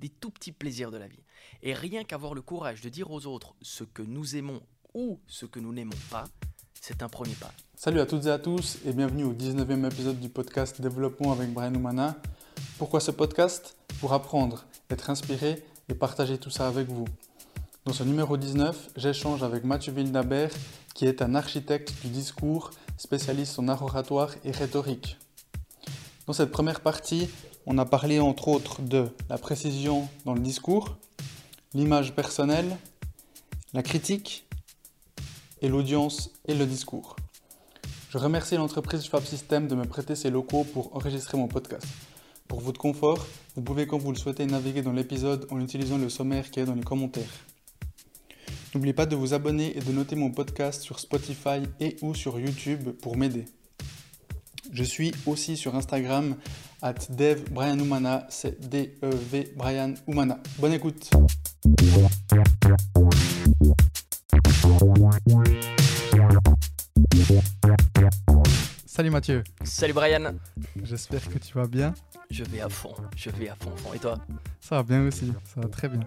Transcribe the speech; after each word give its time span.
des 0.00 0.08
tout 0.08 0.30
petits 0.30 0.52
plaisirs 0.52 0.90
de 0.90 0.96
la 0.96 1.06
vie. 1.06 1.22
Et 1.62 1.74
rien 1.74 2.04
qu'avoir 2.04 2.34
le 2.34 2.42
courage 2.42 2.80
de 2.80 2.88
dire 2.88 3.10
aux 3.10 3.26
autres 3.26 3.54
ce 3.60 3.84
que 3.84 4.02
nous 4.02 4.34
aimons 4.34 4.60
ou 4.94 5.20
ce 5.26 5.46
que 5.46 5.60
nous 5.60 5.72
n'aimons 5.72 5.96
pas, 6.10 6.24
c'est 6.80 7.02
un 7.02 7.08
premier 7.08 7.34
pas. 7.34 7.52
Salut 7.76 8.00
à 8.00 8.06
toutes 8.06 8.26
et 8.26 8.30
à 8.30 8.38
tous 8.38 8.78
et 8.86 8.92
bienvenue 8.92 9.24
au 9.24 9.34
19e 9.34 9.86
épisode 9.86 10.18
du 10.18 10.30
podcast 10.30 10.80
Développement 10.80 11.32
avec 11.32 11.52
Brian 11.52 11.74
Oumana. 11.74 12.16
Pourquoi 12.78 13.00
ce 13.00 13.10
podcast? 13.10 13.76
Pour 14.00 14.14
apprendre, 14.14 14.64
être 14.88 15.10
inspiré 15.10 15.62
et 15.88 15.94
partager 15.94 16.38
tout 16.38 16.50
ça 16.50 16.66
avec 16.66 16.88
vous. 16.88 17.04
Dans 17.84 17.92
ce 17.92 18.02
numéro 18.02 18.36
19, 18.36 18.90
j'échange 18.96 19.42
avec 19.42 19.64
Mathieu 19.64 19.92
Vildabert, 19.92 20.50
qui 20.94 21.06
est 21.06 21.20
un 21.20 21.34
architecte 21.34 21.92
du 22.02 22.08
discours, 22.08 22.70
spécialiste 22.96 23.58
en 23.58 23.68
art 23.68 23.82
oratoire 23.82 24.34
et 24.44 24.50
rhétorique. 24.50 25.18
Dans 26.26 26.32
cette 26.32 26.50
première 26.50 26.80
partie, 26.80 27.28
on 27.66 27.78
a 27.78 27.84
parlé 27.84 28.20
entre 28.20 28.48
autres 28.48 28.82
de 28.82 29.08
la 29.28 29.38
précision 29.38 30.08
dans 30.24 30.34
le 30.34 30.40
discours, 30.40 30.96
l'image 31.74 32.14
personnelle, 32.14 32.76
la 33.72 33.82
critique 33.82 34.46
et 35.62 35.68
l'audience 35.68 36.30
et 36.46 36.54
le 36.54 36.66
discours. 36.66 37.16
Je 38.10 38.18
remercie 38.18 38.56
l'entreprise 38.56 39.06
Fab 39.06 39.24
System 39.24 39.68
de 39.68 39.74
me 39.74 39.84
prêter 39.84 40.16
ses 40.16 40.30
locaux 40.30 40.64
pour 40.64 40.96
enregistrer 40.96 41.38
mon 41.38 41.46
podcast. 41.46 41.86
Pour 42.48 42.60
votre 42.60 42.80
confort, 42.80 43.24
vous 43.54 43.62
pouvez 43.62 43.86
quand 43.86 43.98
vous 43.98 44.10
le 44.10 44.18
souhaitez 44.18 44.46
naviguer 44.46 44.82
dans 44.82 44.92
l'épisode 44.92 45.46
en 45.50 45.60
utilisant 45.60 45.98
le 45.98 46.08
sommaire 46.08 46.50
qui 46.50 46.58
est 46.58 46.64
dans 46.64 46.74
les 46.74 46.82
commentaires. 46.82 47.46
N'oubliez 48.74 48.94
pas 48.94 49.06
de 49.06 49.14
vous 49.14 49.34
abonner 49.34 49.76
et 49.76 49.80
de 49.80 49.92
noter 49.92 50.16
mon 50.16 50.32
podcast 50.32 50.82
sur 50.82 50.98
Spotify 50.98 51.62
et 51.78 51.96
ou 52.02 52.14
sur 52.14 52.40
YouTube 52.40 52.90
pour 53.00 53.16
m'aider. 53.16 53.44
Je 54.72 54.84
suis 54.84 55.12
aussi 55.26 55.56
sur 55.56 55.74
Instagram 55.74 56.36
at 56.82 56.94
Dev 57.10 57.42
c'est 58.28 58.68
D-E-V 58.68 59.52
Brian 59.56 59.94
Oumana. 60.06 60.38
Bonne 60.58 60.74
écoute 60.74 61.10
Salut 68.86 69.10
Mathieu. 69.10 69.42
Salut 69.64 69.92
Brian. 69.92 70.34
J'espère 70.82 71.28
que 71.28 71.38
tu 71.38 71.54
vas 71.54 71.66
bien. 71.66 71.94
Je 72.30 72.44
vais 72.44 72.60
à 72.60 72.68
fond, 72.68 72.94
je 73.16 73.30
vais 73.30 73.48
à 73.48 73.56
fond, 73.56 73.74
fond. 73.76 73.94
Et 73.94 73.98
toi? 73.98 74.18
Ça 74.60 74.76
va 74.76 74.82
bien 74.82 75.06
aussi, 75.06 75.32
ça 75.54 75.62
va 75.62 75.68
très 75.68 75.88
bien. 75.88 76.00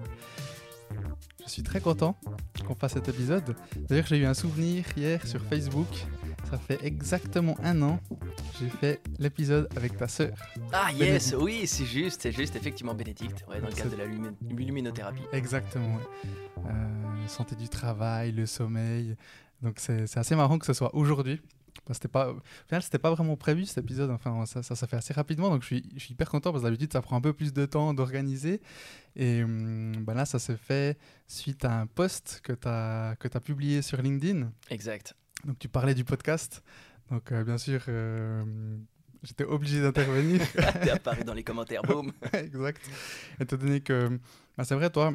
Je 1.45 1.49
suis 1.49 1.63
très 1.63 1.81
content 1.81 2.15
qu'on 2.65 2.75
fasse 2.75 2.93
cet 2.93 3.09
épisode. 3.09 3.55
D'ailleurs, 3.89 4.05
j'ai 4.07 4.17
eu 4.17 4.25
un 4.25 4.33
souvenir 4.33 4.85
hier 4.95 5.25
sur 5.27 5.41
Facebook. 5.41 5.87
Ça 6.49 6.57
fait 6.57 6.83
exactement 6.85 7.55
un 7.63 7.81
an. 7.81 7.99
J'ai 8.59 8.69
fait 8.69 9.01
l'épisode 9.19 9.67
avec 9.75 9.97
ta 9.97 10.07
sœur. 10.07 10.35
Ah 10.71 10.91
yes, 10.91 11.35
oui, 11.37 11.65
c'est 11.65 11.85
juste, 11.85 12.21
c'est 12.21 12.31
juste, 12.31 12.55
effectivement 12.55 12.93
Bénédicte, 12.93 13.43
dans 13.47 13.53
le 13.53 13.73
cadre 13.73 13.91
de 13.91 13.97
la 13.97 14.05
luminothérapie. 14.49 15.23
Exactement. 15.31 15.97
Euh, 16.65 17.27
santé 17.27 17.55
du 17.55 17.69
travail, 17.69 18.31
le 18.31 18.45
sommeil. 18.45 19.15
Donc 19.61 19.75
c'est 19.79 20.17
assez 20.17 20.35
marrant 20.35 20.59
que 20.59 20.65
ce 20.65 20.73
soit 20.73 20.93
aujourd'hui 20.93 21.39
c'était 21.91 22.07
pas, 22.07 22.29
au 22.29 22.41
final, 22.67 22.81
c'était 22.81 22.99
pas 22.99 23.11
vraiment 23.11 23.35
prévu 23.35 23.65
cet 23.65 23.79
épisode. 23.79 24.09
Enfin, 24.11 24.45
ça, 24.45 24.63
ça, 24.63 24.87
fait 24.87 24.95
assez 24.95 25.13
rapidement, 25.13 25.49
donc 25.49 25.63
je 25.63 25.67
suis, 25.67 25.89
je 25.95 25.99
suis 25.99 26.13
hyper 26.13 26.29
content 26.29 26.51
parce 26.51 26.63
que 26.63 26.67
d'habitude, 26.67 26.93
ça 26.93 27.01
prend 27.01 27.17
un 27.17 27.21
peu 27.21 27.33
plus 27.33 27.51
de 27.51 27.65
temps 27.65 27.93
d'organiser. 27.93 28.61
Et 29.15 29.43
hum, 29.43 29.93
ben 29.97 30.13
là, 30.13 30.25
ça 30.25 30.39
se 30.39 30.55
fait 30.55 30.97
suite 31.27 31.65
à 31.65 31.81
un 31.81 31.87
post 31.87 32.39
que 32.43 32.53
tu 32.53 32.67
as, 32.67 33.15
que 33.19 33.27
as 33.33 33.41
publié 33.41 33.81
sur 33.81 34.01
LinkedIn. 34.01 34.51
Exact. 34.69 35.15
Donc, 35.45 35.59
tu 35.59 35.67
parlais 35.67 35.93
du 35.93 36.03
podcast. 36.03 36.63
Donc, 37.09 37.31
euh, 37.31 37.43
bien 37.43 37.57
sûr, 37.57 37.81
euh, 37.89 38.43
j'étais 39.23 39.43
obligé 39.43 39.81
d'intervenir. 39.81 40.41
tu 40.83 40.89
apparu 40.89 41.23
dans 41.23 41.33
les 41.33 41.43
commentaires, 41.43 41.81
boum. 41.81 42.11
exact. 42.33 42.81
Étant 43.39 43.57
donné 43.57 43.81
que, 43.81 44.19
ben, 44.57 44.63
c'est 44.63 44.75
vrai, 44.75 44.89
toi, 44.89 45.13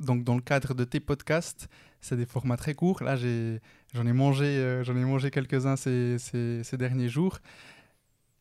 donc 0.00 0.24
dans 0.24 0.34
le 0.34 0.40
cadre 0.40 0.74
de 0.74 0.84
tes 0.84 1.00
podcasts, 1.00 1.68
c'est 2.00 2.16
des 2.16 2.26
formats 2.26 2.56
très 2.56 2.74
courts. 2.74 3.02
Là, 3.02 3.16
j'en 3.16 4.06
ai, 4.06 4.12
mangé, 4.12 4.44
euh, 4.44 4.82
j'en 4.82 4.96
ai 4.96 5.04
mangé 5.04 5.30
quelques-uns 5.30 5.76
ces, 5.76 6.18
ces, 6.18 6.76
derniers 6.76 7.08
jours. 7.08 7.38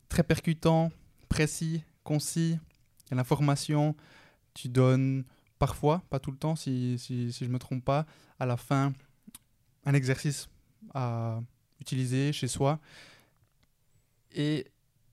Très 0.09 0.24
percutant, 0.24 0.91
précis, 1.29 1.84
concis. 2.03 2.57
Et 3.12 3.16
l'information, 3.16 3.95
tu 4.56 4.69
donnes 4.69 5.24
parfois, 5.59 6.01
pas 6.09 6.19
tout 6.19 6.31
le 6.31 6.38
temps, 6.38 6.56
si, 6.56 6.97
si, 6.97 7.31
si 7.31 7.45
je 7.45 7.50
ne 7.50 7.53
me 7.53 7.59
trompe 7.59 7.85
pas, 7.85 8.07
à 8.40 8.47
la 8.47 8.57
fin, 8.57 8.94
un 9.85 9.94
exercice 9.94 10.50
à 10.94 11.40
utiliser 11.80 12.31
chez 12.34 12.47
soi. 12.47 12.80
Et 14.34 14.68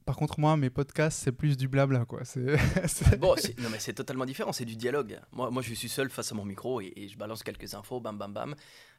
par 0.09 0.17
contre, 0.17 0.41
moi, 0.41 0.57
mes 0.57 0.71
podcasts, 0.71 1.19
c'est 1.19 1.33
plus 1.33 1.59
du 1.59 1.69
blabla, 1.69 2.07
quoi. 2.07 2.23
Bon, 3.19 3.35
non, 3.59 3.69
mais 3.71 3.79
c'est 3.79 3.93
totalement 3.93 4.25
différent, 4.25 4.53
c'est 4.53 4.65
du 4.65 4.75
dialogue. 4.75 5.21
Moi, 5.33 5.51
moi, 5.51 5.61
je 5.61 5.75
suis 5.75 5.89
seul 5.91 6.09
face 6.09 6.33
à 6.33 6.35
mon 6.35 6.47
micro 6.47 6.81
et, 6.81 7.09
je 7.13 7.19
balance 7.19 7.43
quelques 7.43 7.75
infos, 7.75 8.01
bam, 8.01 8.17
bam, 8.17 8.33
bam. 8.33 8.55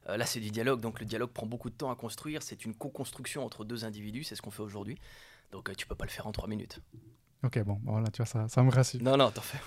Euh, 0.07 0.18
là, 0.18 0.28
c'est 0.28 0.40
du 0.40 0.52
dialogue, 0.52 0.81
donc 0.81 1.00
le 1.00 1.07
dialogue 1.07 1.31
prend 1.31 1.47
beaucoup 1.47 1.72
de 1.72 1.75
temps 1.75 1.90
à 1.90 1.96
construire. 1.96 2.44
C'est 2.44 2.63
une 2.63 2.75
co-construction 2.75 3.44
entre 3.44 3.66
deux 3.66 3.86
individus, 3.86 4.24
c'est 4.24 4.36
ce 4.36 4.44
qu'on 4.44 4.51
fait 4.51 4.62
aujourd'hui. 4.62 5.00
Donc, 5.51 5.69
euh, 5.69 5.74
tu 5.74 5.88
peux 5.88 5.96
pas 5.96 6.06
le 6.06 6.12
faire 6.12 6.28
en 6.28 6.31
trois 6.31 6.47
minutes. 6.47 6.80
Ok, 7.44 7.63
bon, 7.63 7.79
voilà, 7.85 8.07
tu 8.09 8.17
vois, 8.17 8.25
ça, 8.25 8.47
ça 8.50 8.63
me 8.63 8.69
rassure. 8.69 9.01
Non, 9.01 9.16
non, 9.16 9.31
t'en 9.31 9.41
fais. 9.41 9.59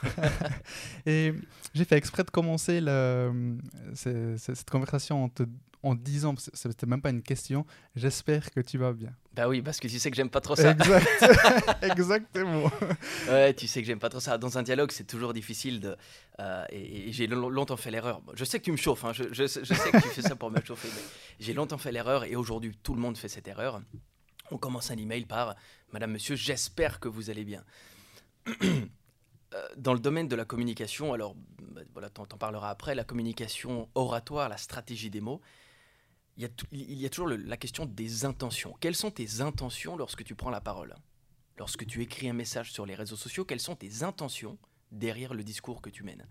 et 1.06 1.34
j'ai 1.72 1.84
fait 1.84 1.96
exprès 1.96 2.22
de 2.22 2.30
commencer 2.30 2.80
le, 2.82 3.56
cette 3.94 4.68
conversation 4.68 5.24
en 5.24 5.28
te 5.28 5.44
en 5.82 5.94
disant, 5.94 6.34
c'était 6.36 6.86
même 6.86 7.02
pas 7.02 7.10
une 7.10 7.22
question, 7.22 7.66
j'espère 7.96 8.50
que 8.50 8.60
tu 8.60 8.78
vas 8.78 8.92
bien. 8.92 9.12
Bah 9.34 9.48
oui, 9.48 9.62
parce 9.62 9.80
que 9.80 9.88
tu 9.88 9.98
sais 9.98 10.10
que 10.10 10.16
j'aime 10.16 10.30
pas 10.30 10.40
trop 10.40 10.54
ça. 10.54 10.70
Exact. 10.70 11.08
Exactement. 11.82 12.70
ouais, 13.28 13.52
tu 13.54 13.66
sais 13.66 13.80
que 13.80 13.86
j'aime 13.86 13.98
pas 13.98 14.08
trop 14.08 14.20
ça. 14.20 14.38
Dans 14.38 14.58
un 14.58 14.62
dialogue, 14.62 14.92
c'est 14.92 15.06
toujours 15.06 15.32
difficile 15.32 15.80
de. 15.80 15.96
Euh, 16.38 16.64
et, 16.70 17.10
j'ai 17.12 17.26
longtemps 17.26 17.76
fait 17.76 17.90
l'erreur. 17.90 18.22
Je 18.34 18.44
sais 18.44 18.60
que 18.60 18.64
tu 18.64 18.72
me 18.72 18.76
chauffes, 18.76 19.04
hein. 19.04 19.12
je, 19.12 19.24
je, 19.32 19.46
sais 19.46 19.62
que 19.62 20.02
tu 20.02 20.08
fais 20.08 20.22
ça 20.22 20.36
pour 20.36 20.50
me 20.50 20.60
chauffer, 20.64 20.88
mais 20.94 21.02
j'ai 21.40 21.52
longtemps 21.52 21.78
fait 21.78 21.92
l'erreur 21.92 22.24
et 22.24 22.36
aujourd'hui, 22.36 22.76
tout 22.82 22.94
le 22.94 23.00
monde 23.00 23.16
fait 23.16 23.28
cette 23.28 23.48
erreur. 23.48 23.82
On 24.50 24.58
commence 24.58 24.90
un 24.90 24.96
email 24.96 25.24
par 25.24 25.56
Madame, 25.92 26.12
Monsieur, 26.12 26.36
j'espère 26.36 27.00
que 27.00 27.08
vous 27.08 27.30
allez 27.30 27.44
bien. 27.44 27.64
Euh, 29.54 29.68
dans 29.76 29.92
le 29.92 30.00
domaine 30.00 30.28
de 30.28 30.34
la 30.34 30.46
communication, 30.46 31.12
alors 31.12 31.34
bah, 31.58 31.82
voilà, 31.92 32.08
t'en 32.08 32.24
parleras 32.24 32.70
après, 32.70 32.94
la 32.94 33.04
communication 33.04 33.86
oratoire, 33.94 34.48
la 34.48 34.56
stratégie 34.56 35.10
des 35.10 35.20
mots, 35.20 35.42
il 36.38 36.42
y 36.72 37.04
a, 37.04 37.10
toujours 37.10 37.28
la 37.28 37.58
question 37.58 37.84
des 37.84 38.24
intentions. 38.24 38.74
Quelles 38.80 38.94
sont 38.94 39.10
tes 39.10 39.42
intentions 39.42 39.94
lorsque 39.96 40.24
tu 40.24 40.34
prends 40.34 40.48
la 40.48 40.62
parole? 40.62 40.94
Lorsque 41.58 41.84
tu 41.84 42.00
écris 42.00 42.30
un 42.30 42.32
message 42.32 42.72
sur 42.72 42.86
les 42.86 42.94
réseaux 42.94 43.16
sociaux, 43.16 43.44
quelles 43.44 43.60
sont 43.60 43.76
tes 43.76 44.02
intentions 44.02 44.56
derrière 44.90 45.34
le 45.34 45.44
discours 45.44 45.82
que 45.82 45.90
tu 45.90 46.02
mènes? 46.02 46.26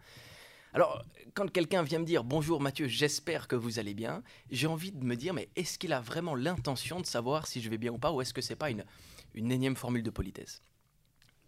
Alors, 0.74 1.04
quand 1.34 1.52
quelqu'un 1.52 1.84
vient 1.84 2.00
me 2.00 2.06
dire 2.06 2.24
bonjour 2.24 2.62
Mathieu, 2.62 2.88
j'espère 2.88 3.48
que 3.48 3.56
vous 3.56 3.78
allez 3.78 3.94
bien, 3.94 4.24
j'ai 4.50 4.68
envie 4.68 4.92
de 4.92 5.04
me 5.04 5.16
dire 5.16 5.34
mais 5.34 5.50
est-ce 5.56 5.78
qu'il 5.78 5.94
a 5.94 6.00
vraiment 6.00 6.34
l'intention 6.34 7.00
de 7.02 7.06
savoir 7.06 7.46
si 7.46 7.62
je 7.62 7.70
vais 7.70 7.78
bien 7.78 7.92
ou 7.92 7.98
pas 7.98 8.12
ou 8.12 8.22
est-ce 8.22 8.34
que 8.34 8.42
c'est 8.42 8.56
pas 8.56 8.72
une, 8.72 8.86
une 9.34 9.52
énième 9.52 9.76
formule 9.76 10.04
de 10.04 10.10
politesse 10.10 10.62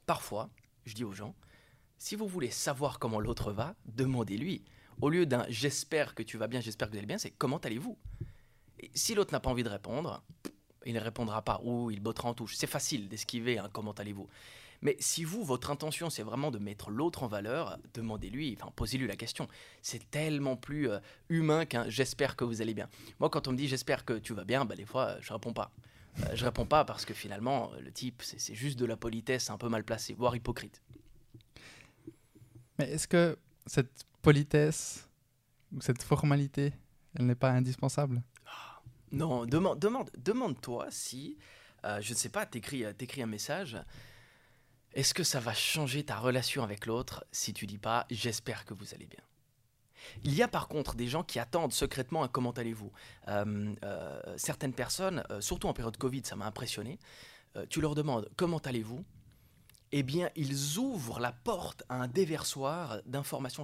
Parfois, 0.06 0.50
je 0.86 0.94
dis 0.94 1.04
aux 1.04 1.14
gens, 1.14 1.36
si 1.98 2.16
vous 2.16 2.28
voulez 2.28 2.50
savoir 2.50 3.00
comment 3.00 3.20
l'autre 3.20 3.52
va, 3.52 3.76
demandez-lui. 3.86 4.64
Au 5.02 5.10
lieu 5.10 5.26
d'un 5.26 5.46
j'espère 5.50 6.16
que 6.16 6.24
tu 6.24 6.38
vas 6.38 6.48
bien, 6.48 6.60
j'espère 6.60 6.88
que 6.88 6.94
vous 6.94 6.98
allez 6.98 7.08
bien, 7.08 7.18
c'est 7.18 7.32
comment 7.32 7.58
allez-vous? 7.58 7.98
Si 8.94 9.16
l'autre 9.16 9.32
n'a 9.32 9.40
pas 9.40 9.50
envie 9.50 9.64
de 9.64 9.70
répondre, 9.70 10.22
il 10.86 10.94
ne 10.94 11.00
répondra 11.00 11.42
pas 11.42 11.62
ou 11.64 11.92
il 11.92 12.02
bottera 12.02 12.30
en 12.30 12.34
touche. 12.34 12.56
C'est 12.56 12.68
facile 12.68 13.08
d'esquiver 13.08 13.58
un 13.58 13.70
comment 13.70 13.94
allez-vous. 13.94 14.28
Mais 14.82 14.98
si 15.00 15.24
vous, 15.24 15.46
votre 15.46 15.72
intention, 15.72 16.10
c'est 16.10 16.24
vraiment 16.24 16.52
de 16.52 16.60
mettre 16.60 16.90
l'autre 16.90 17.24
en 17.24 17.28
valeur, 17.28 17.78
demandez-lui, 17.94 18.58
enfin, 18.60 18.70
posez-lui 18.76 19.08
la 19.08 19.16
question. 19.16 19.48
C'est 19.82 20.12
tellement 20.12 20.58
plus 20.58 20.90
euh, 20.90 21.00
humain 21.30 21.66
qu'un 21.66 21.88
j'espère 21.88 22.36
que 22.36 22.44
vous 22.44 22.62
allez 22.62 22.74
bien. 22.74 22.90
Moi, 23.22 23.30
quand 23.30 23.48
on 23.48 23.54
me 23.54 23.58
dit 23.58 23.70
j'espère 23.70 24.04
que 24.04 24.20
tu 24.20 24.34
vas 24.34 24.44
bien, 24.44 24.66
bah, 24.66 24.76
des 24.76 24.86
fois, 24.86 25.16
je 25.22 25.32
réponds 25.32 25.54
pas. 25.54 25.72
Euh, 26.19 26.35
je 26.35 26.46
réponds 26.46 26.66
pas 26.66 26.85
parce 26.85 27.06
que 27.06 27.13
finalement, 27.13 27.72
le 27.79 27.91
type, 27.91 28.22
c'est 28.24 28.56
juste 28.56 28.78
de 28.78 28.85
la 28.85 28.97
politesse 28.97 29.50
un 29.50 29.57
peu 29.57 29.69
mal 29.69 29.84
placée, 29.84 30.13
voire 30.13 30.35
hypocrite. 30.35 30.81
Mais 32.79 32.91
est-ce 32.91 33.07
que 33.07 33.38
cette 33.66 34.06
politesse 34.21 35.07
ou 35.71 35.81
cette 35.81 36.04
formalité, 36.04 36.74
elle 37.15 37.25
n'est 37.25 37.36
pas 37.36 37.51
indispensable? 37.51 38.21
Non, 39.12 39.45
demande, 39.45 39.80
demande, 39.80 40.10
demande-toi 40.18 40.88
si, 40.89 41.38
euh, 41.86 42.01
je 42.01 42.13
ne 42.13 42.18
sais 42.18 42.30
pas, 42.30 42.45
t'écris, 42.48 42.83
euh, 42.83 42.94
t'écris 42.94 43.21
un 43.21 43.27
message. 43.27 43.77
Est-ce 44.94 45.13
que 45.13 45.24
ça 45.24 45.39
va 45.39 45.54
changer 45.54 46.04
ta 46.04 46.18
relation 46.18 46.63
avec 46.63 46.86
l'autre? 46.86 47.24
Si 47.31 47.54
tu 47.54 47.68
dis 47.68 47.77
pas 47.77 48.06
j'espère 48.09 48.66
que 48.66 48.74
vous 48.74 48.94
allez 48.94 49.07
bien 49.07 49.24
il 50.24 50.34
y 50.34 50.44
a 50.44 50.48
par 50.48 50.68
contre 50.68 50.96
des 50.96 51.08
gens 51.08 51.24
qui 51.24 51.40
attendent 51.40 51.74
secrètement 51.74 52.24
un 52.24 52.28
comment 52.28 52.52
allez-vous. 52.52 52.92
Euh, 53.28 53.74
certaines 54.38 54.74
personnes, 54.74 55.24
surtout 55.40 55.68
en 55.68 55.74
période 55.74 55.98
Covid, 55.98 56.22
ça 56.24 56.36
m'a 56.36 56.46
impressionné. 56.46 57.00
tu 57.70 57.82
leur 57.82 57.96
demandes 57.96 58.30
comment 58.36 58.60
allez-vous 58.60 59.04
Eh 59.92 60.04
bien, 60.04 60.30
ils 60.36 60.78
ouvrent 60.78 61.20
la 61.20 61.32
porte 61.32 61.84
à 61.90 61.96
un 61.96 62.08
déversoir 62.08 63.02
d'informations 63.06 63.64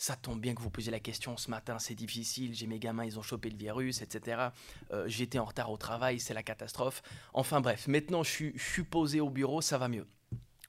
ça 0.00 0.16
tombe 0.16 0.40
bien 0.40 0.54
que 0.54 0.62
vous 0.62 0.70
posiez 0.70 0.90
la 0.90 0.98
question 0.98 1.36
ce 1.36 1.50
matin, 1.50 1.78
c'est 1.78 1.94
difficile, 1.94 2.54
j'ai 2.54 2.66
mes 2.66 2.78
gamins, 2.78 3.04
ils 3.04 3.18
ont 3.18 3.22
chopé 3.22 3.50
le 3.50 3.56
virus, 3.58 4.00
etc. 4.00 4.48
Euh, 4.92 5.06
j'étais 5.06 5.38
en 5.38 5.44
retard 5.44 5.70
au 5.70 5.76
travail, 5.76 6.18
c'est 6.18 6.32
la 6.32 6.42
catastrophe. 6.42 7.02
Enfin 7.34 7.60
bref, 7.60 7.86
maintenant 7.86 8.22
je 8.22 8.50
suis, 8.56 8.84
posé 8.84 9.20
au 9.20 9.28
bureau, 9.28 9.60
ça 9.60 9.76
va 9.76 9.88
mieux. 9.88 10.06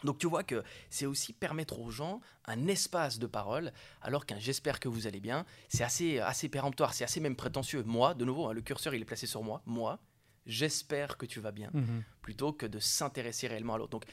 Donc 0.03 0.17
tu 0.17 0.27
vois 0.27 0.43
que 0.43 0.63
c'est 0.89 1.05
aussi 1.05 1.31
permettre 1.33 1.79
aux 1.79 1.91
gens 1.91 2.21
un 2.45 2.67
espace 2.67 3.19
de 3.19 3.27
parole, 3.27 3.71
alors 4.01 4.25
qu'un 4.25 4.39
j'espère 4.39 4.79
que 4.79 4.89
vous 4.89 5.05
allez 5.07 5.19
bien, 5.19 5.45
c'est 5.69 5.83
assez, 5.83 6.19
assez 6.19 6.49
péremptoire, 6.49 6.93
c'est 6.93 7.03
assez 7.03 7.19
même 7.19 7.35
prétentieux. 7.35 7.83
Moi, 7.83 8.13
de 8.15 8.25
nouveau, 8.25 8.47
hein, 8.47 8.53
le 8.53 8.61
curseur 8.61 8.93
il 8.95 9.01
est 9.01 9.05
placé 9.05 9.27
sur 9.27 9.43
moi, 9.43 9.61
moi, 9.65 9.99
j'espère 10.45 11.17
que 11.17 11.25
tu 11.25 11.39
vas 11.39 11.51
bien, 11.51 11.69
Mhm. 11.73 12.03
plutôt 12.21 12.51
que 12.53 12.65
de 12.65 12.79
s'intéresser 12.79 13.47
réellement 13.47 13.75
à 13.75 13.77
l'autre. 13.77 13.91
Donc 13.91 14.05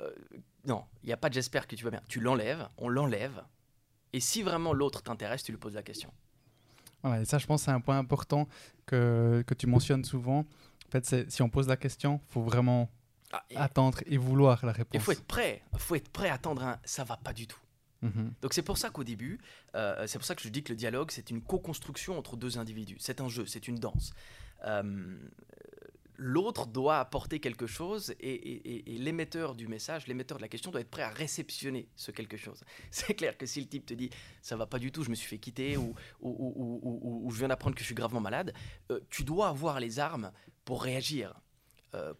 euh, 0.00 0.10
non, 0.64 0.84
il 1.02 1.06
n'y 1.06 1.12
a 1.12 1.16
pas 1.16 1.28
de 1.28 1.34
j'espère 1.34 1.66
que 1.68 1.76
tu 1.76 1.84
vas 1.84 1.90
bien. 1.90 2.02
Tu 2.08 2.20
l'enlèves, 2.20 2.68
on 2.78 2.88
l'enlève, 2.88 3.44
et 4.12 4.20
si 4.20 4.42
vraiment 4.42 4.72
l'autre 4.72 5.02
t'intéresse, 5.02 5.42
tu 5.42 5.52
lui 5.52 5.58
poses 5.58 5.74
la 5.74 5.82
question. 5.82 6.10
Voilà, 7.02 7.20
et 7.20 7.24
ça, 7.26 7.36
je 7.38 7.46
pense, 7.46 7.62
c'est 7.64 7.70
un 7.70 7.80
point 7.80 7.98
important 7.98 8.48
que, 8.86 9.44
que 9.46 9.52
tu 9.54 9.66
mentionnes 9.66 10.04
souvent. 10.04 10.40
En 10.40 10.90
fait, 10.90 11.30
si 11.30 11.42
on 11.42 11.50
pose 11.50 11.68
la 11.68 11.76
question, 11.76 12.20
il 12.28 12.32
faut 12.32 12.42
vraiment 12.42 12.88
Ah, 13.36 13.44
et- 13.50 13.56
attendre 13.56 13.98
et 14.06 14.16
vouloir 14.16 14.64
la 14.64 14.72
réponse. 14.72 14.94
Il 14.94 15.00
faut 15.00 15.12
être 15.12 15.24
prêt, 15.24 15.62
faut 15.76 15.94
être 15.96 16.08
prêt 16.10 16.28
à 16.28 16.34
attendre 16.34 16.62
un 16.62 16.78
ça 16.84 17.02
va 17.04 17.16
pas 17.16 17.32
du 17.32 17.46
tout. 17.46 17.58
Mhm. 18.02 18.32
Donc 18.42 18.52
c'est 18.52 18.62
pour 18.62 18.76
ça 18.78 18.90
qu'au 18.90 19.02
début, 19.04 19.40
euh, 19.74 20.06
c'est 20.06 20.18
pour 20.18 20.26
ça 20.26 20.34
que 20.34 20.42
je 20.42 20.48
dis 20.50 20.62
que 20.62 20.72
le 20.72 20.76
dialogue, 20.76 21.10
c'est 21.10 21.30
une 21.30 21.40
co-construction 21.42 22.18
entre 22.18 22.36
deux 22.36 22.58
individus. 22.58 22.96
C'est 23.00 23.20
un 23.20 23.28
jeu, 23.28 23.46
c'est 23.46 23.66
une 23.66 23.76
danse. 23.76 24.12
Euh, 24.64 25.16
L'autre 26.16 26.68
doit 26.68 27.00
apporter 27.00 27.40
quelque 27.40 27.66
chose 27.66 28.14
et, 28.20 28.30
et- 28.34 28.70
et- 28.76 28.94
et 28.94 28.98
l'émetteur 28.98 29.56
du 29.56 29.66
message, 29.66 30.06
l'émetteur 30.06 30.38
de 30.38 30.42
la 30.42 30.48
question 30.48 30.70
doit 30.70 30.80
être 30.80 30.88
prêt 30.90 31.02
à 31.02 31.08
réceptionner 31.10 31.88
ce 31.96 32.12
quelque 32.12 32.36
chose. 32.36 32.62
C'est 32.92 33.14
clair 33.14 33.36
que 33.36 33.46
si 33.46 33.60
le 33.60 33.66
type 33.66 33.84
te 33.84 33.94
dit 33.94 34.10
ça 34.40 34.54
va 34.56 34.66
pas 34.66 34.78
du 34.78 34.92
tout, 34.92 35.02
je 35.02 35.10
me 35.10 35.16
suis 35.16 35.26
fait 35.28 35.38
quitter 35.38 35.76
ou, 35.76 35.92
ou, 36.20 36.30
ou- 36.30 36.80
ou- 36.84 37.00
ou- 37.02 37.26
ou 37.26 37.30
je 37.32 37.38
viens 37.40 37.48
d'apprendre 37.48 37.74
que 37.74 37.80
je 37.80 37.86
suis 37.86 37.96
gravement 37.96 38.20
malade, 38.20 38.54
euh, 38.92 39.00
tu 39.10 39.24
dois 39.24 39.48
avoir 39.48 39.80
les 39.80 39.98
armes 39.98 40.30
pour 40.64 40.84
réagir, 40.84 41.34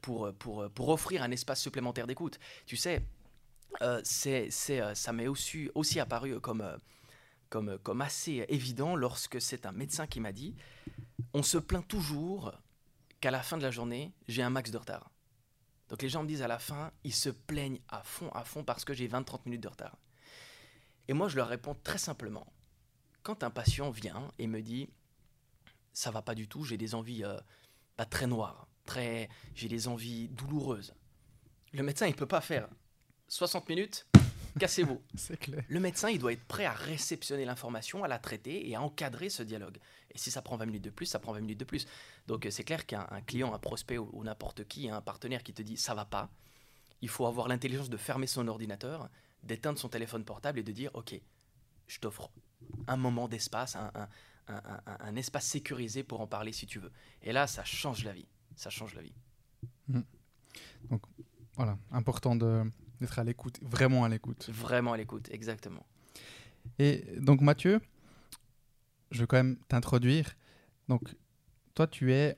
pour, 0.00 0.32
pour, 0.34 0.68
pour 0.70 0.88
offrir 0.88 1.22
un 1.22 1.30
espace 1.30 1.60
supplémentaire 1.60 2.06
d'écoute. 2.06 2.38
Tu 2.66 2.76
sais, 2.76 3.02
euh, 3.82 4.00
c'est, 4.04 4.48
c'est, 4.50 4.80
euh, 4.80 4.94
ça 4.94 5.12
m'est 5.12 5.26
aussi, 5.26 5.70
aussi 5.74 5.98
apparu 5.98 6.40
comme, 6.40 6.60
euh, 6.60 6.76
comme, 7.48 7.78
comme 7.78 8.00
assez 8.00 8.44
évident 8.48 8.94
lorsque 8.96 9.40
c'est 9.40 9.66
un 9.66 9.72
médecin 9.72 10.06
qui 10.06 10.20
m'a 10.20 10.32
dit 10.32 10.54
on 11.32 11.42
se 11.42 11.58
plaint 11.58 11.86
toujours 11.86 12.52
qu'à 13.20 13.32
la 13.32 13.42
fin 13.42 13.56
de 13.56 13.62
la 13.62 13.72
journée, 13.72 14.12
j'ai 14.28 14.42
un 14.42 14.50
max 14.50 14.70
de 14.70 14.78
retard. 14.78 15.10
Donc 15.88 16.02
les 16.02 16.08
gens 16.08 16.22
me 16.22 16.28
disent 16.28 16.42
à 16.42 16.48
la 16.48 16.60
fin, 16.60 16.92
ils 17.02 17.14
se 17.14 17.28
plaignent 17.28 17.80
à 17.88 18.02
fond, 18.02 18.30
à 18.30 18.44
fond 18.44 18.62
parce 18.62 18.84
que 18.84 18.94
j'ai 18.94 19.08
20-30 19.08 19.40
minutes 19.46 19.62
de 19.62 19.68
retard. 19.68 19.98
Et 21.08 21.12
moi, 21.12 21.28
je 21.28 21.36
leur 21.36 21.48
réponds 21.48 21.76
très 21.82 21.98
simplement. 21.98 22.46
Quand 23.22 23.42
un 23.42 23.50
patient 23.50 23.90
vient 23.90 24.30
et 24.38 24.46
me 24.46 24.62
dit 24.62 24.88
ça 25.92 26.10
va 26.10 26.22
pas 26.22 26.34
du 26.34 26.48
tout, 26.48 26.64
j'ai 26.64 26.76
des 26.76 26.94
envies 26.94 27.24
euh, 27.24 27.38
pas 27.96 28.04
très 28.04 28.26
noires, 28.26 28.68
très, 28.84 29.28
j'ai 29.54 29.68
des 29.68 29.88
envies 29.88 30.28
douloureuses. 30.28 30.94
Le 31.72 31.82
médecin, 31.82 32.06
il 32.06 32.14
peut 32.14 32.26
pas 32.26 32.40
faire 32.40 32.68
60 33.28 33.68
minutes, 33.68 34.06
cassez-vous. 34.58 35.00
C'est 35.16 35.36
clair. 35.38 35.64
Le 35.68 35.80
médecin, 35.80 36.10
il 36.10 36.18
doit 36.18 36.32
être 36.32 36.44
prêt 36.44 36.64
à 36.66 36.72
réceptionner 36.72 37.44
l'information, 37.44 38.04
à 38.04 38.08
la 38.08 38.18
traiter 38.18 38.68
et 38.68 38.74
à 38.76 38.82
encadrer 38.82 39.28
ce 39.28 39.42
dialogue. 39.42 39.78
Et 40.14 40.18
si 40.18 40.30
ça 40.30 40.42
prend 40.42 40.56
20 40.56 40.66
minutes 40.66 40.84
de 40.84 40.90
plus, 40.90 41.06
ça 41.06 41.18
prend 41.18 41.32
20 41.32 41.40
minutes 41.40 41.60
de 41.60 41.64
plus. 41.64 41.86
Donc 42.26 42.46
euh, 42.46 42.50
c'est 42.50 42.64
clair 42.64 42.86
qu'un 42.86 43.06
un 43.10 43.20
client, 43.22 43.52
un 43.54 43.58
prospect 43.58 43.98
ou, 43.98 44.08
ou 44.12 44.22
n'importe 44.22 44.64
qui, 44.68 44.88
un 44.88 45.00
partenaire 45.00 45.42
qui 45.42 45.52
te 45.52 45.62
dit 45.62 45.76
ça 45.76 45.94
va 45.94 46.04
pas, 46.04 46.30
il 47.02 47.08
faut 47.08 47.26
avoir 47.26 47.48
l'intelligence 47.48 47.90
de 47.90 47.96
fermer 47.96 48.26
son 48.28 48.46
ordinateur, 48.46 49.08
d'éteindre 49.42 49.78
son 49.78 49.88
téléphone 49.88 50.24
portable 50.24 50.60
et 50.60 50.62
de 50.62 50.72
dire 50.72 50.90
ok, 50.94 51.20
je 51.88 51.98
t'offre 51.98 52.30
un 52.86 52.96
moment 52.96 53.26
d'espace, 53.28 53.74
un, 53.76 53.90
un- 53.94 54.08
un- 54.48 54.62
un- 54.86 54.96
un 55.00 55.16
espace 55.16 55.46
sécurisé 55.46 56.04
pour 56.04 56.20
en 56.20 56.26
parler 56.26 56.52
si 56.52 56.66
tu 56.66 56.78
veux. 56.78 56.92
Et 57.22 57.32
là, 57.32 57.46
ça 57.46 57.64
change 57.64 58.04
la 58.04 58.12
vie. 58.12 58.26
Ça 58.56 58.70
change 58.70 58.94
la 58.94 59.02
vie. 59.02 59.14
Voilà, 61.56 61.78
important 61.92 62.34
de- 62.36 62.64
d'être 63.00 63.18
à 63.18 63.24
l'écoute, 63.24 63.58
vraiment 63.62 64.04
à 64.04 64.08
l'écoute. 64.08 64.48
Vraiment 64.50 64.92
à 64.92 64.96
l'écoute, 64.96 65.28
exactement. 65.30 65.86
Et 66.78 67.04
donc 67.20 67.40
Mathieu, 67.40 67.80
je 69.10 69.20
vais 69.20 69.26
quand 69.26 69.36
même 69.36 69.56
t'introduire. 69.68 70.34
Donc 70.88 71.14
toi, 71.74 71.86
tu 71.86 72.12
es 72.12 72.36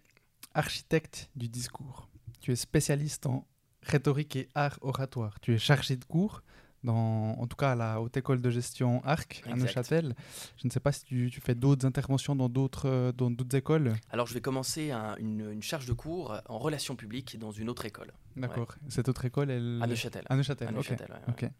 architecte 0.54 1.30
du 1.34 1.48
discours. 1.48 2.08
Tu 2.40 2.52
es 2.52 2.56
spécialiste 2.56 3.26
en 3.26 3.46
rhétorique 3.82 4.36
et 4.36 4.48
art 4.54 4.78
oratoire. 4.82 5.40
Tu 5.40 5.54
es 5.54 5.58
chargé 5.58 5.96
de 5.96 6.04
cours 6.04 6.42
dans, 6.86 7.32
en 7.38 7.46
tout 7.46 7.56
cas 7.56 7.72
à 7.72 7.74
la 7.74 8.00
Haute 8.00 8.16
École 8.16 8.40
de 8.40 8.48
Gestion 8.48 9.04
Arc 9.04 9.42
à. 9.46 9.54
Neuchâtel. 9.56 10.14
Je 10.56 10.66
ne 10.66 10.70
sais 10.72 10.80
pas 10.80 10.92
si 10.92 11.04
tu, 11.04 11.28
tu 11.30 11.40
fais 11.42 11.54
d'autres 11.54 11.84
interventions 11.86 12.34
dans 12.34 12.48
d'autres 12.48 12.88
euh, 12.88 13.12
dans 13.12 13.30
d'autres 13.30 13.54
écoles. 13.56 13.92
Alors 14.10 14.26
je 14.26 14.32
vais 14.32 14.40
commencer 14.40 14.90
un- 14.92 15.16
une, 15.18 15.50
une 15.52 15.62
charge 15.62 15.84
de 15.86 15.92
cours 15.92 16.40
en 16.48 16.58
relations 16.58 16.96
publiques 16.96 17.38
dans 17.38 17.50
une 17.50 17.68
autre 17.68 17.84
école, 17.84 18.12
D'accord. 18.36 18.74
Cette 18.88 19.08
autre 19.10 19.24
école, 19.26 19.50
elle... 19.50 19.80
à 19.82 19.86
Neuchâtel. 19.86 20.24
À 20.30 20.36
Neuchâtel, 20.36 20.68
À. 20.68 20.72
Neuchâtel, 20.72 21.08
ouais, 21.10 21.34
ouais. 21.34 21.44
Ok. 21.44 21.50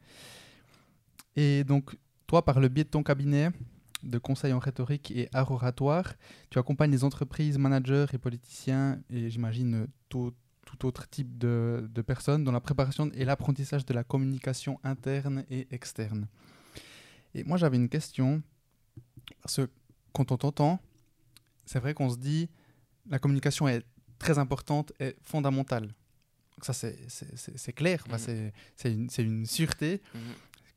Et 1.36 1.64
donc, 1.64 1.96
toi, 2.26 2.44
par 2.44 2.60
le 2.60 2.68
biais 2.68 2.84
de 2.84 2.88
ton 2.88 3.02
cabinet 3.02 3.50
de 4.02 4.18
conseil 4.18 4.52
en 4.52 4.58
rhétorique 4.58 5.10
et 5.10 5.28
art 5.32 5.50
oratoire, 5.50 6.14
tu 6.50 6.58
accompagnes 6.58 6.90
les 6.92 7.02
entreprises, 7.04 7.58
managers 7.58 8.06
et 8.12 8.18
politiciens, 8.18 9.00
et 9.10 9.30
j'imagine 9.30 9.86
tout, 10.08 10.32
tout 10.66 10.84
autre 10.86 11.08
type 11.08 11.38
de, 11.38 11.88
de 11.90 12.02
personnes, 12.02 12.44
dans 12.44 12.52
la 12.52 12.60
préparation 12.60 13.10
et 13.14 13.24
l'apprentissage 13.24 13.86
de 13.86 13.94
la 13.94 14.04
communication 14.04 14.78
interne 14.84 15.44
et 15.50 15.66
externe. 15.70 16.26
Et 17.34 17.44
moi, 17.44 17.56
j'avais 17.56 17.76
une 17.78 17.88
question, 17.88 18.42
parce 19.42 19.56
que 19.56 19.70
quand 20.12 20.30
on 20.32 20.36
t'entend, 20.36 20.80
c'est 21.64 21.78
vrai 21.78 21.94
qu'on 21.94 22.10
se 22.10 22.18
dit, 22.18 22.48
la 23.08 23.18
communication 23.18 23.66
est 23.68 23.82
très 24.18 24.38
importante 24.38 24.92
et 25.00 25.16
fondamentale. 25.22 25.86
Donc 25.86 26.64
ça, 26.64 26.72
c'est- 26.72 27.72
clair, 27.74 28.02
Enfin, 28.06 28.16
Mhm. 28.32 28.50
c'est 28.76 28.92
une, 28.92 29.08
une 29.18 29.46
sûreté. 29.46 30.02
Mhm. 30.14 30.20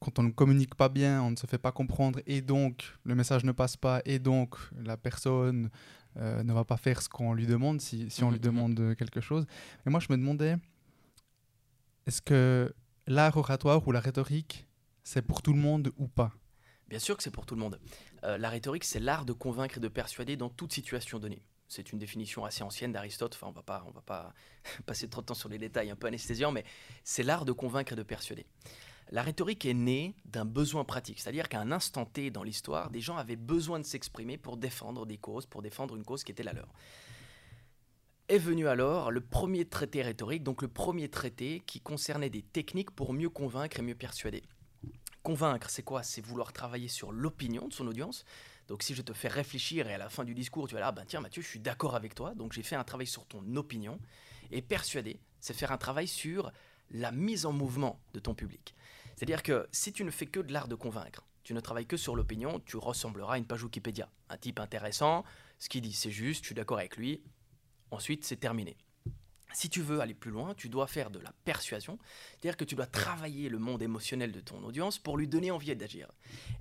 Quand 0.01 0.17
on 0.19 0.23
ne 0.23 0.31
communique 0.31 0.75
pas 0.75 0.87
bien, 0.89 1.21
on 1.23 1.31
ne 1.31 1.35
se 1.35 1.45
fait 1.47 1.57
pas 1.57 1.71
comprendre 1.73 2.19
et 2.25 2.41
donc 2.41 2.83
le 3.03 3.15
message 3.15 3.43
ne 3.43 3.51
passe 3.51 3.75
pas 3.75 4.01
et 4.05 4.17
donc 4.19 4.55
la 4.81 4.95
personne 4.95 5.69
euh, 6.17 6.43
ne 6.43 6.53
va 6.53 6.65
pas 6.65 6.77
faire 6.77 7.01
ce 7.01 7.09
qu'on 7.09 7.33
lui 7.33 7.45
demande 7.45 7.81
si, 7.81 8.09
si 8.09 8.23
on 8.23 8.31
lui 8.31 8.39
demande 8.39 8.79
euh, 8.79 8.95
quelque 8.95 9.21
chose. 9.21 9.45
Et 9.85 9.89
moi, 9.89 9.99
je 9.99 10.07
me 10.09 10.17
demandais, 10.17 10.55
est-ce 12.07 12.21
que 12.21 12.73
l'art 13.07 13.37
oratoire 13.37 13.87
ou 13.87 13.91
la 13.91 13.99
rhétorique, 13.99 14.67
c'est 15.03 15.21
pour 15.21 15.41
tout 15.41 15.53
le 15.53 15.59
monde 15.59 15.91
ou 15.97 16.07
pas? 16.07 16.31
Bien 16.87 16.99
sûr 16.99 17.15
que 17.15 17.21
c'est 17.21 17.31
pour 17.31 17.45
tout 17.45 17.55
le 17.55 17.61
monde. 17.61 17.79
Euh, 18.23 18.37
la 18.37 18.49
rhétorique, 18.49 18.83
c'est 18.83 18.99
l'art 18.99 19.25
de 19.25 19.33
convaincre 19.33 19.77
et 19.77 19.79
de 19.79 19.87
persuader 19.87 20.35
dans 20.35 20.49
toute 20.49 20.73
situation 20.73 21.19
donnée. 21.19 21.43
C'est 21.67 21.91
une 21.91 21.99
définition 21.99 22.45
assez 22.45 22.63
ancienne 22.63 22.91
d'Aristote. 22.91 23.35
Enfin, 23.35 23.47
on 23.47 23.51
va 23.51 23.61
pas, 23.61 23.83
on 23.87 23.91
va 23.91 24.01
pas 24.01 24.33
passer 24.87 25.07
trop 25.07 25.21
de 25.21 25.27
temps 25.27 25.35
sur 25.35 25.49
les 25.49 25.59
détails 25.59 25.91
un 25.91 25.95
peu 25.95 26.07
anesthésiants, 26.07 26.51
mais 26.51 26.65
c'est 27.03 27.21
l'art 27.21 27.45
de 27.45 27.51
convaincre 27.51 27.93
et 27.93 27.95
de 27.95 28.03
persuader. 28.03 28.47
La 29.11 29.23
rhétorique 29.23 29.65
est 29.65 29.73
née 29.73 30.15
d'un 30.25 30.45
besoin 30.45 30.83
pratique, 30.83 31.19
c'est-à-dire 31.19 31.49
qu'à 31.49 31.59
un 31.59 31.71
instant 31.71 32.05
T 32.05 32.29
dans 32.29 32.43
l'histoire, 32.43 32.91
des 32.91 33.01
gens 33.01 33.17
avaient 33.17 33.35
besoin 33.35 33.79
de 33.79 33.83
s'exprimer 33.83 34.37
pour 34.37 34.55
défendre 34.55 35.07
des 35.07 35.17
causes, 35.17 35.47
pour 35.47 35.63
défendre 35.63 35.95
une 35.95 36.03
cause 36.03 36.23
qui 36.23 36.31
était 36.31 36.43
la 36.43 36.53
leur. 36.53 36.71
Est 38.27 38.37
venu 38.37 38.67
alors 38.67 39.09
le 39.09 39.21
premier 39.21 39.65
traité 39.65 40.03
rhétorique, 40.03 40.43
donc 40.43 40.61
le 40.61 40.67
premier 40.67 41.09
traité 41.09 41.63
qui 41.65 41.81
concernait 41.81 42.29
des 42.29 42.43
techniques 42.43 42.91
pour 42.91 43.13
mieux 43.13 43.29
convaincre 43.29 43.79
et 43.79 43.81
mieux 43.81 43.95
persuader. 43.95 44.43
Convaincre, 45.23 45.71
c'est 45.71 45.81
quoi? 45.81 46.03
C'est 46.03 46.21
vouloir 46.21 46.53
travailler 46.53 46.87
sur 46.87 47.11
l'opinion 47.11 47.67
de 47.67 47.73
son 47.73 47.87
audience. 47.87 48.25
Donc 48.67 48.83
si 48.83 48.93
je 48.93 49.01
te 49.01 49.13
fais 49.13 49.27
réfléchir 49.27 49.89
et 49.89 49.95
à 49.95 49.97
la 49.97 50.09
fin 50.09 50.23
du 50.23 50.35
discours, 50.35 50.67
tu 50.67 50.75
vas 50.75 50.81
là, 50.81 50.87
ah 50.89 50.91
ben 50.91 51.05
tiens 51.07 51.21
Mathieu, 51.21 51.41
je 51.41 51.47
suis 51.47 51.59
d'accord 51.59 51.95
avec 51.95 52.13
toi, 52.13 52.35
donc 52.35 52.53
j'ai 52.53 52.61
fait 52.61 52.75
un 52.75 52.83
travail 52.83 53.07
sur 53.07 53.25
ton 53.25 53.43
opinion. 53.55 53.99
Et 54.51 54.61
persuader, 54.61 55.19
c'est 55.39 55.55
faire 55.55 55.71
un 55.71 55.79
travail 55.79 56.07
sur 56.07 56.51
la 56.91 57.11
mise 57.11 57.47
en 57.47 57.51
mouvement 57.51 57.99
de 58.13 58.19
ton 58.19 58.35
public. 58.35 58.75
C'est-à-dire 59.19 59.43
que 59.43 59.67
si 59.73 59.91
tu 59.91 60.05
ne 60.05 60.11
fais 60.11 60.27
que 60.27 60.39
de 60.39 60.53
l'art 60.53 60.69
de 60.69 60.75
convaincre, 60.75 61.27
tu 61.43 61.53
ne 61.53 61.59
travailles 61.59 61.85
que 61.85 61.97
sur 61.97 62.15
l'opinion, 62.15 62.61
tu 62.61 62.77
ressembleras 62.77 63.33
à 63.33 63.37
une 63.37 63.45
page 63.45 63.65
Wikipédia. 63.65 64.09
Un 64.29 64.37
type 64.37 64.61
intéressant, 64.61 65.25
ce 65.57 65.67
qu'il 65.67 65.81
dit 65.81 65.91
c'est 65.91 66.09
juste, 66.09 66.43
je 66.43 66.45
suis 66.45 66.55
d'accord 66.55 66.77
avec 66.77 66.95
lui, 66.95 67.21
ensuite 67.91 68.23
c'est 68.23 68.37
terminé. 68.37 68.77
Si 69.51 69.69
tu 69.69 69.81
veux 69.81 69.99
aller 69.99 70.13
plus 70.13 70.31
loin, 70.31 70.55
tu 70.55 70.69
dois 70.69 70.87
faire 70.87 71.11
de 71.11 71.19
la 71.19 71.33
persuasion, 71.43 71.99
c'est-à-dire 72.31 72.55
que 72.55 72.63
tu 72.63 72.75
dois 72.75 72.85
travailler 72.85 73.49
le 73.49 73.59
monde 73.59 73.81
émotionnel 73.81 74.31
de 74.31 74.39
ton 74.39 74.63
audience 74.63 74.99
pour 74.99 75.17
lui 75.17 75.27
donner 75.27 75.51
envie 75.51 75.75
d'agir. 75.75 76.09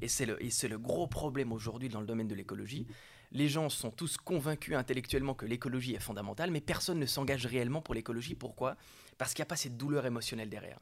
Et 0.03 0.09
c'est 0.09 0.27
le, 0.27 0.37
le 0.41 0.79
gros 0.79 1.07
problème 1.07 1.53
aujourd'hui 1.53 1.89
dans 1.89 2.01
le 2.01 2.09
domaine 2.09 2.27
de 2.27 2.35
l'écologie. 2.35 2.89
Les 3.31 3.49
gens 3.49 3.69
sont 3.69 3.93
tous 3.93 4.17
convaincus 4.17 4.75
intellectuellement 4.75 5.35
que 5.35 5.47
l'écologie 5.47 5.95
est 5.95 6.01
fondamentale, 6.01 6.51
mais 6.51 6.61
personne 6.61 6.99
ne 6.99 7.07
s'engage 7.07 7.47
réellement 7.47 7.83
pour 7.83 7.95
l'écologie. 7.95 8.35
Pourquoi? 8.35 8.77
Parce 9.17 9.33
qu'il 9.33 9.43
n'y 9.43 9.47
a 9.47 9.51
pas 9.51 9.55
cette 9.55 9.77
douleur 9.77 10.07
émotionnelle 10.07 10.51
derrière. 10.51 10.81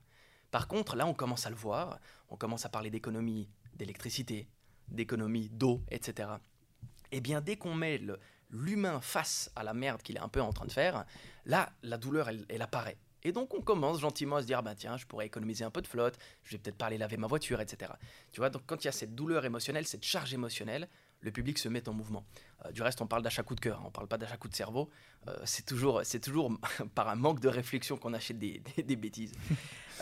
Par 0.51 0.69
contre, 0.69 0.97
là, 0.97 1.07
on 1.07 1.15
commence 1.15 1.47
à 1.47 1.51
le 1.51 1.57
voir, 1.57 1.99
on 2.29 2.37
commence 2.37 2.65
à 2.65 2.69
parler 2.69 2.91
d'économie 2.91 3.49
d'électricité, 3.75 4.49
d'économie 4.89 5.51
d'eau, 5.51 5.83
etc. 5.91 6.29
Et 7.13 7.21
bien, 7.21 7.41
dès 7.41 7.57
qu'on 7.57 7.75
met 7.75 8.01
l'humain 8.51 9.01
face 9.01 9.51
à 9.55 9.65
la 9.65 9.75
merde 9.75 10.03
qu'il 10.03 10.17
est 10.17 10.21
un 10.21 10.29
peu 10.29 10.41
en 10.41 10.53
train 10.53 10.67
de 10.67 10.73
faire, 10.73 11.05
là, 11.45 11.73
la 11.83 11.99
douleur, 11.99 12.29
elle, 12.29 12.47
elle 12.49 12.63
apparaît. 12.63 12.99
Et 13.23 13.33
donc, 13.33 13.55
on 13.55 13.61
commence 13.61 14.01
gentiment 14.01 14.37
à 14.37 14.43
se 14.43 14.47
dire, 14.47 14.63
bah 14.63 14.75
tiens, 14.77 14.97
je 14.97 15.05
pourrais 15.05 15.27
économiser 15.27 15.65
un 15.65 15.71
peu 15.71 15.83
de 15.83 15.87
flotte, 15.87 16.17
je 16.45 16.53
vais 16.53 16.59
peut-être 16.59 16.77
pas 16.77 16.87
aller 16.87 16.99
laver 16.99 17.17
ma 17.17 17.27
voiture, 17.27 17.61
etc. 17.61 17.93
Tu 18.31 18.41
vois, 18.41 18.51
donc 18.51 18.63
quand 18.67 18.85
il 18.85 18.87
y 18.87 18.89
a 18.89 18.93
cette 18.93 19.15
douleur 19.15 19.45
émotionnelle, 19.45 19.87
cette 19.87 20.05
charge 20.05 20.33
émotionnelle, 20.33 20.89
le 21.21 21.33
public 21.33 21.59
se 21.59 21.69
met 21.69 21.89
en 21.89 21.93
mouvement. 21.93 22.25
Euh, 22.65 22.73
du 22.73 22.83
reste, 22.83 23.01
on 23.01 23.07
parle 23.07 23.23
d'achat 23.23 23.43
coup 23.43 23.55
de 23.55 23.61
cœur, 23.61 23.83
on 23.85 23.91
parle 23.91 24.07
pas 24.09 24.19
d'achat 24.19 24.37
coup 24.37 24.49
de 24.49 24.55
cerveau. 24.55 24.91
Euh, 25.29 25.37
c'est 25.45 25.65
toujours, 25.67 26.03
c'est 26.05 26.21
toujours 26.21 26.53
par 26.95 27.09
un 27.09 27.17
manque 27.17 27.41
de 27.41 27.49
réflexion 27.49 27.97
qu'on 27.97 28.13
achète 28.15 28.39
des, 28.39 28.61
des- 28.77 28.83
des 28.83 28.97
bêtises. 28.97 29.33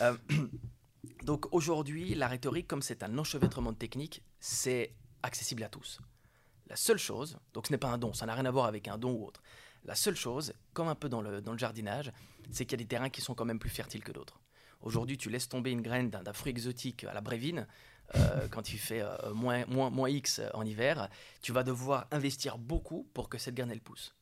Euh, 0.03 0.17
Donc 1.23 1.47
aujourd'hui, 1.55 2.15
la 2.15 2.27
rhétorique, 2.29 2.67
comme 2.67 2.83
c'est 2.83 3.03
un 3.03 3.17
enchevêtrement 3.19 3.73
de 3.73 3.77
techniques, 3.79 4.23
c'est 4.41 4.93
accessible 5.23 5.63
à 5.63 5.69
tous. 5.69 6.01
La 6.67 6.77
seule 6.77 6.99
chose, 6.99 7.39
donc 7.53 7.67
ce 7.67 7.73
n'est 7.73 7.79
pas 7.79 7.89
un 7.89 7.99
don, 7.99 8.13
ça 8.13 8.27
n'a 8.27 8.35
rien 8.35 8.45
à 8.47 8.51
voir 8.51 8.67
avec 8.67 8.89
un 8.89 8.99
don 8.99 9.13
ou 9.13 9.25
autre. 9.27 9.43
La 9.85 9.95
seule 9.95 10.17
chose, 10.17 10.53
comme 10.73 10.89
un 10.89 10.95
peu 10.95 11.09
dans 11.09 11.21
le, 11.23 11.41
dans 11.43 11.53
le 11.53 11.59
jardinage, 11.59 12.11
c'est 12.51 12.65
qu'il 12.65 12.73
y 12.73 12.83
a 12.83 12.85
des 12.85 12.89
terrains 12.89 13.11
qui 13.11 13.21
sont 13.21 13.35
quand 13.35 13.45
même 13.45 13.59
plus 13.59 13.71
fertiles 13.71 14.03
que 14.03 14.13
d'autres. 14.13 14.41
Aujourd'hui, 14.81 15.17
tu 15.19 15.29
laisses 15.31 15.49
tomber 15.49 15.71
une 15.71 15.83
graine 15.83 16.11
d'un 16.11 16.23
d'un 16.23 16.33
fruit 16.33 16.51
exotique 16.51 17.05
à 17.05 17.13
la 17.15 17.21
brévine, 17.21 17.67
euh, 18.17 18.49
quand 18.49 18.73
il 18.73 18.79
fait 18.79 19.03
euh, 19.03 19.33
moins, 19.33 19.65
moins, 19.67 19.91
moins 19.91 20.09
X 20.09 20.41
en 20.53 20.65
hiver, 20.65 21.09
tu 21.43 21.53
vas 21.53 21.63
devoir 21.63 22.07
investir 22.11 22.59
beaucoup 22.59 23.09
pour 23.15 23.29
que 23.29 23.39
cette 23.39 23.55
graine 23.55 23.71
elle 23.71 23.81
pousse. 23.81 24.15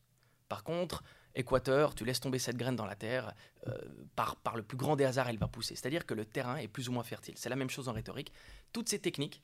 Par 0.48 0.62
contre, 0.62 1.02
Équateur, 1.34 1.94
tu 1.94 2.04
laisses 2.04 2.20
tomber 2.20 2.38
cette 2.38 2.56
graine 2.56 2.76
dans 2.76 2.84
la 2.84 2.94
terre, 2.94 3.34
euh, 3.66 3.74
par, 4.14 4.36
par 4.36 4.54
le 4.54 4.62
plus 4.62 4.76
grand 4.76 4.96
des 4.96 5.04
hasards, 5.04 5.28
elle 5.28 5.38
va 5.38 5.48
pousser. 5.48 5.74
C'est-à-dire 5.74 6.04
que 6.04 6.14
le 6.14 6.26
terrain 6.26 6.56
est 6.56 6.68
plus 6.68 6.88
ou 6.88 6.92
moins 6.92 7.04
fertile. 7.04 7.34
C'est 7.38 7.48
la 7.48 7.56
même 7.56 7.70
chose 7.70 7.88
en 7.88 7.92
rhétorique. 7.92 8.32
Toutes 8.72 8.88
ces 8.88 8.98
techniques, 8.98 9.42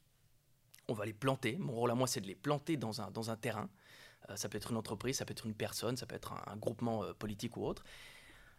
on 0.87 0.93
va 0.93 1.07
les 1.07 1.15
planter. 1.15 1.57
Mon 1.59 1.73
rôle 1.73 1.91
à 1.91 1.95
moi, 1.95 2.07
c'est 2.07 2.21
de 2.21 2.27
les 2.27 2.35
planter 2.35 2.77
dans 2.77 3.01
un, 3.01 3.11
dans 3.11 3.31
un 3.31 3.37
terrain. 3.37 3.69
Ça 4.35 4.51
peut 4.51 4.59
être 4.59 4.73
une 4.73 4.77
entreprise, 4.77 5.17
ça 5.17 5.25
peut 5.25 5.33
être 5.33 5.47
une 5.47 5.55
personne, 5.55 5.97
ça 5.97 6.05
peut 6.05 6.17
être 6.17 6.35
un, 6.47 6.57
groupement 6.57 7.03
politique 7.15 7.57
ou 7.57 7.65
autre. 7.65 7.85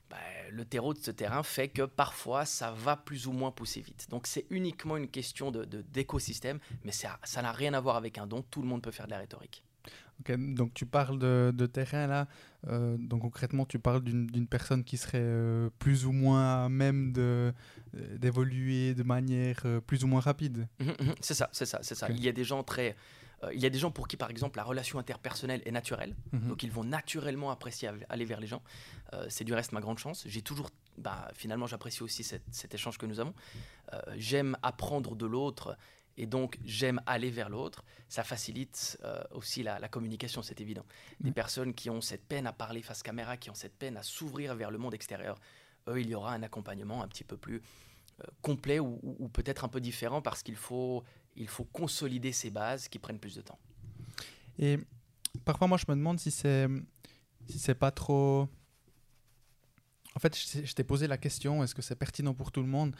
Ben, 0.09 0.17
le 0.51 0.65
terreau 0.65 0.93
de 0.93 0.99
ce 0.99 1.11
terrain 1.11 1.43
fait 1.43 1.67
que 1.67 1.83
parfois 1.83 2.45
ça 2.45 2.71
va 2.71 2.95
plus 2.97 3.27
ou 3.27 3.31
moins 3.31 3.51
pousser 3.51 3.81
vite. 3.81 4.07
Donc 4.09 4.25
c'est 4.25 4.45
uniquement 4.49 4.97
une 4.97 5.07
question 5.07 5.51
d'écosystème, 5.51 5.81
de, 5.83 5.87
d'écosystème, 5.93 6.59
mais 6.83 6.91
ça 6.91 7.19
ça 7.23 7.41
n'a 7.41 7.51
rien 7.51 7.73
à 7.73 7.79
voir 7.79 7.95
avec 7.95 8.17
un 8.17 8.25
don. 8.25 8.43
Tout 8.49 8.61
le 8.61 8.67
monde 8.67 8.81
peut 8.81 8.91
faire 8.91 9.05
de 9.05 9.11
la 9.11 9.19
rhétorique. 9.19 9.63
Ok, 10.21 10.35
donc 10.53 10.73
tu 10.73 10.85
parles 10.85 11.17
de, 11.17 11.53
de 11.55 11.65
terrain 11.65 12.07
là. 12.07 12.27
Euh, 12.67 12.97
donc 12.97 13.21
concrètement, 13.21 13.65
tu 13.65 13.79
parles 13.79 14.03
d'une 14.03 14.47
personne 14.47 14.83
qui 14.83 14.97
serait 14.97 15.19
euh, 15.21 15.69
plus 15.79 16.05
ou 16.05 16.11
moins 16.11 16.65
à 16.65 16.69
même 16.69 17.13
euh, 17.17 17.51
d'évoluer 18.17 18.93
de 18.95 19.03
manière 19.03 19.61
euh, 19.65 19.79
plus 19.79 20.03
ou 20.03 20.07
moins 20.07 20.19
rapide. 20.19 20.67
Mhm, 20.79 20.87
mhm, 20.99 21.15
C'est 21.21 21.33
ça, 21.33 21.49
c'est 21.53 21.65
ça, 21.65 21.79
c'est 21.81 21.95
ça. 21.95 22.09
Il 22.09 22.21
y 22.21 22.27
a 22.27 22.33
des 22.33 22.43
gens 22.43 22.63
très, 22.63 22.97
euh, 23.43 23.53
il 23.53 23.60
y 23.62 23.65
a 23.65 23.69
des 23.69 23.79
gens 23.79 23.91
pour 23.91 24.08
qui 24.08 24.17
par 24.17 24.29
exemple 24.29 24.58
la 24.58 24.63
relation 24.63 25.00
interpersonnelle 25.00 25.62
est 25.65 25.72
naturelle. 25.72 26.15
Mhm. 26.31 26.48
Donc 26.50 26.63
ils 26.63 26.72
vont 26.72 26.84
naturellement 26.84 27.51
apprécier 27.51 27.89
aller 28.10 28.25
vers 28.25 28.39
les 28.39 28.48
gens. 28.48 28.62
Euh, 29.13 29.25
c'est 29.29 29.43
du 29.43 29.53
reste 29.53 29.72
ma 29.72 29.81
grande 29.81 29.98
chance. 30.00 30.24
J'ai 30.27 30.41
toujours, 30.41 30.69
bah, 30.98 31.29
finalement, 31.34 31.67
j'apprécie 31.67 32.03
aussi 32.03 32.24
cet, 32.24 32.43
cet 32.51 32.74
échange 32.74 32.98
que 32.98 33.05
nous 33.05 33.19
avons. 33.19 33.34
Euh, 33.93 34.01
j'aime 34.17 34.58
apprendre 34.62 35.15
de 35.15 35.25
l'autre 35.25 35.77
et 36.17 36.25
donc 36.25 36.60
j'aime 36.65 37.01
aller 37.05 37.29
vers 37.31 37.50
l'autre. 37.50 37.84
Ça 38.10 38.24
facilite 38.24 38.98
euh, 39.03 39.24
aussi 39.31 39.63
la, 39.63 39.79
la 39.79 39.88
communication, 39.88 40.41
c'est 40.41 40.60
évident. 40.60 40.86
Des 41.22 41.29
Mhm. 41.29 41.34
personnes 41.34 41.74
qui 41.74 41.89
ont 41.89 42.01
cette 42.01 42.25
peine 42.25 42.46
à 42.46 42.51
parler 42.53 42.81
face 42.81 43.03
caméra, 43.03 43.38
qui 43.38 43.50
ont 43.50 43.55
cette 43.55 43.77
peine 43.77 43.96
à 43.96 44.03
s'ouvrir 44.03 44.53
vers 44.55 44.69
le 44.69 44.77
monde 44.77 44.93
extérieur, 44.93 45.39
eux, 45.88 46.01
il 46.01 46.10
y 46.10 46.15
aura 46.15 46.34
un 46.34 46.43
accompagnement 46.43 47.01
un 47.03 47.08
petit 47.08 47.24
peu 47.24 47.38
plus 47.38 47.62
complet 48.41 48.79
ou, 48.79 49.29
peut-être 49.33 49.63
un 49.65 49.67
peu 49.67 49.81
différent 49.81 50.21
parce 50.21 50.43
qu'il 50.43 50.55
faut, 50.55 51.03
il 51.35 51.47
faut 51.47 51.65
consolider 51.65 52.31
ces 52.31 52.49
bases 52.49 52.88
qui 52.88 52.99
prennent 52.99 53.19
plus 53.19 53.35
de 53.35 53.41
temps. 53.41 53.59
Et 54.57 54.77
parfois, 55.45 55.67
moi, 55.67 55.77
je 55.77 55.85
me 55.88 55.95
demande 55.95 56.19
si 56.19 56.31
c'est 56.31 56.67
si 57.47 57.73
pas 57.73 57.91
trop. 57.91 58.47
En 60.15 60.19
fait, 60.19 60.35
je, 60.38 60.73
t'ai 60.73 60.83
posé 60.83 61.07
la 61.07 61.17
question 61.17 61.63
est-ce 61.63 61.75
que 61.75 61.81
c'est 61.81 61.95
pertinent 61.95 62.33
pour 62.33 62.51
tout 62.51 62.61
le 62.61 62.67
monde? 62.67 62.95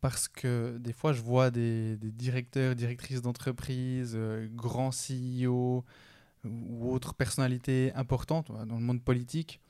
Parce 0.00 0.28
que 0.28 0.76
des 0.78 0.92
fois, 0.92 1.12
je 1.12 1.22
vois 1.22 1.50
des, 1.50 1.96
des 1.96 2.12
directeurs, 2.12 2.74
directrices 2.76 3.22
d'entreprise, 3.22 4.12
euh, 4.14 4.48
grands 4.52 4.90
CEO 4.90 5.84
ou 6.44 6.92
autres 6.92 7.14
personnalités 7.14 7.92
importantes 7.94 8.52
dans 8.52 8.76
le 8.76 8.84
monde 8.84 9.02
politique. 9.02 9.60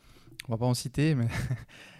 On 0.49 0.53
va 0.53 0.59
pas 0.59 0.67
en 0.67 0.75
citer, 0.75 1.15
mais 1.15 1.29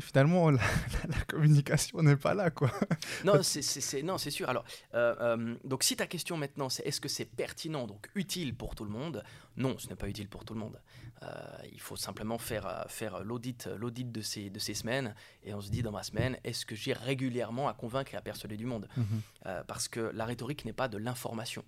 finalement, 0.00 0.50
la, 0.50 0.58
la- 0.58 1.16
la 1.16 1.24
communication 1.26 2.02
n'est 2.02 2.16
pas 2.16 2.34
là, 2.34 2.50
quoi. 2.50 2.70
Non, 3.24 3.42
c'est 3.42 4.02
non, 4.02 4.18
sûr. 4.18 4.48
Alors, 4.48 4.64
euh, 4.94 5.14
euh, 5.20 5.54
donc 5.64 5.82
si 5.82 5.96
ta 5.96 6.06
question 6.06 6.36
maintenant, 6.36 6.68
c'est 6.68 6.82
est-ce 6.86 7.00
que 7.00 7.08
c'est 7.08 7.24
pertinent, 7.24 7.86
donc 7.86 8.08
utile 8.14 8.54
pour 8.54 8.74
tout 8.74 8.84
le 8.84 8.90
monde 8.90 9.22
Non, 9.56 9.76
ce 9.78 9.88
n'est 9.88 9.96
pas 9.96 10.08
utile 10.08 10.28
pour 10.28 10.44
tout 10.44 10.54
le 10.54 10.60
monde. 10.60 10.80
Euh, 11.22 11.26
il 11.72 11.80
faut 11.80 11.96
simplement 11.96 12.38
faire, 12.38 12.84
faire 12.88 13.22
l'audit, 13.24 13.68
l'audit 13.78 14.10
de 14.10 14.20
ces, 14.22 14.50
de 14.50 14.58
ces 14.58 14.74
semaines, 14.74 15.14
et 15.44 15.54
on 15.54 15.60
se 15.60 15.70
dit 15.70 15.82
dans 15.82 15.92
ma 15.92 16.02
semaine, 16.02 16.36
est-ce 16.44 16.66
que 16.66 16.74
j'ai 16.74 16.92
régulièrement 16.92 17.68
à 17.68 17.74
convaincre 17.74 18.14
et 18.14 18.16
à 18.16 18.22
persuader 18.22 18.56
du 18.56 18.66
monde? 18.66 18.88
Euh, 19.46 19.62
Parce 19.66 19.88
que 19.88 20.00
la 20.14 20.24
rhétorique 20.24 20.64
n'est 20.64 20.72
pas 20.72 20.88
de 20.88 20.98
l'information. 20.98 21.64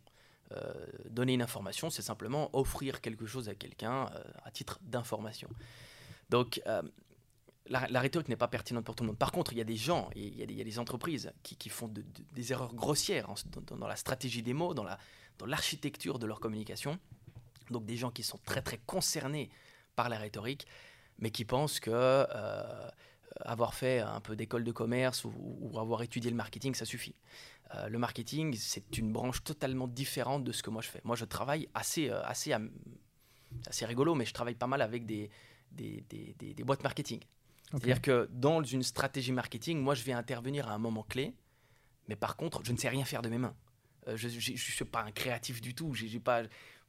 Donner 1.10 1.32
une 1.34 1.42
information, 1.42 1.90
c'est 1.90 2.02
simplement 2.02 2.48
offrir 2.52 3.00
quelque 3.00 3.26
chose 3.26 3.48
à 3.48 3.54
quelqu'un 3.56 4.08
à 4.44 4.50
titre 4.52 4.78
d'information. 4.82 5.48
Donc, 6.30 6.60
la, 7.66 8.00
rhétorique 8.00 8.28
n'est 8.28 8.36
pas 8.36 8.48
pertinente 8.48 8.84
pour 8.84 8.94
tout 8.94 9.04
le 9.04 9.08
monde. 9.08 9.18
Par 9.18 9.32
contre, 9.32 9.52
il 9.52 9.58
y 9.58 9.60
a 9.60 9.64
des 9.64 9.76
gens, 9.76 10.10
il 10.14 10.38
y 10.38 10.42
a 10.42 10.46
des, 10.46 10.52
il 10.52 10.58
y 10.58 10.60
a 10.60 10.64
des 10.64 10.78
entreprises 10.78 11.32
qui, 11.42 11.68
font 11.70 11.88
de- 11.88 12.02
de- 12.02 12.24
des 12.34 12.52
erreurs 12.52 12.74
grossières 12.74 13.32
dans, 13.66 13.86
la 13.86 13.96
stratégie 13.96 14.42
des 14.42 14.52
mots, 14.52 14.74
dans 14.74 14.84
la- 14.84 14.98
dans 15.38 15.46
l'architecture 15.46 16.18
de 16.18 16.26
leur 16.26 16.40
communication. 16.40 16.98
Donc 17.70 17.86
des 17.86 17.96
gens 17.96 18.10
qui 18.10 18.22
sont 18.22 18.38
très 18.44 18.60
très 18.60 18.78
concernés 18.78 19.48
par 19.96 20.10
la 20.10 20.18
rhétorique, 20.18 20.66
mais 21.18 21.30
qui 21.30 21.46
pensent 21.46 21.80
que 21.80 21.90
euh, 21.90 22.88
avoir 23.40 23.72
fait 23.74 24.00
un 24.00 24.20
peu 24.20 24.36
d'école 24.36 24.64
de 24.64 24.72
commerce 24.72 25.24
ou, 25.24 25.78
avoir 25.78 26.02
étudié 26.02 26.30
le 26.30 26.36
marketing, 26.36 26.74
ça 26.74 26.84
suffit. 26.84 27.14
Euh, 27.74 27.88
le 27.88 27.98
marketing, 27.98 28.54
c'est 28.56 28.98
une 28.98 29.10
branche 29.10 29.42
totalement 29.42 29.88
différente 29.88 30.44
de 30.44 30.52
ce 30.52 30.62
que 30.62 30.68
moi 30.70 30.82
je 30.82 30.88
fais. 30.88 31.00
Moi, 31.04 31.16
je 31.16 31.24
travaille 31.24 31.68
assez, 31.72 32.10
euh, 32.10 32.22
assez, 32.24 32.54
assez 33.66 33.86
rigolo, 33.86 34.14
mais 34.14 34.26
je 34.26 34.34
travaille 34.34 34.54
pas 34.54 34.66
mal 34.66 34.82
avec 34.82 35.06
des 35.06 35.30
boîtes 36.64 36.82
marketing. 36.82 37.20
C'est-à-dire 37.78 38.02
que 38.02 38.28
dans 38.32 38.62
une 38.62 38.82
stratégie 38.82 39.32
marketing, 39.32 39.80
moi, 39.80 39.94
je 39.94 40.02
vais 40.04 40.12
intervenir 40.12 40.68
à 40.68 40.74
un 40.74 40.78
moment 40.78 41.02
clé, 41.02 41.34
mais 42.08 42.16
par 42.16 42.36
contre, 42.36 42.62
je 42.64 42.72
ne 42.72 42.76
sais 42.76 42.88
rien 42.88 43.04
faire 43.04 43.22
de 43.22 43.28
mes 43.28 43.38
mains. 43.38 43.54
Euh, 44.08 44.16
je 44.16 44.26
ne 44.26 44.56
suis 44.56 44.84
pas 44.84 45.02
un 45.02 45.10
créatif 45.10 45.60
du 45.60 45.74
tout. 45.74 45.92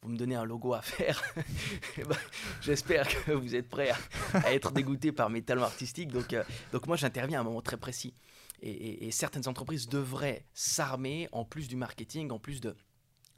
Vous 0.02 0.12
me 0.12 0.18
donnez 0.18 0.36
un 0.36 0.46
logo 0.46 0.74
à 0.74 0.82
faire. 0.82 1.24
Eh 1.98 2.04
ben, 2.04 2.18
J'espère 2.62 3.08
que 3.08 3.32
vous 3.32 3.56
êtes 3.56 3.70
prêts 3.70 3.92
à, 4.34 4.54
être 4.54 4.72
dégoûté 4.72 5.12
par 5.12 5.30
mes 5.30 5.42
talents 5.42 5.64
artistiques. 5.64 6.12
Donc, 6.12 6.34
euh, 6.34 6.44
donc 6.72 6.88
moi, 6.88 6.98
j'interviens 6.98 7.40
à 7.40 7.42
un 7.42 7.46
moment 7.46 7.62
très 7.62 7.78
précis. 7.78 8.14
Et, 8.62 9.12
certaines 9.12 9.48
entreprises 9.48 9.88
devraient 9.88 10.46
s'armer, 10.54 11.28
en 11.32 11.46
plus 11.46 11.68
du 11.68 11.76
marketing, 11.76 12.32
en 12.32 12.40
plus 12.40 12.62
de, 12.62 12.76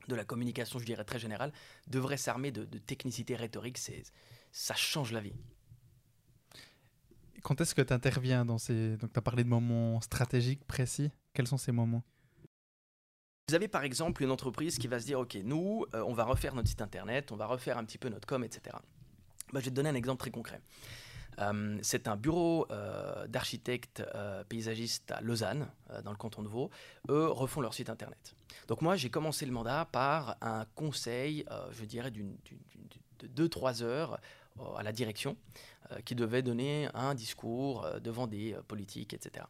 de 0.08 0.16
la 0.16 0.24
communication, 0.24 0.80
je 0.80 0.86
dirais 0.86 1.04
très 1.04 1.20
générale, 1.20 1.52
devraient 1.88 2.18
s'armer 2.18 2.52
de, 2.52 2.66
technicité 2.80 3.36
rhétorique. 3.36 3.80
Ça 4.52 4.76
change 4.76 5.12
la 5.12 5.22
vie. 5.22 5.34
Quand 7.44 7.62
est-ce 7.62 7.76
que 7.76 7.82
tu 7.82 7.94
interviens 7.94 8.46
dans 8.46 8.58
ces... 8.58 8.98
Donc, 8.98 9.14
tu 9.14 9.20
as 9.20 9.22
parlé 9.22 9.44
de 9.44 9.50
moments 9.50 10.02
stratégiques 10.02 10.66
précis. 10.66 11.12
Quels 11.34 11.48
sont 11.48 11.58
ces 11.58 11.72
moments? 11.72 12.04
Vous 13.50 13.56
avez 13.56 13.70
par 13.70 13.86
exemple 13.86 14.24
une 14.24 14.32
entreprise 14.32 14.78
qui 14.78 14.90
va 14.90 15.00
se 15.00 15.06
dire, 15.06 15.22
OK, 15.22 15.38
nous, 15.42 15.86
euh, 15.94 16.04
on 16.06 16.12
va 16.12 16.26
refaire 16.26 16.54
notre 16.54 16.68
site 16.68 16.82
internet, 16.82 17.32
on 17.32 17.38
va 17.38 17.46
refaire 17.46 17.78
un 17.78 17.86
petit 17.86 17.98
peu 17.98 18.10
notre 18.10 18.28
com, 18.28 18.44
etc. 18.44 18.76
Bah, 19.54 19.62
je 19.62 19.66
vais 19.66 19.72
te 19.72 19.76
donner 19.76 19.88
un 19.88 19.96
exemple 19.96 20.20
très 20.20 20.32
concret. 20.32 20.60
Euh, 21.40 21.78
c'est 21.82 22.10
un 22.10 22.18
bureau 22.18 22.68
euh, 22.72 23.26
d'architectes 23.28 24.04
paysagistes 24.50 25.12
à 25.12 25.22
Lausanne, 25.22 25.70
dans 26.04 26.12
le 26.12 26.18
canton 26.18 26.44
de 26.44 26.50
Vaud. 26.50 26.70
Eux 27.08 27.28
refont 27.28 27.62
leur 27.62 27.74
site 27.74 27.90
internet. 27.90 28.36
Donc 28.68 28.82
moi, 28.82 28.98
j'ai 28.98 29.10
commencé 29.10 29.46
le 29.46 29.54
mandat 29.54 29.88
par 29.94 30.36
un 30.42 30.66
conseil, 30.76 31.46
je 31.72 31.86
dirais, 31.86 32.12
de 32.12 33.48
2-3 33.48 33.82
heures 33.82 34.20
à 34.78 34.84
la 34.84 34.92
direction, 34.92 35.38
euh, 35.92 36.00
qui 36.02 36.16
devait 36.16 36.42
donner 36.42 36.90
un 36.94 37.16
discours 37.16 37.86
euh, 37.86 38.00
devant 38.00 38.28
des 38.28 38.54
euh, 38.54 38.62
politiques, 38.62 39.14
etc. 39.14 39.46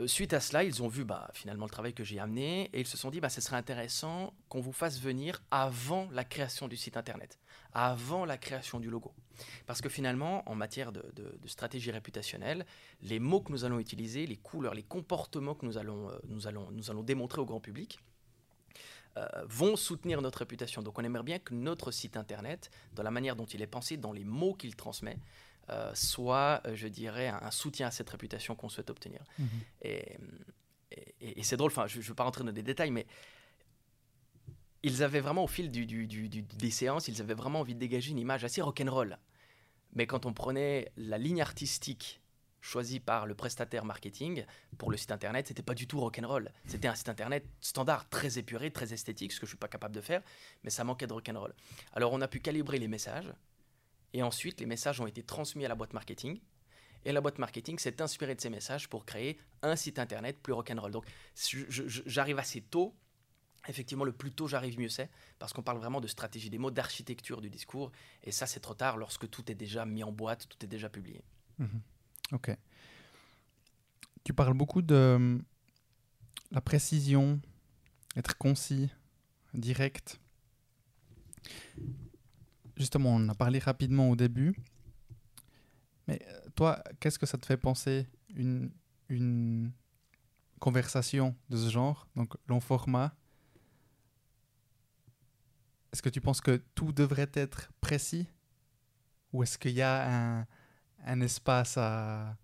Euh, 0.00 0.06
Suite 0.06 0.32
à 0.32 0.40
cela, 0.40 0.64
ils 0.64 0.82
ont 0.82 0.88
vu 0.88 1.04
bah, 1.04 1.30
finalement 1.32 1.64
le 1.64 1.70
travail 1.70 1.94
que 1.94 2.04
j'ai 2.04 2.18
amené 2.18 2.70
et 2.72 2.80
ils 2.80 2.86
se 2.86 2.96
sont 2.96 3.10
dit 3.10 3.20
bah, 3.20 3.28
ce 3.28 3.40
serait 3.40 3.56
intéressant 3.56 4.34
qu'on 4.48 4.60
vous 4.60 4.72
fasse 4.72 5.00
venir 5.00 5.42
avant 5.50 6.08
la 6.12 6.24
création 6.24 6.68
du 6.68 6.76
site 6.76 6.96
internet, 6.96 7.38
avant 7.72 8.24
la 8.24 8.36
création 8.36 8.78
du 8.78 8.90
logo. 8.90 9.14
Parce 9.66 9.80
que 9.80 9.88
finalement, 9.88 10.48
en 10.50 10.54
matière 10.54 10.92
de, 10.92 11.02
stratégie 11.46 11.90
réputationnelle, 11.90 12.66
les 13.02 13.18
mots 13.18 13.40
que 13.40 13.52
nous 13.52 13.64
allons 13.64 13.78
utiliser, 13.78 14.26
les 14.26 14.36
couleurs, 14.36 14.74
les 14.74 14.82
comportements 14.82 15.54
que 15.54 15.64
nous 15.64 15.78
allons, 15.78 16.10
euh, 16.10 17.02
démontrer 17.02 17.40
au 17.40 17.46
grand 17.46 17.60
public, 17.60 17.98
euh, 17.98 18.15
vont 19.48 19.76
soutenir 19.76 20.20
notre 20.22 20.40
réputation. 20.40 20.82
Donc 20.82 20.98
on 20.98 21.02
aimerait 21.04 21.22
bien 21.22 21.38
que 21.38 21.54
notre 21.54 21.90
site 21.90 22.16
internet, 22.16 22.70
dans 22.94 23.02
la 23.02 23.10
manière 23.10 23.36
dont 23.36 23.46
il 23.46 23.62
est 23.62 23.66
pensé, 23.66 23.96
dans 23.96 24.12
les 24.12 24.24
mots 24.24 24.54
qu'il 24.54 24.76
transmet, 24.76 25.18
euh, 25.70 25.90
soit, 25.94 26.60
euh, 26.66 26.74
je 26.76 26.86
dirais, 26.86 27.28
un, 27.28 27.40
un 27.42 27.50
soutien 27.50 27.88
à 27.88 27.90
cette 27.90 28.10
réputation 28.10 28.54
qu'on 28.54 28.68
souhaite 28.68 28.90
obtenir. 28.90 29.20
Et, 29.82 30.16
et- 31.20 31.40
et 31.40 31.42
c'est 31.42 31.56
drôle, 31.56 31.70
enfin, 31.72 31.86
je 31.88 31.98
ne 31.98 32.02
veux 32.04 32.14
pas 32.14 32.24
rentrer 32.24 32.44
dans 32.44 32.52
des 32.52 32.62
détails, 32.62 32.90
mais 32.92 33.06
ils 34.82 35.02
avaient 35.02 35.20
vraiment, 35.20 35.42
au 35.44 35.48
fil 35.48 35.70
du- 35.70 35.86
du- 35.86 36.06
du- 36.06 36.28
du- 36.28 36.42
des 36.42 36.70
séances, 36.70 37.08
ils 37.08 37.20
avaient 37.20 37.34
vraiment 37.34 37.60
envie 37.60 37.74
de 37.74 37.80
dégager 37.80 38.10
une 38.12 38.18
image 38.18 38.44
assez 38.44 38.62
rock'n'roll. 38.62 39.18
Mais 39.94 40.06
quand 40.06 40.26
on 40.26 40.32
prenait 40.32 40.92
la 40.96 41.18
ligne 41.18 41.40
artistique 41.40 42.20
choisie 42.66 43.00
par 43.00 43.26
le 43.26 43.34
prestataire 43.34 43.84
marketing 43.84 44.44
pour 44.76 44.90
le 44.90 44.96
site 44.96 45.12
internet, 45.12 45.46
c'était 45.46 45.62
pas 45.62 45.74
du 45.74 45.86
tout 45.86 46.00
rock'n'roll. 46.00 46.50
C'était 46.66 46.88
un 46.88 46.94
site 46.94 47.08
internet 47.08 47.46
standard, 47.60 48.08
très 48.08 48.38
épuré, 48.38 48.70
très 48.70 48.92
esthétique, 48.92 49.32
ce 49.32 49.40
que 49.40 49.46
je 49.46 49.50
suis 49.52 49.58
pas 49.58 49.68
capable 49.68 49.94
de 49.94 50.00
faire, 50.00 50.22
mais 50.64 50.70
ça 50.70 50.84
manquait 50.84 51.06
de 51.06 51.12
rock'n'roll. 51.12 51.54
Alors 51.92 52.12
on 52.12 52.20
a 52.20 52.28
pu 52.28 52.40
calibrer 52.40 52.78
les 52.78 52.88
messages, 52.88 53.32
et 54.12 54.22
ensuite 54.22 54.60
les 54.60 54.66
messages 54.66 55.00
ont 55.00 55.06
été 55.06 55.22
transmis 55.22 55.64
à 55.64 55.68
la 55.68 55.74
boîte 55.74 55.92
marketing, 55.92 56.40
Et 57.06 57.12
la 57.12 57.20
boîte 57.20 57.38
marketing 57.38 57.78
s'est 57.78 58.02
inspirée 58.02 58.34
de 58.34 58.40
ces 58.40 58.50
messages 58.50 58.88
pour 58.88 59.06
créer 59.06 59.38
un 59.62 59.76
site 59.76 60.00
internet 60.00 60.38
plus 60.42 60.52
rock'n'roll. 60.52 60.90
Donc 60.90 61.06
j'arrive 61.68 62.38
assez 62.38 62.60
tôt. 62.60 62.96
Effectivement, 63.68 64.04
le 64.04 64.12
plus 64.12 64.32
tôt 64.32 64.48
j'arrive, 64.48 64.78
mieux 64.78 64.88
c'est, 64.88 65.08
parce 65.38 65.52
qu'on 65.52 65.62
parle 65.62 65.78
vraiment 65.78 66.00
de 66.00 66.08
stratégie 66.08 66.50
des 66.50 66.58
mots, 66.58 66.72
d'architecture 66.72 67.40
du 67.40 67.48
discours, 67.48 67.92
et 68.24 68.32
ça 68.32 68.46
c'est 68.46 68.60
trop 68.60 68.74
tard 68.74 68.96
lorsque 68.96 69.30
tout 69.30 69.50
est 69.50 69.54
déjà 69.54 69.86
mis 69.86 70.02
en 70.02 70.10
boîte, 70.12 70.48
tout 70.48 70.64
est 70.64 70.68
déjà 70.68 70.88
publié. 70.88 71.22
Mhm. 71.58 71.80
Ok. 72.32 72.56
Tu 74.24 74.32
parles 74.32 74.54
beaucoup 74.54 74.82
de 74.82 75.38
la 76.50 76.60
précision, 76.60 77.40
être 78.16 78.36
concis, 78.36 78.90
direct. 79.54 80.20
Justement, 82.76 83.10
on 83.10 83.24
en 83.24 83.28
a 83.28 83.34
parlé 83.34 83.58
rapidement 83.58 84.10
au 84.10 84.16
début. 84.16 84.56
Mais 86.08 86.20
euh, 86.26 86.40
toi, 86.54 86.82
qu'est-ce 87.00 87.18
que 87.18 87.26
ça 87.26 87.38
te 87.38 87.46
fait 87.46 87.56
penser 87.56 88.06
une, 88.34 88.70
une 89.08 89.72
conversation 90.60 91.36
de 91.48 91.56
ce 91.56 91.70
genre, 91.70 92.08
donc 92.16 92.34
long 92.48 92.60
format? 92.60 93.14
Est-ce 95.92 96.02
que 96.02 96.08
tu 96.08 96.20
penses 96.20 96.40
que 96.40 96.62
tout 96.74 96.92
devrait 96.92 97.30
être 97.32 97.70
précis? 97.80 98.28
Ou 99.32 99.42
est-ce 99.42 99.56
qu'il 99.56 99.72
y 99.72 99.82
a 99.82 100.38
un, 100.40 100.46
un 101.06 101.20
espace 101.20 101.78
à 101.78 102.36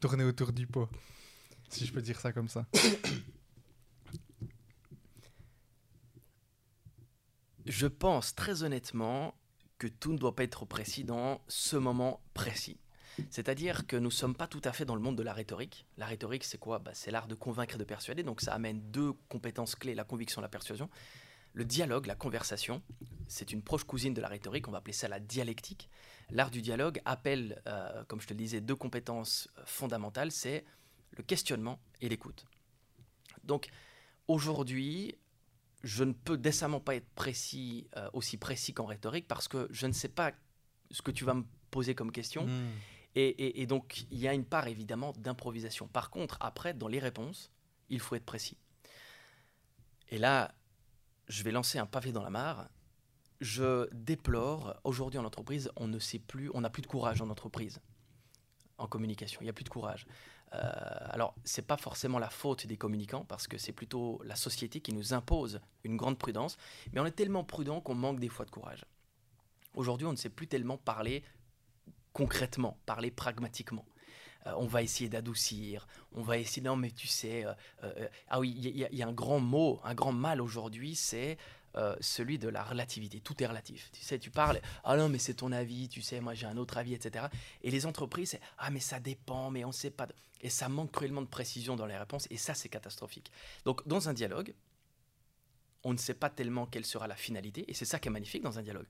tourner 0.00 0.24
autour 0.24 0.52
du 0.52 0.66
pot 0.66 0.88
Si 1.68 1.86
je 1.86 1.92
peux 1.92 2.02
dire 2.02 2.20
ça 2.20 2.32
comme 2.32 2.48
ça. 2.48 2.66
Je 7.64 7.86
pense 7.86 8.34
très 8.34 8.62
honnêtement 8.62 9.34
que 9.78 9.88
tout 9.88 10.12
ne 10.12 10.18
doit 10.18 10.36
pas 10.36 10.44
être 10.44 10.64
précis 10.64 11.02
dans 11.04 11.42
ce 11.48 11.76
moment 11.76 12.20
précis. 12.32 12.78
C'est-à-dire 13.30 13.86
que 13.86 13.96
nous 13.96 14.04
ne 14.04 14.10
sommes 14.10 14.36
pas 14.36 14.46
tout 14.46 14.60
à 14.64 14.72
fait 14.72 14.84
dans 14.84 14.94
le 14.94 15.00
monde 15.00 15.16
de 15.16 15.22
la 15.22 15.32
rhétorique. 15.32 15.86
La 15.96 16.06
rhétorique, 16.06 16.44
c'est 16.44 16.58
quoi? 16.58 16.78
Bah, 16.78 16.92
C'est 16.94 17.10
l'art 17.10 17.26
de 17.26 17.34
convaincre 17.34 17.74
et 17.74 17.78
de 17.78 17.84
persuader. 17.84 18.22
Donc 18.22 18.40
ça 18.40 18.54
amène 18.54 18.80
deux 18.90 19.14
compétences 19.28 19.74
clés, 19.74 19.94
la 19.94 20.04
conviction 20.04 20.40
et 20.40 20.44
la 20.44 20.48
persuasion. 20.48 20.90
Le 21.54 21.64
dialogue, 21.64 22.06
la 22.06 22.14
conversation, 22.14 22.82
c'est 23.28 23.50
une 23.50 23.62
proche 23.62 23.84
cousine 23.84 24.12
de 24.12 24.20
la 24.20 24.28
rhétorique, 24.28 24.68
on 24.68 24.72
va 24.72 24.78
appeler 24.78 24.92
ça 24.92 25.08
la 25.08 25.18
dialectique. 25.18 25.88
L'art 26.30 26.50
du 26.50 26.60
dialogue 26.60 27.00
appelle, 27.04 27.62
euh, 27.66 28.04
comme 28.04 28.20
je 28.20 28.26
te 28.26 28.32
le 28.32 28.38
disais, 28.38 28.60
deux 28.60 28.74
compétences 28.74 29.48
euh, 29.58 29.62
fondamentales, 29.64 30.32
c'est 30.32 30.64
le 31.12 31.22
questionnement 31.22 31.78
et 32.00 32.08
l'écoute. 32.08 32.46
Donc 33.44 33.68
aujourd'hui, 34.26 35.14
je 35.84 36.02
ne 36.02 36.12
peux 36.12 36.36
décemment 36.36 36.80
pas 36.80 36.96
être 36.96 37.08
précis, 37.14 37.88
euh, 37.96 38.10
aussi 38.12 38.38
précis 38.38 38.74
qu'en 38.74 38.86
rhétorique, 38.86 39.28
parce 39.28 39.46
que 39.46 39.68
je 39.70 39.86
ne 39.86 39.92
sais 39.92 40.08
pas 40.08 40.32
ce 40.90 41.00
que 41.00 41.12
tu 41.12 41.24
vas 41.24 41.34
me 41.34 41.44
poser 41.70 41.94
comme 41.94 42.10
question. 42.10 42.46
Hmm. 42.46 42.70
Et, 43.18 43.62
et, 43.62 43.66
donc, 43.66 44.04
il 44.10 44.18
y 44.18 44.28
a 44.28 44.34
une 44.34 44.44
part 44.44 44.68
évidemment 44.68 45.14
d'improvisation. 45.16 45.88
Par 45.88 46.10
contre, 46.10 46.36
après, 46.40 46.74
dans 46.74 46.86
les 46.86 46.98
réponses, 46.98 47.50
il 47.88 47.98
faut 47.98 48.14
être 48.14 48.26
précis. 48.26 48.58
Et 50.10 50.18
là, 50.18 50.54
je 51.28 51.42
vais 51.42 51.50
lancer 51.50 51.78
un 51.78 51.86
pavé 51.86 52.12
dans 52.12 52.22
la 52.22 52.28
mare. 52.28 52.68
Je 53.40 53.88
déplore, 53.92 54.80
aujourd'hui 54.84 55.18
en 55.18 55.24
entreprise, 55.24 55.70
on 55.76 55.88
ne 55.88 55.98
sait 55.98 56.18
plus, 56.18 56.50
on 56.54 56.62
n'a 56.62 56.70
plus 56.70 56.82
de 56.82 56.86
courage 56.86 57.20
en 57.20 57.28
entreprise, 57.28 57.80
en 58.78 58.86
communication. 58.86 59.40
Il 59.42 59.44
n'y 59.44 59.50
a 59.50 59.52
plus 59.52 59.64
de 59.64 59.68
courage. 59.68 60.06
Euh, 60.54 60.58
alors, 61.10 61.34
c'est 61.44 61.66
pas 61.66 61.76
forcément 61.76 62.18
la 62.18 62.30
faute 62.30 62.66
des 62.66 62.76
communicants, 62.76 63.24
parce 63.24 63.46
que 63.46 63.58
c'est 63.58 63.72
plutôt 63.72 64.22
la 64.24 64.36
société 64.36 64.80
qui 64.80 64.92
nous 64.92 65.12
impose 65.12 65.60
une 65.84 65.96
grande 65.96 66.18
prudence, 66.18 66.56
mais 66.92 67.00
on 67.00 67.06
est 67.06 67.10
tellement 67.10 67.44
prudent 67.44 67.80
qu'on 67.80 67.94
manque 67.94 68.20
des 68.20 68.28
fois 68.28 68.44
de 68.44 68.50
courage. 68.50 68.84
Aujourd'hui, 69.74 70.06
on 70.06 70.12
ne 70.12 70.16
sait 70.16 70.30
plus 70.30 70.46
tellement 70.46 70.78
parler 70.78 71.22
concrètement, 72.12 72.78
parler 72.86 73.10
pragmatiquement. 73.10 73.84
Euh, 74.46 74.52
on 74.56 74.66
va 74.66 74.82
essayer 74.82 75.10
d'adoucir, 75.10 75.86
on 76.12 76.22
va 76.22 76.38
essayer, 76.38 76.62
non 76.62 76.76
mais 76.76 76.90
tu 76.90 77.06
sais, 77.06 77.44
euh, 77.82 78.08
ah 78.28 78.40
oui, 78.40 78.54
il 78.56 78.76
y, 78.76 79.02
a 79.02 79.06
un 79.06 79.12
grand 79.12 79.40
mot, 79.40 79.80
un 79.84 79.94
grand 79.94 80.12
mal 80.12 80.40
aujourd'hui, 80.40 80.94
c'est 80.94 81.36
euh, 81.76 81.94
celui 82.00 82.38
de 82.38 82.48
la 82.48 82.62
relativité. 82.62 83.20
Tout 83.20 83.42
est 83.42 83.46
relatif. 83.46 83.90
Tu 83.92 84.02
sais, 84.02 84.18
tu 84.18 84.30
parles, 84.30 84.60
ah 84.84 84.96
non, 84.96 85.08
mais 85.08 85.18
c'est 85.18 85.34
ton 85.34 85.52
avis, 85.52 85.88
tu 85.88 86.00
sais, 86.00 86.20
moi 86.20 86.34
j'ai 86.34 86.46
un 86.46 86.56
autre 86.56 86.78
avis, 86.78 86.94
etc. 86.94 87.26
Et 87.62 87.70
les 87.70 87.84
entreprises, 87.84 88.30
c'est, 88.30 88.40
ah 88.58 88.70
mais 88.70 88.80
ça 88.80 88.98
dépend, 88.98 89.50
mais 89.50 89.64
on 89.64 89.68
ne 89.68 89.72
sait 89.72 89.90
pas. 89.90 90.08
Et 90.40 90.48
ça 90.50 90.68
manque 90.68 90.92
cruellement 90.92 91.22
de 91.22 91.26
précision 91.26 91.76
dans 91.76 91.86
les 91.86 91.96
réponses, 91.96 92.26
et 92.30 92.36
ça, 92.36 92.54
c'est 92.54 92.68
catastrophique. 92.68 93.30
Donc, 93.64 93.86
dans 93.86 94.08
un 94.08 94.14
dialogue, 94.14 94.54
on 95.84 95.92
ne 95.92 95.98
sait 95.98 96.14
pas 96.14 96.30
tellement 96.30 96.66
quelle 96.66 96.86
sera 96.86 97.06
la 97.06 97.16
finalité, 97.16 97.64
et 97.68 97.74
c'est 97.74 97.84
ça 97.84 97.98
qui 97.98 98.08
est 98.08 98.10
magnifique 98.10 98.42
dans 98.42 98.58
un 98.58 98.62
dialogue. 98.62 98.86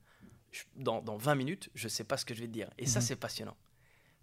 dans, 0.76 1.00
20 1.16 1.34
minutes, 1.34 1.70
je 1.74 1.84
ne 1.86 1.90
sais 1.90 2.04
pas 2.04 2.16
ce 2.16 2.24
que 2.24 2.34
je 2.34 2.40
vais 2.40 2.46
te 2.46 2.52
dire, 2.52 2.70
et 2.78 2.86
ça, 2.86 3.00
mhm. 3.00 3.06
c'est 3.06 3.16
passionnant. 3.16 3.56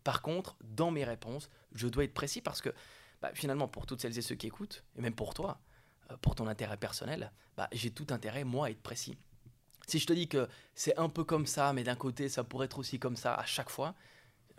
Par 0.03 0.21
contre, 0.21 0.55
dans 0.61 0.91
mes 0.91 1.03
réponses, 1.03 1.49
je 1.73 1.87
dois 1.87 2.03
être 2.03 2.13
précis 2.13 2.41
parce 2.41 2.61
que 2.61 2.73
bah, 3.21 3.31
finalement, 3.33 3.67
pour 3.67 3.85
toutes 3.85 4.01
celles 4.01 4.17
et 4.17 4.21
ceux 4.21 4.35
qui 4.35 4.47
écoutent, 4.47 4.83
et 4.97 5.01
même 5.01 5.15
pour 5.15 5.33
toi, 5.33 5.59
pour 6.21 6.35
ton 6.35 6.47
intérêt 6.47 6.77
personnel, 6.77 7.31
bah, 7.57 7.67
j'ai 7.71 7.91
tout 7.91 8.07
intérêt, 8.09 8.43
moi, 8.43 8.67
à 8.67 8.69
être 8.69 8.81
précis. 8.81 9.17
Si 9.87 9.99
je 9.99 10.07
te 10.07 10.13
dis 10.13 10.27
que 10.27 10.47
c'est 10.75 10.97
un 10.97 11.09
peu 11.09 11.23
comme 11.23 11.45
ça, 11.45 11.73
mais 11.73 11.83
d'un 11.83 11.95
côté, 11.95 12.29
ça 12.29 12.43
pourrait 12.43 12.65
être 12.65 12.79
aussi 12.79 12.99
comme 12.99 13.15
ça 13.15 13.35
à 13.35 13.45
chaque 13.45 13.69
fois, 13.69 13.95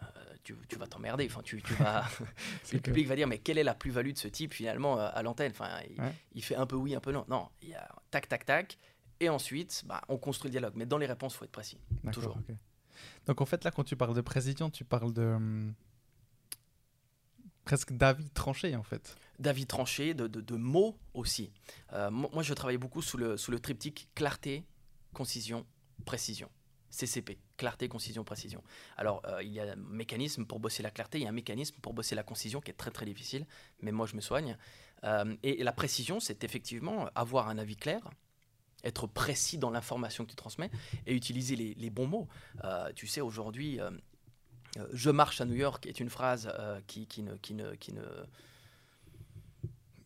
euh, 0.02 0.07
tu, 0.42 0.54
vas 0.76 0.87
t'emmerder. 0.87 1.26
Enfin, 1.30 1.40
tu, 1.42 1.59
vas... 1.78 2.04
le 2.72 2.80
public 2.80 3.07
va 3.07 3.16
dire, 3.16 3.26
mais 3.26 3.38
quelle 3.38 3.59
est 3.59 3.64
la 3.64 3.74
plus-value 3.74 4.12
de 4.12 4.18
ce 4.18 4.28
type 4.28 4.52
finalement 4.52 4.98
euh, 4.98 5.09
à 5.12 5.22
l'antenne? 5.22 5.52
Enfin, 5.52 5.80
il, 6.35 6.42
fait 6.42 6.57
un 6.57 6.66
peu 6.66 6.76
oui, 6.76 6.94
un 6.94 7.00
peu 7.00 7.12
non. 7.12 7.24
Non, 7.28 7.48
il 7.62 7.70
y 7.70 7.74
a 7.74 7.88
tac, 8.11 8.28
tac, 8.28 8.44
tac. 8.44 8.78
Et 9.20 9.28
ensuite, 9.28 9.85
bah, 9.87 10.02
on 10.09 10.18
construit 10.18 10.48
le 10.48 10.52
dialogue. 10.52 10.74
Mais 10.76 10.87
dans 10.87 10.98
les 10.98 11.07
réponses, 11.07 11.35
il 11.35 11.38
faut 11.38 11.44
être 11.44 11.52
précis. 11.52 11.78
Toujours. 12.12 12.37
Donc 13.26 13.40
en 13.40 13.46
fait, 13.46 13.64
là, 13.64 13.70
quand 13.70 13.85
tu 13.85 13.96
parles 13.96 14.14
de 14.14 14.20
président, 14.20 14.70
tu 14.70 14.85
parles 14.85 15.12
de... 15.12 15.22
Hum, 15.22 15.74
presque 17.64 17.92
d'avis 17.92 18.28
tranché 18.28 18.76
en 18.76 18.83
fait 18.83 19.16
d'avis 19.38 19.66
tranchés, 19.66 20.14
de, 20.14 20.57
mots 20.57 20.97
aussi. 21.12 21.51
Euh, 21.92 22.11
moi, 22.11 22.42
je 22.42 22.55
travaille 22.55 22.79
beaucoup 22.79 23.03
sous 23.03 23.16
le, 23.16 23.37
sous 23.37 23.51
le 23.51 23.59
triptyque 23.59 24.09
clarté, 24.14 24.64
concision, 25.12 25.66
précision. 26.05 26.51
CCP, 26.90 27.38
clarté, 27.57 27.88
concision, 27.88 28.23
précision. 28.23 28.62
Alors, 28.97 29.20
euh, 29.27 29.42
il 29.42 29.53
y 29.53 29.59
a 29.59 29.73
un 29.73 29.77
mécanisme 29.77 30.44
pour 30.44 30.61
bosser 30.61 30.81
la 30.81 30.92
clarté, 30.92 31.18
il 31.18 31.25
y 31.25 31.27
a 31.27 31.31
un 31.31 31.33
mécanisme 31.33 31.75
pour 31.83 31.92
bosser 31.92 32.14
la 32.14 32.23
concision 32.23 32.61
qui 32.61 32.70
est 32.70 32.75
très 32.75 32.92
très 32.92 33.05
difficile, 33.05 33.47
mais 33.81 33.90
moi 33.90 34.07
je 34.07 34.14
me 34.14 34.20
soigne. 34.20 34.57
Euh, 35.03 35.35
et, 35.42 35.64
la 35.64 35.73
précision, 35.73 36.20
c'est 36.20 36.44
effectivement 36.44 37.09
avoir 37.16 37.49
un 37.49 37.59
avis 37.59 37.75
clair, 37.75 38.09
être 38.85 39.09
précis 39.09 39.59
dans 39.59 39.70
l'information 39.70 40.25
que 40.25 40.31
tu 40.31 40.37
transmets 40.37 40.70
et 41.07 41.16
utiliser 41.16 41.57
les, 41.57 41.75
les 41.75 41.90
bons 41.90 42.07
mots. 42.07 42.29
tu 42.94 43.09
sais, 43.09 43.20
aujourd'hui, 43.20 43.81
je 44.92 45.11
marche 45.11 45.40
à 45.40 45.47
New 45.47 45.57
York 45.57 45.87
est 45.87 45.99
une 45.99 46.11
phrase 46.11 46.53
qui, 46.87 47.07
qui, 47.07 47.23
ne, 47.23 47.35
qui 47.35 47.55
ne 47.55 48.03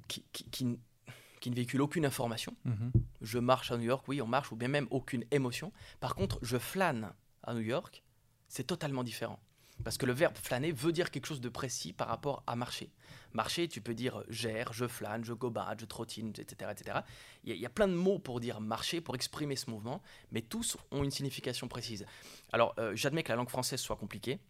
qui, 0.09 0.25
qui, 0.33 0.65
ne 0.65 1.55
véhicule 1.55 1.81
aucune 1.83 2.05
information. 2.05 2.55
Mhm. 2.65 2.93
Je 3.21 3.39
marche 3.39 3.71
à 3.71 3.77
New 3.77 3.85
York, 3.85 4.07
oui, 4.09 4.21
on 4.21 4.27
marche, 4.27 4.53
ou 4.53 4.57
bien 4.57 4.69
même 4.69 4.89
aucune 4.91 5.25
émotion. 5.31 5.73
Par 6.01 6.15
contre, 6.15 6.39
je 6.43 6.59
flâne 6.59 7.13
à 7.43 7.55
New 7.55 7.61
York, 7.61 8.03
c'est 8.49 8.67
totalement 8.67 9.05
différent. 9.05 9.39
Parce 9.85 9.97
que 9.97 10.07
le 10.07 10.13
verbe 10.13 10.37
flâner 10.37 10.73
veut 10.73 10.93
dire 10.93 11.11
quelque 11.11 11.27
chose 11.27 11.41
de 11.41 11.49
précis 11.49 11.93
par 11.93 12.09
rapport 12.09 12.43
à 12.47 12.57
marcher. 12.57 12.91
Marcher, 13.33 13.69
tu 13.69 13.81
peux 13.81 13.95
dire 13.95 14.25
gère, 14.29 14.73
je 14.73 14.87
flâne, 14.87 15.25
je 15.25 15.33
gobade, 15.33 15.81
je 15.81 15.87
trottine, 15.87 16.31
etc. 16.31 16.71
etc. 16.73 16.99
Il, 17.45 17.57
y 17.57 17.67
a, 17.67 17.71
plein 17.71 17.87
de 17.87 17.95
mots 17.95 18.19
pour 18.19 18.41
dire 18.41 18.61
marcher, 18.61 19.01
pour 19.01 19.15
exprimer 19.15 19.55
ce 19.55 19.71
mouvement, 19.71 20.03
mais 20.33 20.43
tous 20.43 20.77
ont 20.91 21.05
une 21.05 21.11
signification 21.11 21.69
précise. 21.69 22.07
Alors, 22.53 22.75
euh, 22.79 22.97
j'admets 22.97 23.23
que 23.23 23.29
la 23.29 23.37
langue 23.37 23.51
française 23.51 23.81
soit 23.81 23.97
compliquée, 23.97 24.41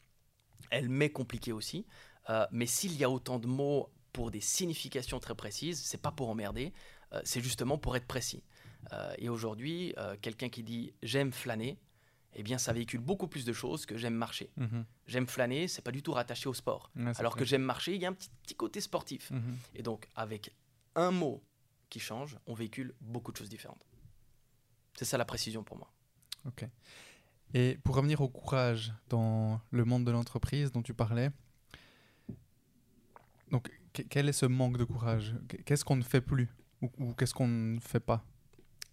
elle 0.71 0.89
m'est 0.89 1.11
compliquée 1.11 1.53
aussi, 1.53 1.87
euh, 2.31 2.47
mais 2.51 2.67
s'il 2.67 2.97
y 2.97 3.05
a 3.05 3.11
autant 3.11 3.39
de 3.39 3.47
mots 3.47 3.91
pour 4.19 4.33
des 4.33 4.41
significations 4.41 5.21
très 5.21 5.37
précises, 5.37 5.81
c'est 5.81 6.03
pas 6.03 6.11
pour 6.11 6.29
emmerder, 6.29 6.73
euh, 7.13 7.21
c'est 7.23 7.41
justement 7.41 7.79
pour 7.79 7.95
être 7.95 8.09
précis. 8.09 8.43
Euh, 8.93 9.15
et 9.17 9.29
aujourd'hui, 9.29 9.95
euh, 9.97 10.17
quelqu'un 10.21 10.49
qui 10.49 10.65
dit 10.65 10.93
j'aime 11.05 11.31
flâner, 11.31 11.79
eh 12.35 12.43
bien, 12.43 12.59
ça 12.59 12.73
véhicule 12.73 12.99
beaucoup 12.99 13.29
plus 13.29 13.45
de 13.45 13.53
choses 13.53 13.87
que 13.87 13.97
j'aime 13.97 14.17
marcher. 14.17 14.51
Mhm. 14.57 14.85
J'aime 15.07 15.29
flâner, 15.29 15.69
c'est 15.69 15.83
pas 15.83 15.93
du 15.93 16.03
tout 16.03 16.11
rattaché 16.11 16.49
au 16.49 16.55
sport. 16.55 16.91
Alors 17.19 17.37
que 17.37 17.45
j'aime 17.45 17.63
marcher, 17.63 17.95
il 17.95 18.03
y 18.03 18.07
a 18.07 18.09
un 18.09 18.13
petit, 18.13 18.29
petit 18.43 18.57
côté 18.57 18.81
sportif. 18.81 19.31
Mhm. 19.31 19.57
Et 19.77 19.85
donc, 19.85 20.09
avec 20.17 20.53
un 20.97 21.13
mot 21.13 21.45
qui 21.89 22.01
change, 22.01 22.37
on 22.49 22.55
véhicule 22.55 22.97
beaucoup 23.01 23.31
de 23.31 23.37
choses 23.37 23.49
différentes. 23.49 23.87
C'est 24.95 25.05
ça 25.05 25.17
la 25.17 25.27
précision 25.27 25.63
pour 25.63 25.77
moi. 25.77 25.93
Ok. 26.45 26.67
Et 27.55 27.79
pour 27.85 27.95
revenir 27.95 28.21
au 28.21 28.29
courage 28.29 28.93
dans 29.11 29.61
le 29.71 29.85
monde 29.85 30.05
de 30.05 30.11
l'entreprise 30.11 30.73
dont 30.73 30.83
tu 30.83 30.93
parlais, 30.93 31.31
donc 33.53 33.78
quel 34.09 34.29
est 34.29 34.33
ce 34.33 34.47
manque 34.47 34.79
de 34.79 34.85
courage? 34.85 35.35
Qu'est-ce 35.65 35.85
qu'on 35.85 35.97
ne 35.97 36.03
fait 36.03 36.21
plus? 36.21 36.49
Ou, 36.81 37.13
qu'est-ce 37.15 37.35
qu'on 37.35 37.49
ne 37.49 37.81
fait 37.81 38.01
pas? 38.01 38.25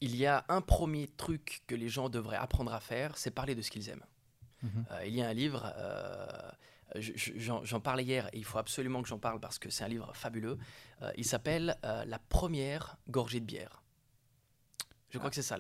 Il 0.02 0.16
y 0.16 0.26
a 0.26 0.44
un 0.50 0.62
premier 0.62 1.08
truc 1.08 1.62
que 1.68 1.76
les 1.76 1.90
gens 1.90 2.10
devraient 2.10 2.38
apprendre 2.38 2.74
à 2.74 2.80
faire, 2.80 3.18
c'est 3.18 3.32
parler 3.32 3.56
de 3.56 3.62
ce 3.62 3.70
qu'ils 3.72 3.90
aiment. 3.90 4.06
Mhm. 4.64 4.86
Euh, 4.92 5.06
il 5.06 5.16
y 5.16 5.22
a 5.22 5.28
un 5.28 5.34
livre, 5.34 5.72
euh, 5.78 6.52
j'en 7.38 7.80
parlais 7.80 8.04
hier 8.04 8.28
et 8.34 8.38
il 8.38 8.46
faut 8.46 8.58
absolument 8.58 9.02
que 9.02 9.08
j'en 9.08 9.20
parle 9.20 9.40
parce 9.40 9.60
que 9.60 9.70
c'est 9.70 9.84
un 9.84 9.88
livre 9.88 10.12
fabuleux. 10.16 10.58
Euh, 11.02 11.12
il 11.18 11.26
s'appelle 11.26 11.78
La 11.84 12.20
première 12.20 12.98
gorgée 13.10 13.40
de 13.40 13.46
bière. 13.46 13.84
Je 15.10 15.18
crois 15.18 15.30
que 15.30 15.36
c'est 15.36 15.44
ça. 15.44 15.58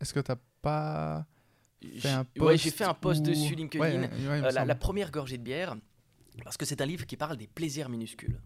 Est-ce 0.00 0.12
que 0.12 0.20
tu 0.20 0.32
n'as 0.32 0.38
pas 0.62 1.26
fait 1.98 2.08
un 2.08 2.24
post 2.24 2.62
j'ai 2.62 2.70
fait 2.70 2.84
un 2.84 2.94
post 2.94 3.22
dessus 3.22 3.54
LinkedIn. 3.54 4.08
la, 4.50 4.64
la, 4.64 4.74
première 4.74 5.10
gorgée 5.10 5.38
de 5.38 5.42
bière, 5.42 5.76
Parce 6.42 6.56
que 6.56 6.64
c'est 6.64 6.80
un 6.80 6.86
livre 6.86 7.06
qui 7.06 7.16
parle 7.16 7.36
des 7.36 7.46
plaisirs 7.46 7.88
minuscules, 7.88 8.40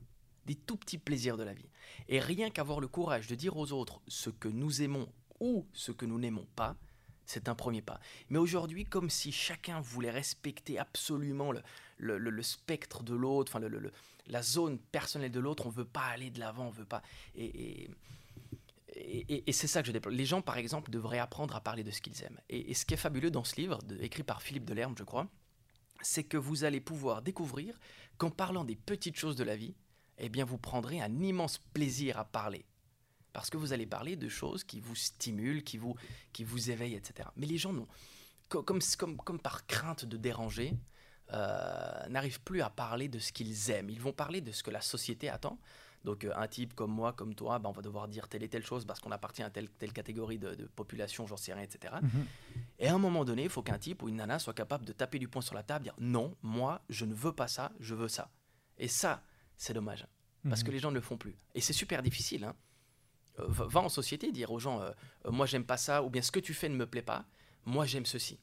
des 0.47 0.55
tout 0.55 0.77
petits 0.77 0.99
plaisirs 0.99 1.37
de 1.37 1.43
la 1.43 1.55
vie. 1.55 1.69
Et 2.09 2.21
rien 2.21 2.51
qu'avoir 2.51 2.81
le 2.81 2.89
courage 2.89 3.27
de 3.27 3.35
dire 3.35 3.57
aux 3.57 3.73
autres 3.73 4.01
ce 4.09 4.31
que 4.31 4.49
nous 4.49 4.83
aimons 4.83 5.09
ou 5.41 5.67
ce 5.73 5.93
que 5.93 6.07
nous 6.07 6.19
n'aimons 6.19 6.47
pas, 6.57 6.77
c'est 7.25 7.49
un 7.49 7.55
premier 7.55 7.83
pas. 7.83 8.01
Mais 8.29 8.39
aujourd'hui, 8.39 8.85
comme 8.85 9.09
si 9.09 9.31
chacun 9.33 9.81
voulait 9.81 10.11
respecter 10.11 10.79
absolument 10.79 11.53
le, 11.53 12.19
le, 12.19 12.43
spectre 12.43 13.03
de 13.03 13.15
l'autre, 13.15 13.53
enfin 13.55 13.65
la 14.27 14.43
zone 14.43 14.79
personnelle 14.79 15.31
de 15.31 15.41
l'autre, 15.41 15.67
on 15.67 15.71
veut 15.71 15.85
pas 15.85 16.07
aller 16.07 16.31
de 16.31 16.41
l'avant, 16.41 16.67
on 16.67 16.71
veut 16.71 16.85
pas. 16.85 17.03
Et, 17.37 17.89
et, 18.97 19.49
et, 19.49 19.53
c'est 19.53 19.69
ça 19.69 19.83
que 19.83 19.89
je 19.89 19.93
déplore. 19.93 20.13
Les 20.13 20.27
gens, 20.27 20.43
par 20.43 20.59
exemple, 20.59 20.91
devraient 20.91 21.19
apprendre 21.19 21.55
à 21.55 21.61
parler 21.61 21.85
de 21.85 21.91
ce 21.91 22.01
qu'ils 22.01 22.23
aiment. 22.25 22.41
Et, 22.49 22.75
ce 22.75 22.85
qui 22.85 22.95
est 22.95 22.99
fabuleux 22.99 23.31
dans 23.31 23.45
ce 23.45 23.57
livre, 23.57 23.79
écrit 24.01 24.23
par 24.23 24.43
Philippe 24.43 24.65
Delerme, 24.65 24.95
je 24.99 25.05
crois, 25.05 25.29
c'est 26.03 26.25
que 26.25 26.37
vous 26.37 26.65
allez 26.65 26.81
pouvoir 26.81 27.23
découvrir 27.23 27.79
qu'en 28.19 28.31
parlant 28.31 28.65
des 28.65 28.77
petites 28.77 29.17
choses 29.17 29.37
de 29.37 29.45
la 29.45 29.57
vie, 29.57 29.75
eh 30.21 30.29
bien, 30.29 30.45
vous 30.45 30.59
prendrez 30.59 31.01
un 31.01 31.23
immense 31.23 31.59
plaisir 31.59 32.19
à 32.19 32.25
parler. 32.25 32.65
Parce 33.33 33.51
que 33.51 33.57
vous 33.57 33.73
allez 33.73 33.87
parler 33.87 34.17
de 34.17 34.29
choses 34.29 34.65
qui 34.65 34.81
vous 34.81 34.97
stimulent, 34.97 35.63
qui 35.63 35.79
vous, 35.79 35.95
qui 36.33 36.45
vous 36.45 36.71
éveillent, 36.71 36.97
etc. 36.97 37.29
Mais 37.37 37.47
les 37.47 37.59
gens, 37.59 37.73
non. 37.73 37.87
Comme, 38.49 38.81
comme, 38.99 39.17
comme 39.17 39.39
par 39.39 39.67
crainte 39.67 40.05
de 40.05 40.17
déranger, 40.17 40.77
euh, 41.33 42.09
n'arrivent 42.09 42.41
plus 42.41 42.61
à 42.61 42.71
parler 42.71 43.09
de 43.09 43.21
ce 43.21 43.33
qu'ils 43.33 43.71
aiment. 43.71 43.89
Ils 43.89 44.01
vont 44.01 44.13
parler 44.13 44.41
de 44.41 44.51
ce 44.51 44.65
que 44.65 44.71
la 44.71 44.81
société 44.81 45.29
attend. 45.29 45.61
Donc 46.05 46.25
euh, 46.25 46.33
un 46.35 46.49
type 46.49 46.75
comme 46.75 46.91
moi, 46.91 47.13
comme 47.13 47.35
toi, 47.35 47.59
ben, 47.61 47.69
on 47.69 47.73
va 47.73 47.83
devoir 47.83 48.09
dire 48.09 48.27
telle 48.27 48.43
et 48.43 48.49
telle 48.49 48.65
chose 48.65 48.85
parce 48.85 48.99
qu'on 48.99 49.13
appartient 49.13 49.43
à 49.43 49.51
telle, 49.51 49.69
telle 49.71 49.93
catégorie 49.93 50.39
de, 50.39 50.69
population, 50.75 51.27
j'en 51.27 51.37
sais 51.37 51.53
rien, 51.53 51.63
etc. 51.63 51.95
Mhm. 52.03 52.27
Et 52.81 52.89
à 52.89 52.95
un 52.95 52.99
moment 52.99 53.25
donné, 53.25 53.45
il 53.45 53.49
faut 53.49 53.63
qu'un 53.63 53.79
type 53.79 54.03
ou 54.03 54.09
une 54.09 54.17
nana 54.17 54.39
soit 54.39 54.55
capable 54.55 54.85
de 54.85 54.93
taper 54.93 55.19
du 55.19 55.29
poing 55.29 55.43
sur 55.43 55.55
la 55.55 55.63
table, 55.63 55.85
dire 55.85 55.95
non, 55.99 56.35
moi, 56.43 56.81
je 56.89 57.05
ne 57.05 57.15
veux 57.15 57.33
pas 57.33 57.49
ça, 57.49 57.71
je 57.79 57.95
veux 57.95 58.09
ça. 58.09 58.31
Et 58.79 58.89
ça, 58.89 59.23
c'est 59.61 59.75
dommage. 59.75 60.07
Parce 60.49 60.63
que 60.63 60.69
mhm. 60.69 60.75
les 60.75 60.79
gens 60.81 60.91
ne 60.91 60.95
le 60.95 61.03
font 61.03 61.19
plus. 61.19 61.37
Et 61.55 61.61
c'est 61.61 61.75
super 61.75 62.03
difficile. 62.03 62.45
Hein. 62.45 62.57
Euh, 63.39 63.45
va 63.47 63.81
en 63.81 63.91
société, 63.91 64.33
dire 64.33 64.51
aux 64.51 64.59
gens, 64.59 64.81
euh, 64.81 64.91
euh, 65.27 65.31
moi 65.31 65.45
j'aime 65.45 65.65
pas 65.65 65.77
ça, 65.77 66.03
ou 66.03 66.09
bien 66.09 66.23
ce 66.23 66.33
que 66.33 66.41
tu 66.41 66.55
fais 66.55 66.71
ne 66.71 66.77
me 66.77 66.87
plaît 66.87 67.03
pas, 67.03 67.27
moi 67.67 67.85
j'aime 67.85 68.07
ceci. 68.07 68.41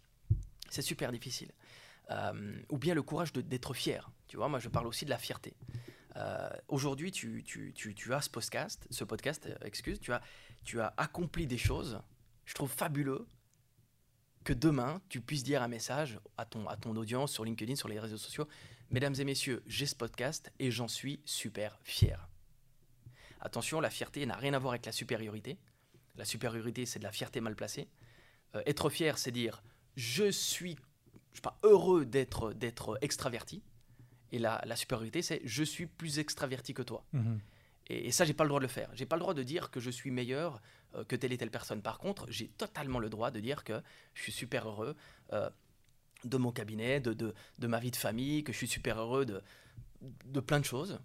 C'est 0.69 0.83
super 0.83 1.11
difficile. 1.11 1.51
ou 2.69 2.77
bien 2.77 2.93
le 2.93 3.01
courage 3.01 3.33
d'être 3.33 3.73
fier. 3.73 4.11
Tu 4.27 4.37
vois, 4.37 4.47
moi 4.47 4.59
je 4.59 4.69
parle 4.69 4.85
aussi 4.85 5.05
de 5.05 5.09
la 5.09 5.17
fierté. 5.17 5.55
Aujourd'hui, 6.67 7.11
tu, 7.11 7.43
tu, 7.43 7.73
tu, 7.73 7.95
tu, 7.95 8.13
as 8.13 8.21
ce 8.21 8.29
podcast, 8.29 8.87
ce 8.91 9.03
podcast, 9.03 9.49
excuse, 9.61 9.99
tu 9.99 10.13
as, 10.13 10.21
tu 10.63 10.79
as 10.79 10.93
accompli 10.97 11.47
des 11.47 11.57
choses. 11.57 11.99
Je 12.45 12.53
trouve 12.53 12.71
fabuleux 12.71 13.27
que 14.43 14.53
demain, 14.53 15.01
tu 15.09 15.19
puisses 15.19 15.43
dire 15.43 15.63
un 15.63 15.67
message 15.67 16.19
à 16.37 16.45
ton, 16.45 16.67
à 16.67 16.77
ton 16.77 16.95
audience 16.95 17.31
sur 17.31 17.43
LinkedIn, 17.43 17.75
sur 17.75 17.87
les 17.87 17.99
réseaux 17.99 18.17
sociaux. 18.17 18.47
Mesdames 18.89 19.15
et 19.19 19.25
messieurs, 19.25 19.61
j'ai 19.67 19.85
ce 19.85 19.95
podcast 19.95 20.51
et 20.59 20.71
j'en 20.71 20.87
suis 20.87 21.19
super 21.25 21.77
fier. 21.83 22.29
Attention, 23.41 23.81
la 23.81 23.89
fierté 23.89 24.25
n'a 24.25 24.35
rien 24.35 24.53
à 24.53 24.59
voir 24.59 24.73
avec 24.73 24.85
la 24.85 24.93
supériorité. 24.93 25.57
La 26.15 26.25
supériorité, 26.25 26.85
c'est 26.85 26.99
de 26.99 27.03
la 27.03 27.11
fierté 27.11 27.41
mal 27.41 27.55
placée. 27.55 27.89
Euh, 28.55 28.61
être 28.65 28.89
fier, 28.89 29.17
c'est 29.17 29.31
dire 29.31 29.61
je 29.95 30.31
suis 30.31 30.77
je 31.33 31.41
pas, 31.41 31.59
heureux 31.63 32.05
d'être, 32.05 32.53
d'être 32.53 32.97
extraverti. 33.01 33.61
Et 34.31 34.39
la, 34.39 34.61
la 34.65 34.75
supériorité, 34.75 35.21
c'est 35.21 35.41
je 35.43 35.63
suis 35.63 35.85
plus 35.85 36.19
extraverti 36.19 36.73
que 36.73 36.81
toi. 36.81 37.05
Mhm. 37.13 37.39
Et, 37.89 38.11
ça, 38.11 38.25
j'ai 38.25 38.33
pas 38.33 38.43
le 38.43 38.49
droit 38.49 38.59
de 38.59 38.65
le 38.65 38.69
faire. 38.69 38.89
J'ai 38.93 39.05
pas 39.05 39.15
le 39.15 39.21
droit 39.21 39.33
de 39.33 39.43
dire 39.43 39.71
que 39.71 39.79
je 39.79 39.89
suis 39.89 40.11
meilleur 40.11 40.61
euh, 40.95 41.03
que 41.03 41.15
telle 41.15 41.31
et 41.31 41.37
telle 41.37 41.51
personne. 41.51 41.81
Par 41.81 41.99
contre, 41.99 42.25
j'ai 42.29 42.47
totalement 42.47 42.99
le 42.99 43.09
droit 43.09 43.31
de 43.31 43.39
dire 43.39 43.63
que 43.63 43.81
je 44.13 44.23
suis 44.23 44.31
super 44.31 44.67
heureux 44.67 44.95
euh, 45.31 45.49
de 46.23 46.37
mon 46.37 46.51
cabinet, 46.51 46.99
de, 46.99 47.13
de, 47.13 47.33
de, 47.59 47.67
ma 47.67 47.79
vie 47.79 47.91
de 47.91 47.95
famille, 47.95 48.43
que 48.43 48.51
je 48.51 48.57
suis 48.57 48.67
super 48.67 48.99
heureux 48.99 49.25
de, 49.25 49.41
de 50.25 50.39
plein 50.39 50.59
de 50.59 50.65
choses 50.65 50.99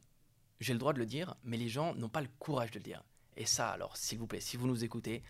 j'ai 0.62 0.72
le 0.72 0.78
droit 0.78 0.92
de 0.92 0.98
le 0.98 1.06
dire, 1.06 1.34
mais 1.44 1.56
les 1.56 1.68
gens 1.68 1.94
n'ont 1.94 2.08
pas 2.08 2.22
le 2.22 2.28
courage 2.38 2.70
de 2.70 2.78
le 2.78 2.84
dire. 2.84 3.02
Et 3.36 3.46
ça, 3.46 3.70
alors, 3.70 3.96
s'il 3.96 4.18
vous 4.18 4.26
plaît, 4.26 4.40
si 4.40 4.56
vous 4.56 4.66
nous 4.66 4.84
écoutez, 4.84 5.22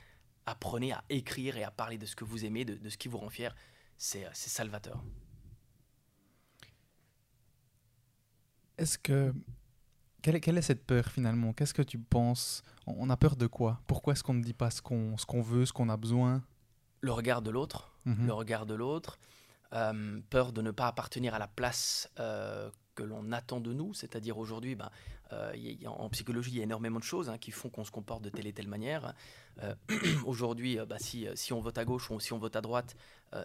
apprenez 0.46 0.92
à 0.92 1.02
écrire 1.08 1.56
et 1.56 1.64
à 1.64 1.70
parler 1.70 1.98
de 1.98 2.06
ce 2.06 2.14
que 2.14 2.24
vous 2.24 2.44
aimez, 2.44 2.64
de, 2.64 2.88
ce 2.88 2.98
qui 2.98 3.08
vous 3.08 3.18
rend 3.18 3.30
fier. 3.30 3.54
C'est 3.96 4.32
salvateur. 4.34 5.02
Est-ce 8.78 8.98
que. 8.98 9.32
Quelle, 10.22 10.40
quelle, 10.40 10.58
est 10.58 10.62
cette 10.62 10.84
peur 10.86 11.06
finalement? 11.06 11.52
Qu'est-ce 11.52 11.74
que 11.74 11.82
tu 11.82 11.98
penses? 11.98 12.62
On 12.86 13.10
a 13.10 13.16
peur 13.16 13.36
de 13.36 13.46
quoi? 13.46 13.80
Pourquoi 13.86 14.12
est-ce 14.12 14.22
qu'on 14.22 14.34
ne 14.34 14.42
dit 14.42 14.54
pas 14.54 14.70
ce 14.70 14.80
qu'on 14.82 15.42
veut, 15.42 15.66
ce 15.66 15.72
qu'on 15.72 15.88
a 15.88 15.96
besoin? 15.96 16.42
Le 17.00 17.12
regard 17.12 17.42
de 17.42 17.50
l'autre. 17.50 17.92
Mhm. 18.04 18.26
Le 18.26 18.32
regard 18.32 18.66
de 18.66 18.74
l'autre. 18.74 19.18
Euh, 19.74 20.20
peur 20.28 20.52
de 20.52 20.60
ne 20.60 20.70
pas 20.70 20.86
appartenir 20.86 21.34
à 21.34 21.38
la 21.38 21.48
place 21.48 22.10
euh, 22.20 22.70
que 22.94 23.02
l'on 23.02 23.32
attend 23.32 23.58
de 23.58 23.72
nous, 23.72 23.94
c'est-à-dire 23.94 24.36
aujourd'hui, 24.36 24.74
ben, 24.74 24.90
euh, 25.32 25.54
en 25.86 26.10
psychologie, 26.10 26.50
il 26.50 26.58
y 26.58 26.60
a 26.60 26.64
énormément 26.64 26.98
de 26.98 27.04
choses 27.04 27.30
hein, 27.30 27.38
qui 27.38 27.52
font 27.52 27.70
qu'on 27.70 27.84
se 27.84 27.90
comporte 27.90 28.22
de 28.22 28.28
telle 28.28 28.46
et 28.46 28.52
telle 28.52 28.68
manière. 28.68 29.14
Aujourd'hui, 30.26 30.78
euh, 30.78 30.84
bah, 30.84 30.98
si, 30.98 31.26
si, 31.34 31.54
on 31.54 31.60
vote 31.60 31.78
à 31.78 31.86
gauche 31.86 32.10
ou 32.10 32.20
si 32.20 32.34
on 32.34 32.38
vote 32.38 32.54
à 32.56 32.60
droite, 32.60 32.96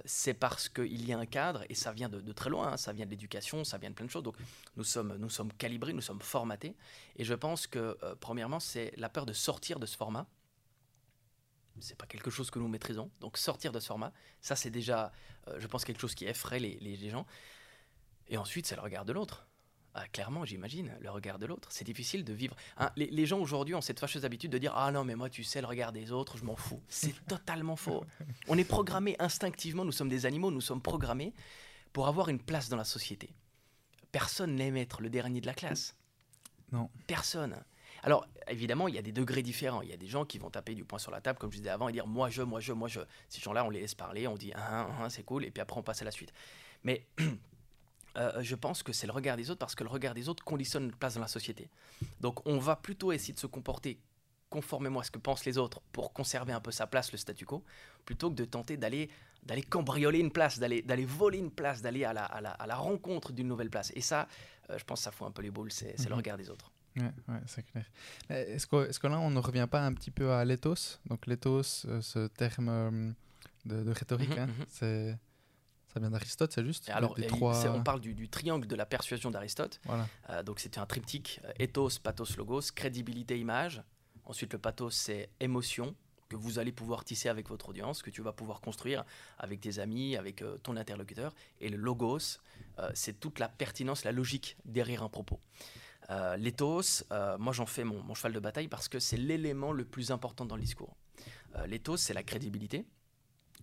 c'est 0.04 0.34
parce 0.34 0.68
qu'il 0.68 1.08
y 1.08 1.14
a 1.14 1.18
un 1.18 1.26
cadre, 1.26 1.64
et 1.70 1.74
ça 1.74 1.94
vient 1.94 2.10
de, 2.10 2.34
très 2.34 2.50
loin, 2.50 2.74
hein, 2.74 2.78
ça 2.78 2.92
vient 2.92 3.06
de 3.06 3.12
l'éducation, 3.12 3.64
ça 3.64 3.78
vient 3.78 3.90
de 3.90 3.96
plein 3.96 4.06
de 4.06 4.12
choses. 4.12 4.24
Donc 4.24 4.36
nous 4.76 4.84
sommes, 4.84 5.16
nous 5.16 5.30
sommes 5.30 5.54
calibrés, 5.54 5.94
nous 5.94 6.02
sommes 6.02 6.20
formatés. 6.20 6.76
Et 7.16 7.24
je 7.24 7.34
pense 7.34 7.68
que, 7.68 7.98
premièrement, 8.20 8.60
c'est 8.60 8.92
la 8.98 9.08
peur 9.08 9.26
de 9.26 9.32
sortir 9.32 9.80
de 9.80 9.86
ce 9.86 9.96
format. 9.96 10.28
C'est 11.80 11.98
pas 11.98 12.08
quelque 12.08 12.30
chose 12.30 12.50
que 12.52 12.60
nous 12.60 12.68
maîtrisons. 12.68 13.12
Donc 13.20 13.38
sortir 13.38 13.72
de 13.72 13.80
ce 13.80 13.88
format, 13.88 14.14
ça 14.42 14.56
c'est 14.56 14.70
déjà, 14.70 15.12
je 15.58 15.68
pense, 15.68 15.86
quelque 15.86 16.02
chose 16.02 16.16
qui 16.16 16.26
effraie 16.26 16.60
les, 16.60 16.78
les 16.80 17.10
gens. 17.10 17.26
Et 18.30 18.38
ensuite, 18.38 18.66
c'est 18.66 18.76
le 18.76 18.82
regard 18.82 19.06
de 19.06 19.14
l'autre. 19.14 19.48
Ah, 20.00 20.08
clairement, 20.10 20.46
j'imagine, 20.46 20.96
le 21.02 21.10
regard 21.10 21.40
de 21.40 21.48
l'autre. 21.48 21.70
C'est 21.72 21.84
difficile 21.84 22.24
de 22.24 22.32
vivre. 22.32 22.56
Hein, 22.78 22.92
les, 22.96 23.26
gens 23.26 23.40
aujourd'hui 23.40 23.74
ont 23.74 23.82
cette 23.82 24.00
fâcheuse 24.00 24.26
habitude 24.26 24.52
de 24.52 24.60
dire 24.60 24.72
Ah 24.76 24.92
non, 24.92 25.04
mais 25.04 25.16
moi, 25.16 25.28
tu 25.28 25.44
sais, 25.44 25.60
le 25.60 25.66
regard 25.66 25.92
des 25.92 26.12
autres, 26.12 26.38
je 26.38 26.46
m'en 26.46 26.56
fous. 26.56 26.84
C'est 26.88 27.26
totalement 27.28 27.76
faux. 27.76 28.06
On 28.48 28.60
est 28.60 28.64
programmé 28.64 29.16
instinctivement, 29.18 29.86
nous 29.86 29.92
sommes 29.92 30.08
des 30.08 30.28
animaux, 30.28 30.52
nous 30.52 30.62
sommes 30.62 30.84
programmés 30.84 31.34
pour 31.94 32.08
avoir 32.08 32.30
une 32.30 32.40
place 32.40 32.70
dans 32.70 32.78
la 32.78 32.84
société. 32.84 33.34
Personne 34.12 34.54
n'aime 34.54 34.78
être 34.78 35.02
le 35.02 35.10
dernier 35.10 35.42
de 35.42 35.48
la 35.48 35.56
classe. 35.56 35.96
Non. 36.72 36.92
Personne. 37.08 37.56
Alors, 38.04 38.26
évidemment, 38.48 38.88
il 38.88 38.96
y 38.96 38.98
a 38.98 39.02
des 39.02 39.12
degrés 39.12 39.42
différents. 39.42 39.82
Il 39.82 39.90
y 39.90 39.94
a 39.94 39.98
des 39.98 40.08
gens 40.08 40.26
qui 40.26 40.38
vont 40.38 40.50
taper 40.50 40.76
du 40.76 40.86
poing 40.86 41.00
sur 41.00 41.12
la 41.12 41.22
table, 41.22 41.40
comme 41.40 41.52
je 41.52 41.58
disais 41.58 41.70
avant, 41.70 41.90
et 41.90 41.92
dire 41.92 42.08
moi, 42.08 42.30
je, 42.30 42.42
moi, 42.42 42.60
je, 42.60 42.74
moi, 42.74 42.88
je. 42.88 43.02
Ces 43.30 43.42
gens-là, 43.42 43.66
on 43.66 43.70
les 43.70 43.82
laisse 43.82 43.96
parler, 43.96 44.28
on 44.28 44.36
dit 44.36 44.52
ah, 44.56 44.88
ah, 45.02 45.10
c'est 45.10 45.24
cool, 45.24 45.46
et 45.46 45.52
puis 45.52 45.62
après, 45.62 45.78
on 45.80 45.84
passe 45.84 46.02
à 46.02 46.06
la 46.06 46.12
suite. 46.12 46.34
Mais 46.84 47.06
Euh, 48.18 48.42
je 48.42 48.56
pense 48.56 48.84
que 48.84 48.94
c'est 48.94 49.06
le 49.06 49.14
regard 49.14 49.38
des 49.38 49.52
autres 49.52 49.60
parce 49.60 49.76
que 49.76 49.84
le 49.84 49.90
regard 49.90 50.14
des 50.14 50.28
autres 50.28 50.44
conditionne 50.44 50.86
notre 50.86 50.98
place 50.98 51.16
dans 51.16 51.22
la 51.22 51.28
société. 51.28 51.70
Donc 52.20 52.46
on 52.48 52.58
va 52.58 52.76
plutôt 52.76 53.12
essayer 53.12 53.34
de 53.34 53.40
se 53.40 53.48
comporter 53.48 54.00
conformément 54.50 55.02
à 55.02 55.04
ce 55.04 55.12
que 55.12 55.20
pensent 55.20 55.46
les 55.46 55.58
autres 55.58 55.82
pour 55.92 56.14
conserver 56.14 56.54
un 56.54 56.62
peu 56.62 56.72
sa 56.72 56.88
place, 56.88 57.12
le 57.12 57.18
statu 57.18 57.46
quo, 57.46 57.64
plutôt 58.06 58.30
que 58.32 58.36
de 58.36 58.46
tenter 58.46 58.78
d'aller 58.78 59.10
d'aller 59.44 59.62
cambrioler 59.62 60.20
une 60.20 60.32
place, 60.32 60.58
d'aller 60.58 60.82
d'aller 60.82 61.06
voler 61.06 61.38
une 61.38 61.52
place, 61.52 61.82
d'aller 61.82 62.06
à 62.06 62.14
la, 62.14 62.26
à, 62.26 62.42
la, 62.42 62.52
à 62.52 62.66
la, 62.66 62.76
rencontre 62.76 63.34
d'une 63.34 63.48
nouvelle 63.48 63.70
place. 63.70 63.92
Et 63.96 64.02
ça, 64.02 64.28
euh, 64.70 64.78
je 64.78 64.84
pense 64.84 65.00
que 65.00 65.04
ça 65.04 65.12
fout 65.12 65.28
un 65.28 65.32
peu 65.32 65.44
les 65.44 65.52
boules, 65.52 65.72
c'est 65.72 65.98
le 66.00 66.10
mhm. 66.10 66.16
regard 66.16 66.38
des 66.38 66.50
autres. 66.50 66.72
Ouais, 66.98 67.12
ouais 67.28 67.42
c'est 67.46 67.64
clair. 67.64 67.86
Est-ce 68.30 68.68
que, 68.68 68.90
est 68.90 69.00
que, 69.00 69.08
là, 69.08 69.20
on 69.20 69.32
ne 69.32 69.40
revient 69.40 69.68
pas 69.70 69.86
un 69.86 69.94
petit 69.94 70.12
peu 70.12 70.32
à 70.32 70.44
l'éthos? 70.46 71.00
Donc 71.06 71.26
l'éthos, 71.28 71.86
euh, 71.86 72.02
ce 72.02 72.28
terme 72.28 73.14
de, 73.66 73.92
rhétorique, 73.92 74.30
mhm, 74.30 74.40
hein, 74.40 74.48
mhm. 74.48 74.66
c'est 74.70 75.18
ça 75.94 76.00
vient 76.02 76.10
d'Aristote, 76.10 76.52
c'est 76.52 76.66
juste? 76.66 76.90
Alors, 76.90 77.16
on 77.42 77.84
parle 77.84 78.02
du, 78.02 78.30
triangle 78.30 78.68
de 78.68 78.76
la 78.76 78.86
persuasion 78.86 79.32
d'Aristote. 79.32 79.80
Voilà. 79.86 80.08
Euh, 80.30 80.44
donc, 80.44 80.60
c'était 80.60 80.80
un 80.80 80.86
triptyque 80.86 81.40
euh, 81.46 81.52
ethos, 81.60 82.00
pathos, 82.04 82.36
logos, 82.38 82.72
crédibilité, 82.76 83.40
image. 83.40 83.82
Ensuite, 84.26 84.54
le 84.54 84.60
pathos, 84.60 84.94
c'est 84.94 85.30
émotion 85.40 85.96
que 86.30 86.36
vous 86.36 86.60
allez 86.60 86.74
pouvoir 86.74 87.06
tisser 87.06 87.30
avec 87.30 87.48
votre 87.48 87.70
audience, 87.70 88.02
que 88.02 88.10
tu 88.10 88.22
vas 88.22 88.34
pouvoir 88.34 88.60
construire 88.60 89.06
avec 89.40 89.62
tes 89.62 89.80
amis, 89.80 90.18
avec 90.18 90.42
euh, 90.42 90.58
ton 90.58 90.76
interlocuteur. 90.76 91.34
Et 91.62 91.70
le 91.70 91.78
logos, 91.78 92.40
c'est 92.94 93.20
toute 93.20 93.40
la 93.40 93.50
pertinence, 93.50 94.04
la 94.04 94.12
logique 94.12 94.58
derrière 94.66 95.02
un 95.02 95.10
propos. 95.10 95.40
L'éthos, 96.38 97.04
moi 97.38 97.54
j'en 97.54 97.66
fais 97.66 97.84
mon, 97.84 98.02
mon, 98.04 98.14
cheval 98.14 98.34
de 98.34 98.40
bataille 98.40 98.68
parce 98.68 98.88
que 98.88 99.00
c'est 99.00 99.18
l'élément 99.18 99.72
le 99.72 99.86
plus 99.86 100.12
important 100.12 100.46
dans 100.46 100.56
le 100.56 100.62
discours. 100.62 100.96
L'éthos, 101.66 101.98
c'est 101.98 102.14
la 102.14 102.24
crédibilité. 102.24 102.86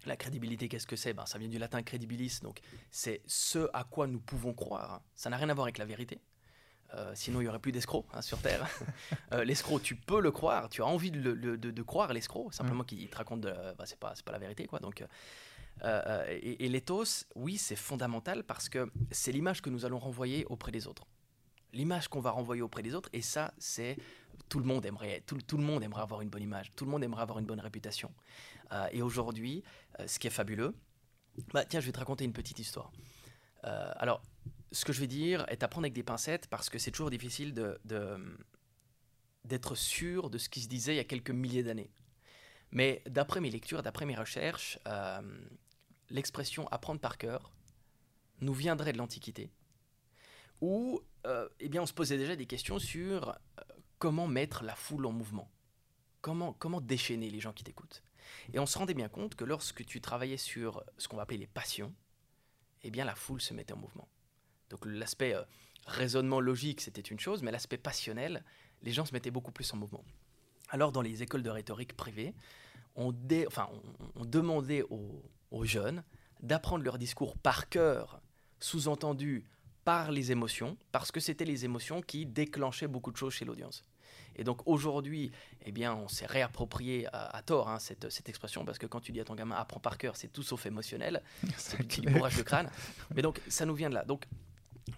La 0.07 0.17
crédibilité, 0.17 0.69
qu'est-ce 0.69 0.87
que 0.87 0.97
c'est? 0.97 1.15
Ben, 1.15 1.25
Ça 1.27 1.39
vient 1.39 1.49
du 1.49 1.59
latin 1.59 1.83
credibilis, 1.83 2.41
donc 2.43 2.61
c'est 2.91 3.23
ce 3.27 3.71
à 3.73 3.85
quoi 3.85 4.07
nous 4.07 4.21
pouvons 4.21 4.53
croire. 4.53 5.01
Ça 5.15 5.31
n'a 5.31 5.37
rien 5.37 5.49
à 5.49 5.55
voir 5.55 5.65
avec 5.67 5.79
la 5.79 5.87
vérité. 5.87 6.21
Euh, 6.93 7.13
sinon, 7.15 7.41
il 7.41 7.45
n'y 7.45 7.49
aurait 7.49 7.59
plus 7.59 7.73
d'escrocs 7.73 8.07
hein, 8.13 8.21
sur 8.21 8.39
Terre. 8.41 8.69
euh, 9.33 9.45
l'escroc, 9.45 9.81
tu 9.81 9.97
peux 9.97 10.21
le 10.21 10.31
croire, 10.31 10.69
tu 10.69 10.83
as 10.83 10.87
envie 10.87 11.11
de, 11.11 11.33
de, 11.35 11.83
croire 11.83 12.13
l'escroc, 12.13 12.51
simplement 12.53 12.83
mm. 12.83 12.87
qu'il 12.87 13.09
te 13.09 13.17
raconte, 13.17 13.41
bah, 13.41 13.85
c'est 13.87 13.99
pas, 13.99 14.15
pas 14.25 14.33
la 14.33 14.39
vérité. 14.39 14.67
quoi. 14.67 14.79
Donc, 14.81 15.03
euh, 15.83 16.03
euh, 16.07 16.25
et, 16.29 16.65
et 16.65 16.69
l'éthos, 16.69 17.27
oui, 17.35 17.59
c'est 17.59 17.77
fondamental 17.77 18.45
parce 18.45 18.69
que 18.69 18.91
c'est 19.11 19.33
l'image 19.33 19.61
que 19.61 19.71
nous 19.71 19.85
allons 19.85 19.99
renvoyer 19.99 20.45
auprès 20.47 20.73
des 20.73 20.87
autres. 20.87 21.07
L'image 21.75 22.09
qu'on 22.09 22.21
va 22.21 22.31
renvoyer 22.31 22.63
auprès 22.63 22.83
des 22.83 22.95
autres, 22.95 23.11
et 23.13 23.21
ça, 23.21 23.53
c'est 23.59 23.97
tout 24.49 24.59
le 24.61 24.65
monde 24.65 24.87
aimerait, 24.87 25.23
tout, 25.27 25.57
le 25.57 25.63
monde 25.63 25.83
aimerait 25.83 26.03
avoir 26.03 26.21
une 26.21 26.29
bonne 26.29 26.43
image, 26.43 26.71
tout 26.77 26.85
le 26.85 26.91
monde 26.91 27.03
aimerait 27.03 27.23
avoir 27.23 27.39
une 27.39 27.47
bonne 27.47 27.61
réputation. 27.61 28.13
Euh, 28.73 28.87
et 28.93 29.03
aujourd'hui, 29.03 29.63
euh, 29.99 30.07
ce 30.07 30.19
qui 30.19 30.27
est 30.27 30.31
fabuleux, 30.31 30.75
bah 31.53 31.65
tiens, 31.65 31.81
je 31.81 31.87
vais 31.87 31.93
te 31.93 31.99
raconter 31.99 32.25
une 32.25 32.33
petite 32.33 32.59
histoire. 32.59 32.93
Euh, 33.65 33.93
alors, 33.97 34.23
ce 34.71 34.85
que 34.85 34.93
je 34.93 35.01
vais 35.01 35.07
dire 35.07 35.45
est 35.49 35.63
à 35.63 35.69
prendre 35.69 35.85
avec 35.85 35.95
des 35.95 36.03
pincettes 36.03 36.47
parce 36.49 36.71
que 36.71 36.79
c'est 36.79 36.91
toujours 36.91 37.11
difficile 37.11 37.55
d'être 39.45 39.75
sûr 39.75 40.31
de 40.31 40.39
ce 40.39 40.49
qui 40.49 40.61
se 40.61 40.69
disait 40.69 40.95
il 40.95 40.99
y 40.99 41.01
a 41.01 41.05
quelques 41.05 41.31
milliers 41.31 41.63
d'années. 41.63 41.91
Mais 42.71 43.03
d'après 43.07 43.41
mes 43.41 43.51
lectures, 43.51 43.83
d'après 43.83 44.07
mes 44.07 44.17
recherches, 44.17 44.79
l'expression 46.11 46.69
apprendre 46.69 47.01
par 47.01 47.19
cœur 47.19 47.53
nous 48.41 48.53
viendrait 48.53 48.93
de 48.93 48.99
l'Antiquité, 48.99 49.51
où 50.61 51.01
euh, 51.27 51.49
eh 51.61 51.69
bien, 51.69 51.83
on 51.83 51.87
se 51.87 51.93
posait 51.93 52.19
déjà 52.19 52.37
des 52.37 52.47
questions 52.47 52.79
sur 52.79 53.31
euh, 53.31 53.35
comment 53.99 54.27
mettre 54.27 54.65
la 54.65 54.75
foule 54.75 55.07
en 55.07 55.13
mouvement, 55.13 55.51
comment, 56.21 56.53
comment 56.53 56.81
déchaîner 56.81 57.31
les 57.31 57.41
gens 57.41 57.53
qui 57.53 57.65
t'écoutent. 57.65 58.03
Et 58.53 58.59
on 58.59 58.67
se 58.67 58.79
rendait 58.79 58.95
bien 58.95 59.09
compte 59.09 59.35
que 59.35 59.45
lorsque 59.45 59.85
tu 59.85 60.01
travaillais 60.01 60.37
sur 60.37 60.85
ce 60.99 61.09
qu'on 61.09 61.17
va 61.17 61.23
appeler 61.23 61.39
les 61.39 61.47
passions, 61.47 61.95
eh 62.83 62.91
bien 62.91 63.05
la 63.05 63.15
foule 63.15 63.41
se 63.41 63.55
mettait 63.55 63.73
en 63.73 63.79
mouvement. 63.79 64.09
Donc 64.71 64.85
l'aspect 64.87 65.35
raisonnement 65.87 66.41
logique, 66.41 66.81
c'était 66.81 67.01
une 67.01 67.21
chose, 67.21 67.43
mais 67.43 67.51
l'aspect 67.51 67.79
passionnel, 67.79 68.45
les 68.83 68.93
gens 68.93 69.05
se 69.05 69.13
mettaient 69.13 69.31
beaucoup 69.31 69.53
plus 69.53 69.73
en 69.73 69.77
mouvement. 69.77 70.05
Alors 70.69 70.93
dans 70.93 71.03
les 71.03 71.23
écoles 71.23 71.43
de 71.43 71.51
rhétorique 71.51 71.97
privées, 71.97 72.35
on, 72.97 73.15
enfin, 73.47 73.69
on, 74.15 74.25
demandait 74.25 74.83
aux, 74.83 75.65
jeunes 75.65 76.03
d'apprendre 76.41 76.85
leur 76.85 76.99
discours 76.99 77.37
par 77.39 77.69
cœur, 77.69 78.21
sous-entendu 78.61 79.45
par 79.85 80.11
les 80.11 80.33
émotions, 80.33 80.77
parce 80.93 81.11
que 81.11 81.21
c'était 81.21 81.45
les 81.45 81.65
émotions 81.65 82.01
qui 82.01 82.27
déclenchaient 82.27 82.89
beaucoup 82.89 83.13
de 83.13 83.17
choses 83.17 83.35
chez 83.35 83.45
l'audience. 83.45 83.85
Et 84.37 84.45
donc 84.45 84.63
aujourd'hui, 84.67 85.31
eh 85.65 85.73
bien, 85.73 85.95
on 85.95 86.09
s'est 86.09 86.27
réapproprié 86.27 87.07
à, 87.13 87.41
tort 87.43 87.69
hein, 87.69 87.79
cette, 87.79 88.11
cette, 88.11 88.29
expression, 88.29 88.65
parce 88.65 88.79
que 88.79 88.87
quand 88.87 89.01
tu 89.01 89.13
dis 89.13 89.21
à 89.21 89.25
ton 89.25 89.35
gamin 89.35 89.55
apprends 89.55 89.81
par 89.81 89.97
cœur, 89.97 90.17
c'est 90.17 90.29
tout 90.29 90.43
sauf 90.43 90.67
émotionnel, 90.67 91.23
c'est 91.57 92.01
bourrage 92.11 92.37
de 92.37 92.43
crâne. 92.43 92.71
Mais 93.15 93.23
donc 93.23 93.41
ça 93.49 93.65
nous 93.65 93.75
vient 93.75 93.91
de 93.91 93.95
là. 93.95 94.05
Donc 94.05 94.25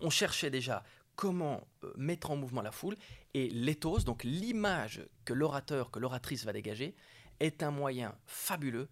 on 0.00 0.10
cherchait 0.10 0.50
déjà 0.50 0.82
comment 1.16 1.66
euh, 1.84 1.92
mettre 1.96 2.30
en 2.30 2.36
mouvement 2.36 2.62
la 2.62 2.72
foule, 2.72 2.96
et 3.34 3.48
l'éthos, 3.50 4.04
donc 4.04 4.24
l'image 4.24 5.06
que 5.24 5.32
l'orateur, 5.32 5.90
que 5.90 5.98
l'oratrice 5.98 6.44
va 6.44 6.52
dégager, 6.52 6.94
est 7.40 7.62
un 7.62 7.70
moyen 7.70 8.14
fabuleux 8.26 8.88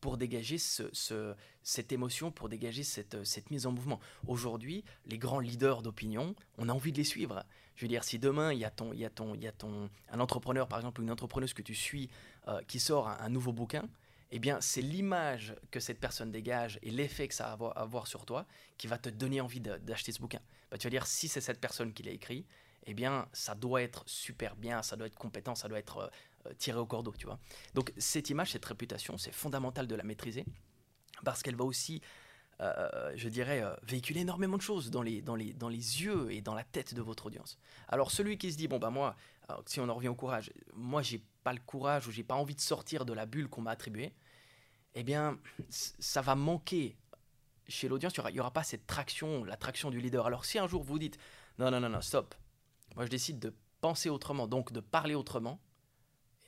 pour 0.00 0.16
dégager 0.16 0.58
cette 0.58 1.92
émotion, 1.92 2.30
pour 2.30 2.48
dégager 2.48 2.84
cette, 2.84 3.24
cette 3.24 3.50
mise 3.50 3.66
en 3.66 3.72
mouvement. 3.72 4.00
Aujourd'hui, 4.26 4.84
les 5.06 5.18
grands 5.18 5.40
leaders 5.40 5.82
d'opinion, 5.82 6.34
on 6.56 6.68
a 6.68 6.72
envie 6.72 6.92
de 6.92 6.98
les 6.98 7.04
suivre. 7.04 7.44
Je 7.78 7.84
veux 7.84 7.88
dire, 7.88 8.02
si 8.02 8.18
demain, 8.18 8.52
il 8.52 8.58
y 8.58 8.64
a, 8.64 8.70
ton, 8.70 8.92
il 8.92 8.98
y 8.98 9.04
a, 9.04 9.10
ton, 9.10 9.34
il 9.34 9.42
y 9.42 9.46
a 9.46 9.52
ton, 9.52 9.88
un 10.10 10.20
entrepreneur, 10.20 10.66
par 10.66 10.80
exemple, 10.80 11.00
ou 11.00 11.04
une 11.04 11.12
entrepreneuse 11.12 11.54
que 11.54 11.62
tu 11.62 11.76
suis, 11.76 12.10
euh, 12.48 12.60
qui 12.66 12.80
sort 12.80 13.08
un, 13.08 13.28
nouveau 13.28 13.52
bouquin, 13.52 13.88
eh 14.30 14.38
bien, 14.38 14.60
c'est 14.60 14.82
l'image 14.82 15.54
que 15.70 15.80
cette 15.80 16.00
personne 16.00 16.32
dégage 16.32 16.78
et 16.82 16.90
l'effet 16.90 17.28
que 17.28 17.34
ça 17.34 17.54
va 17.56 17.68
avoir, 17.68 18.06
sur 18.08 18.26
toi 18.26 18.46
qui 18.78 18.88
va 18.88 18.98
te 18.98 19.08
donner 19.08 19.40
envie 19.40 19.60
d'acheter 19.60 20.12
ce 20.12 20.20
bouquin. 20.20 20.40
Bah, 20.70 20.76
tu 20.76 20.86
vas 20.86 20.90
dire, 20.90 21.06
si 21.06 21.28
c'est 21.28 21.40
cette 21.40 21.60
personne 21.60 21.92
qui 21.92 22.02
l'a 22.02 22.10
écrit, 22.10 22.44
eh 22.86 22.94
bien, 22.94 23.28
ça 23.32 23.54
doit 23.54 23.82
être 23.82 24.02
super 24.06 24.56
bien, 24.56 24.82
ça 24.82 24.96
doit 24.96 25.06
être 25.06 25.16
compétent, 25.16 25.54
ça 25.54 25.68
doit 25.68 25.78
être 25.78 26.10
tiré 26.58 26.78
au 26.78 26.86
cordeau, 26.86 27.12
tu 27.16 27.26
vois. 27.26 27.38
Donc, 27.74 27.92
cette 27.98 28.30
image, 28.30 28.52
cette 28.52 28.64
réputation, 28.64 29.18
c'est 29.18 29.32
fondamental 29.32 29.86
de 29.86 29.94
la 29.94 30.04
maîtriser 30.04 30.44
parce 31.24 31.42
qu'elle 31.42 31.56
va 31.56 31.64
aussi, 31.64 32.00
euh, 32.60 33.12
je 33.16 33.28
dirais, 33.28 33.62
euh, 33.62 33.74
véhiculer 33.82 34.20
énormément 34.20 34.56
de 34.56 34.62
choses 34.62 34.90
dans 34.90 35.02
les, 35.02 35.22
dans, 35.22 35.34
les, 35.34 35.52
dans 35.52 35.68
les 35.68 36.02
yeux 36.02 36.30
et 36.32 36.40
dans 36.40 36.54
la 36.54 36.64
tête 36.64 36.94
de 36.94 37.02
votre 37.02 37.26
audience. 37.26 37.58
Alors, 37.88 38.10
celui 38.10 38.38
qui 38.38 38.52
se 38.52 38.56
dit, 38.56 38.68
bon, 38.68 38.78
bah, 38.78 38.90
moi, 38.90 39.16
si 39.66 39.80
on 39.80 39.88
en 39.88 39.94
revient 39.94 40.08
au 40.08 40.14
courage, 40.14 40.52
moi, 40.74 41.02
j'ai 41.02 41.22
pas 41.42 41.52
le 41.52 41.60
courage 41.60 42.06
ou 42.06 42.12
j'ai 42.12 42.24
pas 42.24 42.34
envie 42.34 42.54
de 42.54 42.60
sortir 42.60 43.04
de 43.04 43.12
la 43.12 43.26
bulle 43.26 43.48
qu'on 43.48 43.62
m'a 43.62 43.70
attribuée, 43.70 44.12
eh 44.94 45.02
bien, 45.02 45.38
ça 45.70 46.22
va 46.22 46.34
manquer 46.34 46.96
chez 47.68 47.88
l'audience, 47.88 48.14
il 48.16 48.20
n'y 48.20 48.38
aura, 48.38 48.46
aura, 48.46 48.52
pas 48.52 48.64
cette 48.64 48.86
traction, 48.86 49.44
la 49.44 49.56
traction 49.56 49.90
du 49.90 50.00
leader. 50.00 50.26
Alors 50.26 50.44
si 50.44 50.58
un 50.58 50.66
jour 50.66 50.82
vous 50.82 50.98
dites, 50.98 51.18
non, 51.58 51.70
non, 51.70 51.80
non, 51.80 51.90
non, 51.90 52.00
stop, 52.00 52.34
moi, 52.96 53.04
je 53.04 53.10
décide 53.10 53.38
de 53.38 53.54
penser 53.80 54.08
autrement, 54.08 54.46
donc 54.46 54.72
de 54.72 54.80
parler 54.80 55.14
autrement, 55.14 55.60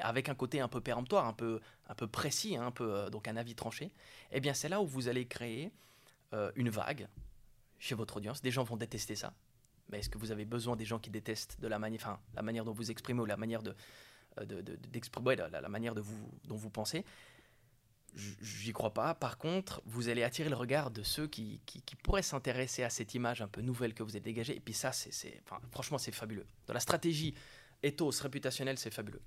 avec 0.01 0.29
un 0.29 0.35
côté 0.35 0.61
un 0.61 0.69
peu 0.69 0.81
péremptoire, 0.81 1.27
un 1.27 1.33
peu, 1.33 1.61
un 1.89 1.95
peu 1.95 2.07
précis, 2.07 2.57
hein, 2.57 2.67
un 2.67 2.71
peu, 2.71 2.95
euh, 2.95 3.11
donc 3.11 3.29
un 3.29 3.37
avis 3.37 3.55
tranché. 3.55 3.93
Eh 4.33 4.41
bien, 4.41 4.55
c'est 4.55 4.69
là 4.69 4.81
où 4.81 4.87
vous 4.87 5.09
allez 5.09 5.27
créer 5.27 5.73
euh, 6.33 6.51
une 6.57 6.71
vague 6.71 7.09
chez 7.79 7.95
votre 7.95 8.17
audience. 8.17 8.43
Des 8.43 8.51
gens 8.51 8.65
vont 8.65 8.77
détester 8.77 9.17
ça. 9.17 9.33
Mais 9.91 9.99
est-ce 9.99 10.09
que 10.09 10.19
vous 10.19 10.31
avez 10.31 10.45
besoin 10.45 10.77
des 10.77 10.85
gens 10.85 10.99
qui 10.99 11.11
détestent 11.11 11.61
de 11.61 11.67
la 11.67 11.79
manière, 11.79 12.19
la 12.35 12.43
manière 12.43 12.65
dont 12.65 12.73
vous 12.73 12.91
exprimez 12.91 13.21
ou 13.21 13.27
la 13.27 13.37
manière 13.37 13.63
de, 13.63 13.75
euh, 14.39 14.45
de, 14.45 14.79
la, 15.35 15.61
la, 15.61 15.69
manière 15.69 15.95
de 15.95 16.01
vous, 16.01 16.31
dont 16.45 16.57
vous 16.57 16.71
pensez? 16.71 17.05
J'y 18.15 18.73
crois 18.73 18.93
pas. 18.93 19.15
Par 19.15 19.39
contre, 19.39 19.83
vous 19.87 20.09
allez 20.09 20.25
attirer 20.25 20.49
le 20.49 20.57
regard 20.57 20.91
de 20.91 21.03
ceux 21.03 21.29
qui, 21.29 21.61
qui, 21.65 21.97
pourraient 21.97 22.23
s'intéresser 22.23 22.83
à 22.83 22.91
cette 22.91 23.15
image 23.15 23.41
un 23.41 23.47
peu 23.47 23.61
nouvelle 23.61 23.95
que 23.95 24.03
vous 24.03 24.11
avez 24.11 24.21
dégagée. 24.21 24.57
Et 24.57 24.61
puis 24.61 24.75
ça, 24.75 24.91
c'est, 24.91 25.43
franchement, 25.71 25.99
c'est 25.99 26.11
fabuleux. 26.11 26.47
Dans 26.67 26.75
la 26.75 26.81
stratégie 26.81 27.35
ethos 27.83 28.11
réputationnelle, 28.21 28.79
c'est 28.79 28.93
fabuleux. 28.93 29.23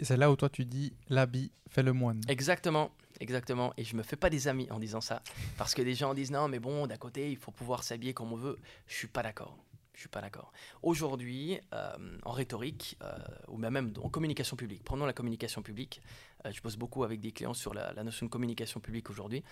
C'est 0.00 0.16
là 0.16 0.30
où 0.30 0.36
toi 0.36 0.48
tu 0.48 0.64
dis 0.64 0.92
l'habit 1.08 1.52
fait 1.68 1.82
le 1.82 1.92
moine. 1.92 2.20
Exactement, 2.28 2.90
exactement. 3.20 3.72
Et 3.76 3.84
je 3.84 3.96
me 3.96 4.02
fais 4.02 4.16
pas 4.16 4.30
des 4.30 4.48
amis 4.48 4.68
en 4.70 4.78
disant 4.78 5.00
ça. 5.00 5.22
Parce 5.56 5.74
que 5.74 5.82
des 5.82 5.94
gens 5.94 6.14
disent 6.14 6.30
non, 6.30 6.48
mais 6.48 6.58
bon, 6.58 6.86
d'un 6.86 6.96
côté, 6.96 7.30
il 7.30 7.36
faut 7.36 7.52
pouvoir 7.52 7.82
s'habiller 7.82 8.14
comme 8.14 8.32
on 8.32 8.36
veut. 8.36 8.58
Je 8.86 8.94
suis 8.94 9.08
pas 9.08 9.22
d'accord. 9.22 9.56
Je 9.94 10.00
suis 10.00 10.08
pas 10.10 10.20
d'accord. 10.20 10.52
Aujourd'hui, 10.82 11.58
euh, 11.72 12.18
en 12.24 12.32
rhétorique, 12.32 12.98
euh, 13.02 13.16
ou 13.48 13.56
même 13.56 13.94
en 14.02 14.10
communication 14.10 14.54
publique, 14.54 14.84
prenons 14.84 15.06
la 15.06 15.14
communication 15.14 15.62
publique, 15.62 16.02
euh, 16.44 16.52
je 16.52 16.60
bosse 16.60 16.76
beaucoup 16.76 17.02
avec 17.02 17.18
des 17.20 17.32
clients 17.32 17.54
sur 17.54 17.72
la, 17.72 17.94
notion 18.04 18.26
de 18.26 18.30
communication 18.30 18.78
publique 18.78 19.08
aujourd'hui, 19.08 19.42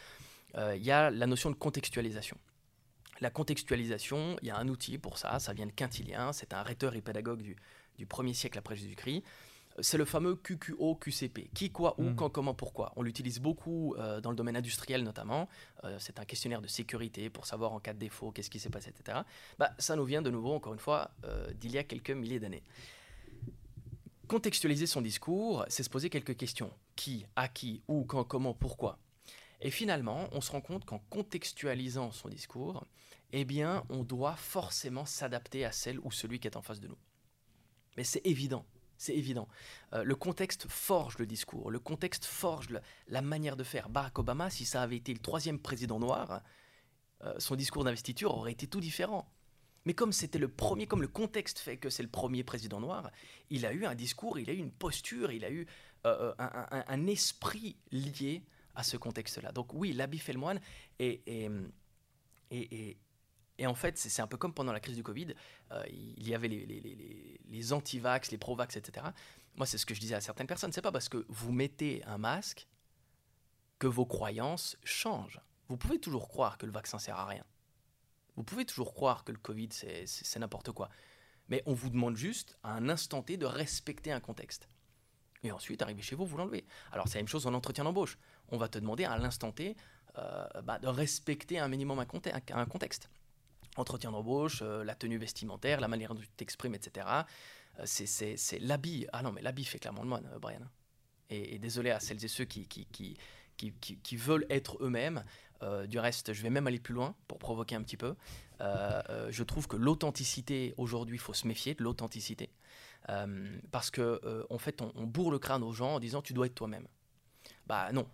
il 0.56 0.84
y 0.84 0.92
a 0.92 1.10
la 1.10 1.26
notion 1.26 1.50
de 1.50 1.56
contextualisation. 1.56 2.36
La 3.20 3.30
contextualisation, 3.30 4.36
il 4.40 4.48
y 4.48 4.50
a 4.50 4.56
un 4.56 4.68
outil 4.68 4.98
pour 4.98 5.18
ça, 5.18 5.40
ça 5.40 5.52
vient 5.52 5.66
de 5.66 5.72
Quintilien, 5.72 6.32
c'est 6.32 6.52
un 6.52 6.62
rhéteur 6.62 6.94
et 6.94 7.00
pédagogue 7.00 7.42
du, 7.42 7.56
du 7.96 8.06
1er 8.06 8.34
siècle 8.34 8.58
après 8.58 8.76
Jésus-Christ 8.76 9.24
c'est 9.80 9.98
le 9.98 10.04
fameux 10.04 10.36
QQO 10.36 10.94
QCP. 10.96 11.50
Qui, 11.54 11.70
quoi, 11.70 11.94
où, 11.98 12.04
hmm. 12.04 12.16
quand, 12.16 12.30
comment, 12.30 12.54
pourquoi. 12.54 12.92
On 12.96 13.02
l'utilise 13.02 13.40
beaucoup 13.40 13.94
euh, 13.98 14.20
dans 14.20 14.30
le 14.30 14.36
domaine 14.36 14.56
industriel 14.56 15.02
notamment. 15.02 15.48
Euh, 15.84 15.96
c'est 15.98 16.18
un 16.20 16.24
questionnaire 16.24 16.60
de 16.60 16.68
sécurité 16.68 17.28
pour 17.30 17.46
savoir 17.46 17.72
en 17.72 17.80
cas 17.80 17.92
de 17.92 17.98
défaut 17.98 18.30
qu'est-ce 18.30 18.50
qui 18.50 18.60
s'est 18.60 18.70
passé, 18.70 18.90
etc. 18.90 19.18
Bah, 19.58 19.72
ça 19.78 19.96
nous 19.96 20.04
vient 20.04 20.22
de 20.22 20.30
nouveau, 20.30 20.52
encore 20.52 20.72
une 20.72 20.78
fois, 20.78 21.10
euh, 21.24 21.52
d'il 21.54 21.72
y 21.72 21.78
a 21.78 21.84
quelques 21.84 22.10
milliers 22.10 22.38
d'années. 22.38 22.62
Contextualiser 24.28 24.86
son 24.86 25.02
discours, 25.02 25.64
c'est 25.68 25.82
se 25.82 25.90
poser 25.90 26.08
quelques 26.08 26.36
questions. 26.36 26.72
Qui, 26.96 27.26
à 27.34 27.48
qui, 27.48 27.82
où, 27.88 28.04
quand, 28.04 28.24
comment, 28.24 28.54
pourquoi. 28.54 28.98
Et 29.60 29.70
finalement, 29.70 30.28
on 30.32 30.40
se 30.40 30.52
rend 30.52 30.60
compte 30.60 30.84
qu'en 30.84 31.00
contextualisant 31.10 32.12
son 32.12 32.28
discours, 32.28 32.86
eh 33.32 33.44
bien, 33.44 33.84
on 33.88 34.04
doit 34.04 34.36
forcément 34.36 35.04
s'adapter 35.04 35.64
à 35.64 35.72
celle 35.72 35.98
ou 36.00 36.12
celui 36.12 36.38
qui 36.38 36.46
est 36.46 36.56
en 36.56 36.62
face 36.62 36.80
de 36.80 36.86
nous. 36.86 36.98
Mais 37.96 38.04
c'est 38.04 38.24
évident. 38.24 38.64
C'est 38.96 39.14
évident. 39.14 39.48
Euh, 39.92 40.04
le 40.04 40.14
contexte 40.14 40.66
forge 40.68 41.18
le 41.18 41.26
discours, 41.26 41.70
le 41.70 41.78
contexte 41.78 42.24
forge 42.24 42.68
la, 43.08 43.22
manière 43.22 43.56
de 43.56 43.64
faire. 43.64 43.88
Barack 43.88 44.18
Obama, 44.18 44.50
si 44.50 44.64
ça 44.64 44.82
avait 44.82 44.96
été 44.96 45.12
le 45.12 45.18
troisième 45.18 45.58
président 45.58 45.98
noir, 45.98 46.42
euh, 47.22 47.34
son 47.38 47.56
discours 47.56 47.84
d'investiture 47.84 48.34
aurait 48.34 48.52
été 48.52 48.66
tout 48.66 48.80
différent. 48.80 49.30
Mais 49.86 49.94
comme 49.94 50.12
c'était 50.12 50.38
le 50.38 50.48
premier, 50.48 50.86
comme 50.86 51.02
le 51.02 51.08
contexte 51.08 51.58
fait 51.58 51.76
que 51.76 51.90
c'est 51.90 52.02
le 52.02 52.08
premier 52.08 52.42
président 52.42 52.80
noir, 52.80 53.10
il 53.50 53.66
a 53.66 53.72
eu 53.72 53.84
un 53.84 53.94
discours, 53.94 54.38
il 54.38 54.48
a 54.48 54.52
eu 54.52 54.58
une 54.58 54.72
posture, 54.72 55.30
il 55.30 55.44
a 55.44 55.50
eu 55.50 55.66
euh, 56.06 56.32
un, 56.38 57.06
esprit 57.06 57.76
lié 57.90 58.42
à 58.74 58.82
ce 58.82 58.96
contexte-là. 58.96 59.52
Donc 59.52 59.74
oui, 59.74 59.92
l'habit 59.92 60.18
fait 60.18 60.32
le 60.32 60.38
moine 60.38 60.60
en 63.62 63.74
fait, 63.74 63.96
c'est 63.98 64.22
un 64.22 64.26
peu 64.26 64.36
comme 64.36 64.52
pendant 64.52 64.72
la 64.72 64.80
crise 64.80 64.96
du 64.96 65.02
Covid, 65.02 65.34
euh, 65.72 65.84
il 65.88 66.26
y 66.26 66.34
avait 66.34 66.48
les, 66.48 66.66
les, 66.66 67.40
les, 67.48 67.72
anti-vax, 67.72 68.30
les 68.30 68.38
pro-vax, 68.38 68.76
etc. 68.76 69.06
Moi, 69.54 69.66
c'est 69.66 69.78
ce 69.78 69.86
que 69.86 69.94
je 69.94 70.00
disais 70.00 70.14
à 70.14 70.20
certaines 70.20 70.46
personnes. 70.46 70.72
C'est 70.72 70.82
pas 70.82 70.92
parce 70.92 71.08
que 71.08 71.24
vous 71.28 71.52
mettez 71.52 72.02
un 72.04 72.18
masque 72.18 72.66
que 73.78 73.86
vos 73.86 74.06
croyances 74.06 74.76
changent. 74.82 75.40
Vous 75.68 75.76
pouvez 75.76 75.98
toujours 75.98 76.28
croire 76.28 76.58
que 76.58 76.66
le 76.66 76.72
vaccin 76.72 76.98
sert 76.98 77.16
à 77.16 77.26
rien. 77.26 77.44
Vous 78.36 78.42
pouvez 78.42 78.64
toujours 78.64 78.92
croire 78.92 79.22
que 79.22 79.30
le 79.30 79.38
Covid, 79.38 79.68
c'est 79.70 80.38
n'importe 80.38 80.72
quoi. 80.72 80.90
Mais 81.48 81.62
on 81.66 81.74
vous 81.74 81.90
demande 81.90 82.16
juste, 82.16 82.58
à 82.62 82.72
un 82.72 82.88
instant 82.88 83.22
T, 83.22 83.36
de 83.36 83.46
respecter 83.46 84.10
un 84.10 84.20
contexte. 84.20 84.68
Et 85.44 85.52
ensuite, 85.52 85.82
arriver 85.82 86.02
chez 86.02 86.16
vous, 86.16 86.26
vous 86.26 86.36
l'enlevez. 86.36 86.66
Alors, 86.90 87.06
c'est 87.06 87.18
la 87.18 87.20
même 87.20 87.28
chose 87.28 87.46
en 87.46 87.54
entretien 87.54 87.84
d'embauche. 87.84 88.18
On 88.48 88.56
va 88.56 88.68
te 88.68 88.78
demander 88.78 89.04
à 89.04 89.16
l'instant 89.18 89.52
T 89.52 89.76
euh, 90.16 90.46
bah, 90.62 90.78
de 90.78 90.88
respecter 90.88 91.58
un 91.58 91.68
minimum 91.68 91.98
un 91.98 92.66
contexte 92.66 93.10
entretien 93.80 94.10
d'embauche, 94.12 94.60
euh, 94.62 94.84
la 94.84 94.94
tenue 94.94 95.18
vestimentaire, 95.18 95.80
la 95.80 95.88
manière 95.88 96.14
dont 96.14 96.20
tu 96.20 96.28
t'exprimes, 96.28 96.74
etc. 96.74 97.06
Euh, 97.80 97.82
c'est 97.86 98.58
l'habit. 98.60 99.06
Ah 99.12 99.22
non, 99.22 99.32
mais 99.32 99.42
l'habit 99.42 99.64
fait 99.64 99.78
clairement 99.78 100.02
le 100.02 100.08
moine, 100.08 100.28
euh, 100.32 100.38
Brian. 100.38 100.60
Et, 101.30 101.58
désolé 101.58 101.90
à 101.90 102.00
celles 102.00 102.24
et 102.24 102.28
ceux 102.28 102.44
qui, 102.44 102.68
qui, 102.68 102.86
qui, 102.86 103.16
qui, 103.56 104.16
veulent 104.16 104.46
être 104.50 104.76
eux-mêmes. 104.82 105.24
du 105.88 105.98
reste, 105.98 106.34
je 106.34 106.42
vais 106.42 106.50
même 106.50 106.66
aller 106.66 106.78
plus 106.78 106.92
loin 106.92 107.16
pour 107.26 107.38
provoquer 107.38 107.74
un 107.74 107.82
petit 107.82 107.96
peu. 107.96 108.14
je 108.60 109.42
trouve 109.42 109.66
que 109.66 109.76
l'authenticité, 109.76 110.74
aujourd'hui, 110.76 111.16
il 111.16 111.20
faut 111.20 111.32
se 111.32 111.48
méfier 111.48 111.74
de 111.74 111.82
l'authenticité. 111.82 112.50
parce 113.72 113.90
que 113.90 114.46
en 114.50 114.58
fait, 114.58 114.82
on, 114.82 114.92
on, 114.94 115.06
bourre 115.06 115.30
le 115.30 115.38
crâne 115.38 115.62
aux 115.62 115.72
gens 115.72 115.94
en 115.94 115.98
disant 115.98 116.20
tu 116.20 116.34
dois 116.34 116.46
être 116.46 116.54
toi-même. 116.54 116.86
Bah 117.66 117.90
non, 117.92 118.06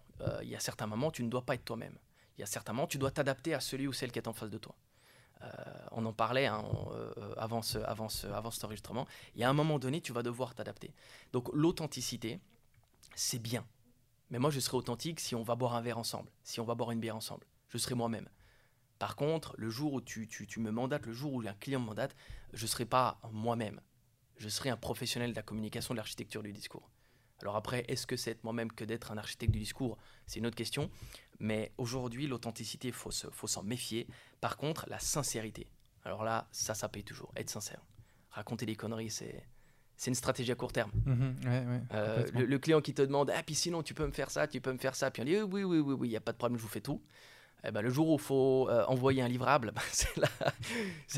il 0.43 0.49
y 0.49 0.57
a 0.57 0.61
certains 0.61 0.87
moments, 0.87 1.11
tu 1.11 1.25
ne 1.25 1.29
dois 1.29 1.45
pas 1.45 1.57
être 1.57 1.65
toi-même. 1.65 1.99
Il 2.39 2.41
y 2.41 2.45
a 2.45 2.47
certains 2.47 2.73
moments, 2.73 2.87
tu 2.87 2.97
dois 2.97 3.11
t'adapter 3.11 3.53
à 3.53 3.61
celui 3.61 3.89
ou 3.89 3.93
celle 3.93 4.13
qui 4.13 4.21
est 4.21 4.29
en 4.29 4.33
face 4.33 4.51
de 4.51 4.59
toi. 4.59 4.75
On 5.93 6.05
en 6.05 6.13
parlait 6.13 6.47
hein, 6.47 6.65
avant, 7.37 7.63
ce, 7.63 7.79
avant, 7.79 8.09
ce, 8.09 8.27
cet 8.53 8.65
enregistrement. 8.65 9.07
Il 9.35 9.41
y 9.41 9.45
a 9.45 9.51
un 9.51 9.55
moment 9.55 9.79
donné, 9.79 10.01
tu 10.01 10.13
vas 10.13 10.23
devoir 10.23 10.55
t'adapter. 10.55 10.93
Donc 11.33 11.49
l'authenticité, 11.53 12.41
c'est 13.15 13.39
bien. 13.39 13.67
Mais 14.31 14.39
moi, 14.39 14.51
je 14.51 14.61
serai 14.61 14.77
authentique 14.77 15.21
si 15.21 15.35
on 15.35 15.43
va 15.43 15.57
boire 15.57 15.75
un 15.75 15.81
verre 15.81 15.99
ensemble, 15.99 16.31
si 16.45 16.61
on 16.61 16.65
va 16.65 16.75
boire 16.75 16.93
une 16.93 17.01
bière 17.01 17.17
ensemble. 17.17 17.47
Je 17.69 17.79
serai 17.79 17.95
moi-même. 17.95 18.29
Par 18.99 19.17
contre, 19.17 19.55
le 19.57 19.71
jour 19.71 19.95
où 19.95 20.01
tu, 20.01 20.29
tu, 20.29 20.61
me 20.61 20.71
mandates, 20.71 21.07
le 21.07 21.13
jour 21.13 21.33
où 21.33 21.41
un 21.41 21.55
client 21.55 21.81
me 21.81 21.87
mandate, 21.87 22.15
je 22.53 22.65
ne 22.65 22.69
serai 22.69 22.85
pas 22.85 23.21
moi-même. 23.33 23.81
Je 24.37 24.49
serai 24.49 24.71
un 24.71 24.77
professionnel 24.77 25.31
de 25.31 25.37
la 25.37 25.43
communication, 25.43 25.95
de 25.95 25.97
l'architecture 25.97 26.43
du 26.43 26.53
discours. 26.53 26.91
Alors 27.41 27.57
après, 27.57 27.85
est-ce 27.89 28.07
que 28.07 28.17
c'est 28.17 28.33
être 28.33 28.45
moi-même 28.45 28.71
que 28.71 28.85
d'être 28.85 29.11
un 29.11 29.19
architecte 29.19 29.53
du 29.53 29.59
discours? 29.59 29.97
C'est 30.27 30.39
une 30.39 30.47
autre 30.47 30.57
question. 30.57 30.91
Mais 31.41 31.73
aujourd'hui, 31.79 32.27
l'authenticité, 32.27 32.89
il 32.89 32.95
faut 32.95 33.11
s'en 33.11 33.63
méfier. 33.63 34.07
Par 34.41 34.57
contre, 34.57 34.87
la 34.89 34.99
sincérité. 34.99 35.67
Alors 36.05 36.25
là, 36.25 36.49
ça, 36.53 36.75
ça 36.75 36.89
paye 36.89 37.05
toujours. 37.05 37.33
Être 37.37 37.51
sincère. 37.51 37.81
Raconter 38.31 38.67
des 38.67 38.77
conneries, 38.77 39.11
c'est 39.11 39.47
c'est 40.01 40.11
une 40.11 40.15
stratégie 40.15 40.51
à 40.51 40.55
court 40.55 40.73
terme. 40.73 40.91
Mhm, 41.05 41.87
euh, 41.93 42.27
le, 42.33 42.59
client 42.59 42.81
qui 42.81 42.95
te 42.95 43.03
demande 43.03 43.31
ah 43.37 43.43
puis 43.43 43.55
sinon 43.55 43.83
tu 43.83 43.93
peux 43.93 44.07
me 44.07 44.13
faire 44.13 44.31
ça, 44.31 44.49
tu 44.49 44.59
peux 44.59 44.73
me 44.73 44.79
faire 44.79 44.95
ça, 44.95 45.11
puis 45.11 45.21
on 45.21 45.27
dit 45.27 45.37
oui 45.43 45.63
oui 45.63 45.79
oui 45.79 45.93
oui 45.93 46.09
il 46.09 46.11
n'y 46.13 46.17
a 46.17 46.23
pas 46.23 46.33
de 46.33 46.39
problème, 46.39 46.57
je 46.57 46.63
vous 46.63 46.71
fais 46.71 46.81
tout. 46.81 47.03
Eh 47.65 47.71
ben, 47.71 47.83
le 47.83 47.91
jour 47.91 48.09
où 48.09 48.15
il 48.15 48.21
faut 48.21 48.67
euh, 48.71 48.83
envoyer 48.87 49.21
un 49.21 49.29
livrable, 49.29 49.75
c'est 49.93 50.17
là, 50.17 50.29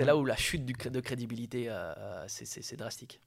là, 0.04 0.16
où 0.16 0.24
la 0.24 0.34
chute 0.34 0.64
du, 0.64 0.72
de 0.72 1.00
crédibilité 1.00 1.66
euh, 1.68 2.24
c'est 2.26 2.76
drastique. 2.76 3.20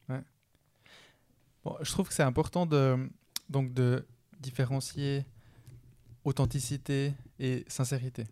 Bon, 1.63 1.77
je 1.79 1.89
trouve 1.89 2.09
que 2.09 2.13
c'est 2.13 2.23
important 2.23 2.65
de 2.65 3.09
donc 3.47 3.73
de 3.73 4.05
différencier 4.41 5.25
authenticité 6.25 7.13
et 7.39 7.63
sincérité. 7.67 8.25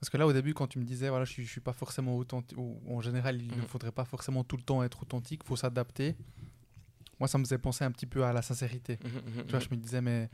Parce 0.00 0.08
que 0.08 0.16
là, 0.16 0.26
au 0.26 0.32
début, 0.32 0.54
quand 0.54 0.66
tu 0.66 0.78
me 0.78 0.84
disais, 0.84 1.10
voilà, 1.10 1.26
je 1.26 1.42
ne 1.42 1.46
suis 1.46 1.60
pas 1.60 1.74
forcément 1.74 2.16
authentique, 2.16 2.56
ou 2.58 2.80
en 2.88 3.02
général, 3.02 3.40
il 3.40 3.50
ne 3.50 3.56
mhm. 3.56 3.68
faudrait 3.68 3.92
pas 3.92 4.06
forcément 4.06 4.42
tout 4.44 4.56
le 4.56 4.62
temps 4.62 4.82
être 4.82 5.02
authentique, 5.02 5.42
il 5.44 5.46
faut 5.46 5.56
s'adapter. 5.56 6.16
Moi, 7.20 7.28
ça 7.28 7.36
me 7.36 7.44
faisait 7.44 7.58
penser 7.58 7.84
un 7.84 7.92
petit 7.92 8.06
peu 8.06 8.24
à 8.24 8.32
la 8.32 8.40
sincérité. 8.40 8.98
Mhm, 9.04 9.10
mhm, 9.10 9.44
tu 9.44 9.50
vois, 9.50 9.60
je 9.60 9.68
me 9.70 9.76
disais, 9.76 10.00
mais 10.00 10.30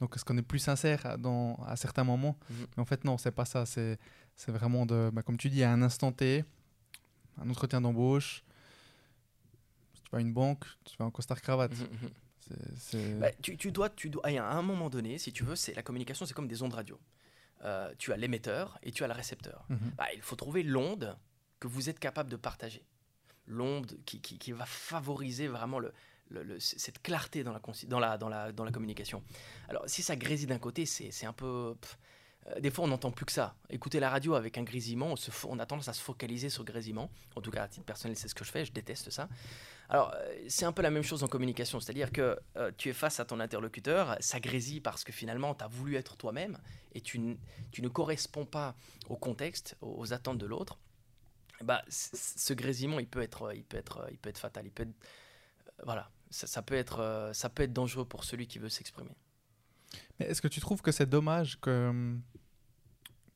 donc 0.00 0.14
est-ce 0.14 0.24
qu'on 0.24 0.38
est 0.38 0.42
plus 0.42 0.60
sincère 0.60 1.18
dans, 1.18 1.56
à 1.66 1.74
certains 1.74 2.04
moments? 2.04 2.38
Mais 2.48 2.80
en 2.80 2.84
fait, 2.84 3.04
non, 3.04 3.18
c'est 3.18 3.32
pas 3.32 3.44
ça. 3.44 3.66
C'est 3.66 3.98
vraiment, 4.46 4.86
de, 4.86 5.10
bah, 5.12 5.22
comme 5.22 5.36
tu 5.36 5.50
dis, 5.50 5.64
à 5.64 5.72
un 5.72 5.82
instant 5.82 6.12
T, 6.12 6.44
un 7.38 7.50
entretien 7.50 7.80
d'embauche. 7.80 8.44
Si 9.94 10.02
tu 10.02 10.10
vas 10.12 10.18
à 10.18 10.20
une 10.20 10.32
banque, 10.32 10.64
tu 10.84 10.96
vas 10.96 11.06
en 11.06 11.10
costard-cravate. 11.10 11.72
Bah, 13.18 13.30
tu, 13.42 13.56
tu, 13.56 13.72
dois, 13.72 13.90
tu 13.90 14.10
dois, 14.10 14.26
à 14.26 14.54
un 14.54 14.62
moment 14.62 14.90
donné, 14.90 15.18
si 15.18 15.32
tu 15.32 15.44
veux, 15.44 15.56
c'est 15.56 15.74
la 15.74 15.82
communication, 15.82 16.26
c'est 16.26 16.34
comme 16.34 16.48
des 16.48 16.62
ondes 16.62 16.74
radio. 16.74 16.98
Euh, 17.64 17.92
tu 17.98 18.12
as 18.12 18.16
l'émetteur 18.16 18.78
et 18.82 18.92
tu 18.92 19.02
as 19.04 19.08
le 19.08 19.14
récepteur. 19.14 19.66
Mhm. 19.68 19.92
Bah, 19.96 20.06
il 20.14 20.22
faut 20.22 20.36
trouver 20.36 20.62
l'onde 20.62 21.16
que 21.58 21.66
vous 21.66 21.88
êtes 21.88 21.98
capable 21.98 22.30
de 22.30 22.36
partager. 22.36 22.84
L'onde 23.46 23.98
qui, 24.04 24.20
qui, 24.20 24.52
va 24.52 24.66
favoriser 24.66 25.48
vraiment 25.48 25.78
le, 25.78 25.92
cette 26.58 27.00
clarté 27.02 27.42
dans 27.42 27.52
la, 27.52 27.60
dans, 27.86 27.98
la, 27.98 28.18
dans, 28.18 28.28
la, 28.28 28.52
dans 28.52 28.64
la 28.64 28.70
communication. 28.70 29.22
Alors, 29.68 29.82
si 29.86 30.02
ça 30.02 30.16
grésille 30.16 30.46
d'un 30.46 30.58
côté, 30.58 30.86
c'est 30.86 31.26
un 31.26 31.32
peu. 31.32 31.74
Des 32.60 32.70
fois, 32.70 32.84
on 32.84 32.88
n'entend 32.88 33.10
plus 33.10 33.26
que 33.26 33.32
ça. 33.32 33.54
Écouter 33.68 34.00
la 34.00 34.10
radio 34.10 34.34
avec 34.34 34.58
un 34.58 34.62
grésillement, 34.62 35.14
on, 35.48 35.58
a 35.58 35.66
tendance 35.66 35.88
à 35.88 35.92
se 35.92 36.02
focaliser 36.02 36.48
sur 36.48 36.62
le 36.62 36.72
grésillement. 36.72 37.10
En 37.36 37.40
tout 37.40 37.50
cas, 37.50 37.64
à 37.64 37.68
titre 37.68 37.84
personnel, 37.84 38.16
c'est 38.16 38.28
ce 38.28 38.34
que 38.34 38.44
je 38.44 38.50
fais, 38.50 38.64
je 38.64 38.72
déteste 38.72 39.10
ça. 39.10 39.28
Alors, 39.88 40.12
euh, 40.14 40.44
c'est 40.48 40.64
un 40.64 40.72
peu 40.72 40.82
la 40.82 40.90
même 40.90 41.02
chose 41.02 41.22
en 41.22 41.28
communication, 41.28 41.80
c'est-à-dire 41.80 42.10
que 42.10 42.38
euh, 42.56 42.70
tu 42.76 42.88
es 42.88 42.92
face 42.92 43.20
à 43.20 43.24
ton 43.24 43.40
interlocuteur, 43.40 44.16
ça 44.20 44.40
grésille 44.40 44.80
parce 44.80 45.04
que 45.04 45.12
finalement, 45.12 45.54
tu 45.54 45.64
as 45.64 45.68
voulu 45.68 45.96
être 45.96 46.16
toi-même 46.16 46.58
et 46.94 47.00
tu, 47.00 47.18
ne 47.18 47.88
corresponds 47.88 48.46
pas 48.46 48.74
au 49.08 49.16
contexte, 49.16 49.76
aux, 49.80 50.12
attentes 50.12 50.38
de 50.38 50.46
l'autre. 50.46 50.78
Bah, 51.62 51.82
ce 51.88 52.54
grésillement, 52.54 53.00
il 53.00 53.08
peut 53.08 53.22
être, 53.22 53.52
il 53.54 53.64
peut 53.64 53.76
être, 53.76 54.06
il 54.10 54.18
peut 54.18 54.30
être 54.30 54.38
fatal. 54.38 54.64
Il 54.66 54.72
peut 54.72 54.86
voilà, 55.84 56.10
ça, 56.30 56.62
peut 56.62 56.74
être, 56.74 57.30
ça 57.32 57.48
peut 57.48 57.62
être 57.62 57.72
dangereux 57.72 58.04
pour 58.04 58.24
celui 58.24 58.46
qui 58.46 58.58
veut 58.58 58.68
s'exprimer. 58.68 59.16
Mais 60.18 60.26
est-ce 60.26 60.42
que 60.42 60.48
tu 60.48 60.60
trouves 60.60 60.82
que 60.82 60.92
c'est 60.92 61.08
dommage 61.08 61.60
que, 61.60 62.16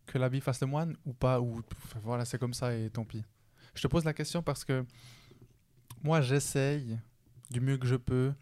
que 0.06 0.18
la 0.18 0.28
vie 0.28 0.40
fasse 0.40 0.60
le 0.60 0.66
moine 0.66 0.96
ou 1.04 1.12
pas 1.12 1.40
Ou 1.40 1.62
voilà, 2.02 2.24
c'est 2.24 2.38
comme 2.38 2.54
ça 2.54 2.74
et 2.74 2.90
tant 2.90 3.04
pis. 3.04 3.24
Je 3.74 3.82
te 3.82 3.86
pose 3.86 4.04
la 4.04 4.12
question 4.12 4.42
parce 4.42 4.64
que 4.64 4.84
moi, 6.02 6.20
j'essaye 6.20 6.98
du 7.50 7.60
mieux 7.60 7.78
que 7.78 7.86
je 7.86 7.96
peux 7.96 8.34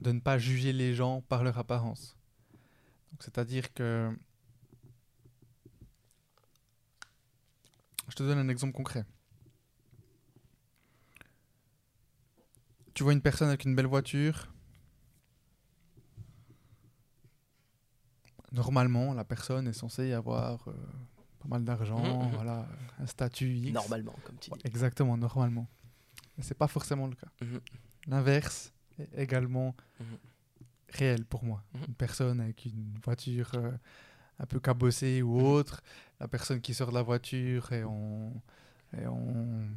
de 0.00 0.12
ne 0.12 0.20
pas 0.20 0.38
juger 0.38 0.72
les 0.72 0.94
gens 0.94 1.20
par 1.22 1.42
leur 1.42 1.58
apparence. 1.58 2.16
C'est-à-dire 3.18 3.72
que... 3.74 4.16
Je 8.08 8.14
te 8.14 8.22
donne 8.22 8.38
un 8.38 8.48
exemple 8.48 8.72
concret. 8.72 9.04
Tu 12.94 13.02
vois 13.02 13.12
une 13.12 13.20
personne 13.20 13.48
avec 13.48 13.64
une 13.64 13.76
belle 13.76 13.86
voiture. 13.86 14.52
Normalement, 18.52 19.12
la 19.14 19.24
personne 19.24 19.68
est 19.68 19.72
censée 19.72 20.12
avoir 20.12 20.66
euh, 20.68 20.72
pas 21.38 21.48
mal 21.48 21.64
d'argent, 21.64 21.98
mmh, 21.98 22.28
mmh. 22.28 22.34
voilà, 22.34 22.66
un 22.98 23.06
statut 23.06 23.52
X. 23.52 23.72
Normalement, 23.72 24.14
comme 24.24 24.36
tu 24.38 24.50
dis. 24.50 24.58
Exactement, 24.64 25.16
normalement. 25.16 25.68
Mais 26.36 26.44
c'est 26.44 26.56
pas 26.56 26.68
forcément 26.68 27.08
le 27.08 27.14
cas. 27.14 27.26
Mhm. 27.42 27.60
L'inverse 28.06 28.72
est 28.98 29.18
également 29.18 29.74
mhm. 30.00 30.06
réel 30.90 31.24
pour 31.24 31.44
moi. 31.44 31.62
Mhm. 31.74 31.80
Une 31.88 31.94
personne 31.94 32.40
avec 32.40 32.64
une 32.64 32.98
voiture 33.04 33.50
euh, 33.54 33.72
un 34.38 34.46
peu 34.46 34.60
cabossée 34.60 35.20
ou 35.20 35.40
autre, 35.40 35.82
la 36.20 36.28
personne 36.28 36.60
qui 36.60 36.74
sort 36.74 36.90
de 36.90 36.94
la 36.94 37.02
voiture 37.02 37.72
et 37.72 37.84
on, 37.84 38.32
et 38.96 39.06
on 39.06 39.68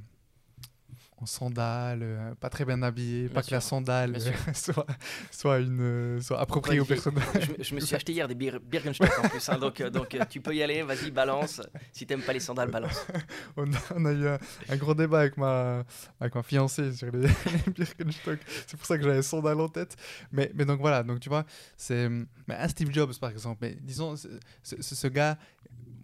en 1.21 1.25
sandales, 1.27 2.01
euh, 2.01 2.35
pas 2.35 2.49
très 2.49 2.65
bien 2.65 2.81
habillé, 2.81 3.29
pas 3.29 3.43
que 3.43 3.51
la 3.51 3.61
sandale 3.61 4.17
soit, 4.53 4.87
soit, 5.29 5.59
une, 5.59 5.79
euh, 5.79 6.21
soit 6.21 6.39
appropriée 6.39 6.79
aux 6.79 6.85
personnes. 6.85 7.19
Je, 7.59 7.75
me 7.75 7.79
suis 7.79 7.95
acheté 7.95 8.11
hier 8.11 8.27
des 8.27 8.33
Birkenstock 8.35 9.11
en 9.23 9.29
plus, 9.29 9.47
hein, 9.49 9.59
donc, 9.59 9.79
euh, 9.81 9.89
donc 9.91 10.17
tu 10.29 10.41
peux 10.41 10.55
y 10.55 10.63
aller, 10.63 10.81
vas-y, 10.81 11.11
balance. 11.11 11.61
Si 11.91 12.07
t'aimes 12.07 12.23
pas 12.23 12.33
les 12.33 12.39
sandales, 12.39 12.71
balance. 12.71 13.05
on, 13.57 14.05
a, 14.05 14.11
eu 14.11 14.27
un, 14.27 14.77
gros 14.77 14.95
débat 14.95 15.19
avec 15.19 15.37
ma, 15.37 15.83
avec 16.19 16.33
ma 16.33 16.43
fiancée 16.43 16.91
sur 16.91 17.11
les, 17.11 17.27
Birkenstock. 17.75 18.39
C'est 18.65 18.77
pour 18.77 18.85
ça 18.85 18.97
que 18.97 19.03
j'avais 19.03 19.17
les 19.17 19.21
sandales 19.21 19.59
en 19.59 19.69
tête. 19.69 19.95
Mais, 20.31 20.51
mais 20.55 20.65
donc 20.65 20.79
voilà, 20.79 21.03
donc 21.03 21.19
tu 21.19 21.29
vois, 21.29 21.45
c'est 21.77 22.09
un 22.49 22.67
Steve 22.67 22.91
Jobs 22.91 23.13
par 23.19 23.29
exemple. 23.29 23.59
Mais 23.61 23.77
disons, 23.79 24.15
ce, 24.15 24.27
ce 24.63 25.07
gars, 25.07 25.37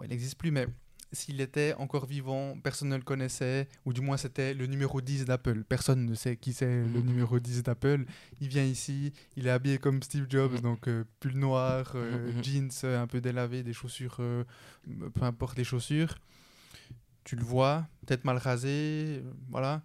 il 0.03 0.09
n'existe 0.09 0.37
plus, 0.37 0.51
mais 0.51 0.67
s'il 1.11 1.39
était 1.41 1.73
encore 1.75 2.05
vivant, 2.05 2.57
personne 2.61 2.89
ne 2.89 2.97
le 2.97 3.03
connaissait, 3.03 3.67
ou 3.85 3.93
du 3.93 4.01
moins 4.01 4.17
c'était 4.17 4.53
le 4.53 4.65
numéro 4.67 5.01
10 5.01 5.25
d'Apple. 5.25 5.63
Personne 5.63 6.05
ne 6.05 6.13
sait 6.15 6.35
qui 6.35 6.53
c'est 6.53 6.65
le 6.65 6.85
mhm. 6.85 7.05
numéro 7.05 7.39
10 7.39 7.63
d'Apple. 7.63 8.05
Il 8.41 8.49
vient 8.49 8.63
ici, 8.63 9.13
il 9.35 9.47
est 9.47 9.51
habillé 9.51 9.77
comme 9.77 10.03
Steve 10.03 10.25
Jobs, 10.29 10.53
mhm. 10.53 10.61
donc 10.61 10.87
euh, 10.87 11.05
pull 11.19 11.37
noir, 11.37 11.93
euh, 11.95 12.31
mhm, 12.33 12.43
jeans 12.43 12.71
euh, 12.83 13.01
un 13.01 13.07
peu 13.07 13.21
délavé, 13.21 13.63
des 13.63 13.73
chaussures, 13.73 14.17
peu 14.17 15.23
importe 15.23 15.57
les 15.57 15.63
chaussures. 15.63 16.15
Tu 17.23 17.35
le 17.35 17.43
vois, 17.43 17.87
tête 18.05 18.23
mal 18.25 18.37
rasée, 18.37 19.23
voilà. 19.49 19.81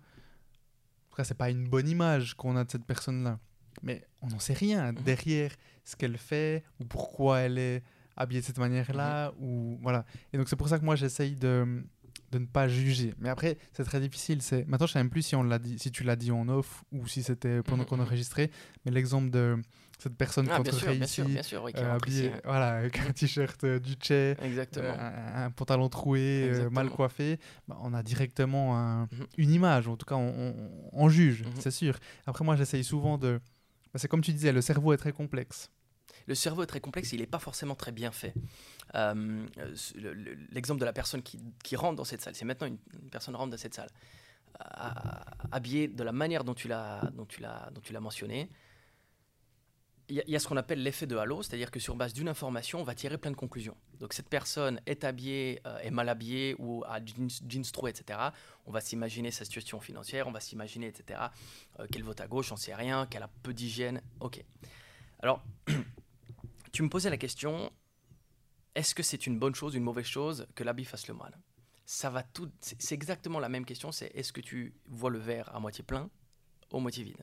Après, 1.10 1.24
c'est 1.24 1.34
pas 1.34 1.50
une 1.50 1.68
bonne 1.68 1.88
image 1.88 2.34
qu'on 2.34 2.56
a 2.56 2.64
de 2.64 2.70
cette 2.70 2.84
personne-là. 2.84 3.38
Mais 3.82 4.06
on 4.20 4.28
n'en 4.28 4.38
sait 4.38 4.54
rien 4.54 4.92
derrière 4.92 5.52
ce 5.84 5.96
qu'elle 5.96 6.16
fait 6.16 6.62
ou 6.78 6.84
pourquoi 6.84 7.40
elle 7.40 7.58
est 7.58 7.82
habillé 8.16 8.40
de 8.40 8.46
cette 8.46 8.58
manière-là. 8.58 9.32
Mhm. 9.32 9.44
ou 9.44 9.78
voilà. 9.82 10.04
Et 10.32 10.38
donc, 10.38 10.48
c'est 10.48 10.56
pour 10.56 10.68
ça 10.68 10.78
que 10.78 10.84
moi, 10.84 10.96
j'essaye 10.96 11.36
de, 11.36 11.84
de 12.30 12.38
ne 12.38 12.46
pas 12.46 12.68
juger. 12.68 13.14
Mais 13.18 13.28
après, 13.28 13.58
c'est 13.72 13.84
très 13.84 14.00
difficile. 14.00 14.42
C'est 14.42 14.66
Maintenant, 14.66 14.86
je 14.86 14.92
sais 14.92 14.98
même 14.98 15.10
plus 15.10 15.22
si, 15.22 15.36
on 15.36 15.42
l'a 15.42 15.58
dit, 15.58 15.78
si 15.78 15.90
tu 15.90 16.04
l'as 16.04 16.16
dit 16.16 16.30
en 16.30 16.48
off 16.48 16.84
ou 16.92 17.06
si 17.06 17.22
c'était 17.22 17.62
pendant 17.62 17.82
mhm, 17.82 17.88
qu'on 17.88 17.96
mhm. 17.96 18.02
enregistrait. 18.02 18.50
Mais 18.84 18.90
l'exemple 18.90 19.30
de 19.30 19.58
cette 20.02 20.16
personne 20.16 20.48
ah, 20.50 20.58
bien 20.58 20.72
sûr, 20.72 20.92
bien 20.92 21.06
sûr, 21.06 21.24
bien 21.26 21.42
sûr, 21.44 21.64
euh, 21.64 21.94
habillée, 21.94 22.32
voilà, 22.44 22.78
avec 22.78 22.98
un 22.98 23.12
t-shirt 23.12 23.62
euh, 23.62 23.78
du 23.78 23.92
Che, 23.92 24.10
euh, 24.10 24.94
un, 25.34 25.50
pantalon 25.52 25.88
troué, 25.88 26.50
mal 26.72 26.90
coiffé, 26.90 27.38
bah, 27.68 27.78
on 27.80 27.94
a 27.94 28.02
directement 28.02 29.06
une 29.38 29.52
image, 29.52 29.86
en 29.86 29.96
tout 29.96 30.06
cas 30.06 30.16
on, 30.16 30.54
on, 30.92 31.08
juge, 31.08 31.44
c'est 31.60 31.70
sûr. 31.70 31.98
Après 32.26 32.44
moi 32.44 32.56
j'essaye 32.56 32.82
souvent 32.82 33.16
de... 33.16 33.40
Bah, 33.92 34.00
c'est 34.00 34.08
comme 34.08 34.22
tu 34.22 34.32
disais, 34.32 34.50
le 34.50 34.60
cerveau 34.60 34.92
est 34.92 34.96
très 34.96 35.12
complexe 35.12 35.70
le 36.26 36.34
cerveau 36.34 36.62
est 36.62 36.66
très 36.66 36.80
complexe, 36.80 37.12
il 37.12 37.20
n'est 37.20 37.26
pas 37.26 37.38
forcément 37.38 37.74
très 37.74 37.92
bien 37.92 38.12
fait. 38.12 38.34
Euh, 38.94 39.46
l'exemple 40.50 40.80
de 40.80 40.84
la 40.84 40.92
personne 40.92 41.22
qui, 41.22 41.76
rentre 41.76 41.96
dans 41.96 42.04
cette 42.04 42.20
salle, 42.20 42.34
c'est 42.34 42.44
maintenant 42.44 42.66
une, 42.66 42.78
personne 43.10 43.34
rentre 43.34 43.50
dans 43.50 43.56
cette 43.56 43.74
salle, 43.74 43.90
euh, 44.60 44.88
habillée 45.50 45.88
de 45.88 46.02
la 46.02 46.12
manière 46.12 46.44
dont 46.44 46.54
tu 46.54 46.68
l'as 46.68 47.00
mentionné. 48.00 48.48
Il 50.08 50.22
y, 50.26 50.36
a 50.36 50.38
ce 50.38 50.46
qu'on 50.46 50.58
appelle 50.58 50.82
l'effet 50.82 51.06
de 51.06 51.16
halo, 51.16 51.42
c'est-à-dire 51.42 51.70
que 51.70 51.80
sur 51.80 51.94
base 51.94 52.12
d'une 52.12 52.28
information, 52.28 52.80
on 52.80 52.84
va 52.84 52.94
tirer 52.94 53.16
plein 53.16 53.30
de 53.30 53.36
conclusions. 53.36 53.76
Donc 53.98 54.12
cette 54.12 54.28
personne 54.28 54.78
est 54.84 55.04
habillée, 55.04 55.60
euh, 55.66 55.78
est 55.78 55.90
mal 55.90 56.08
habillée 56.08 56.54
ou 56.58 56.84
a 56.86 57.02
jeans, 57.02 57.30
jeans 57.48 57.64
etc. 57.88 58.18
On 58.66 58.72
va 58.72 58.82
s'imaginer 58.82 59.30
sa 59.30 59.46
situation 59.46 59.80
financière, 59.80 60.28
on 60.28 60.32
va 60.32 60.40
s'imaginer, 60.40 60.88
etc. 60.88 61.18
qu'elle 61.90 62.02
vote 62.02 62.20
à 62.20 62.26
gauche, 62.26 62.52
on 62.52 62.56
sait 62.56 62.74
rien, 62.74 63.06
qu'elle 63.06 63.22
a 63.22 63.30
peu 63.42 63.54
d'hygiène. 63.54 64.02
Ok. 64.20 64.44
Alors, 65.20 65.42
tu 66.72 66.82
me 66.82 66.88
posais 66.88 67.10
la 67.10 67.18
question, 67.18 67.70
est-ce 68.74 68.94
que 68.94 69.02
c'est 69.02 69.26
une 69.26 69.38
bonne 69.38 69.54
chose, 69.54 69.74
une 69.74 69.84
mauvaise 69.84 70.06
chose 70.06 70.46
que 70.54 70.64
l'habit 70.64 70.84
fasse 70.84 71.06
le 71.06 71.14
mal? 71.14 71.38
Ça 71.84 72.08
va 72.08 72.22
tout. 72.22 72.50
C'est 72.60 72.94
exactement 72.94 73.38
la 73.38 73.50
même 73.50 73.66
question. 73.66 73.92
C'est 73.92 74.10
est-ce 74.14 74.32
que 74.32 74.40
tu 74.40 74.74
vois 74.86 75.10
le 75.10 75.18
verre 75.18 75.54
à 75.54 75.60
moitié 75.60 75.84
plein 75.84 76.08
ou 76.72 76.78
à 76.78 76.80
moitié 76.80 77.04
vide? 77.04 77.22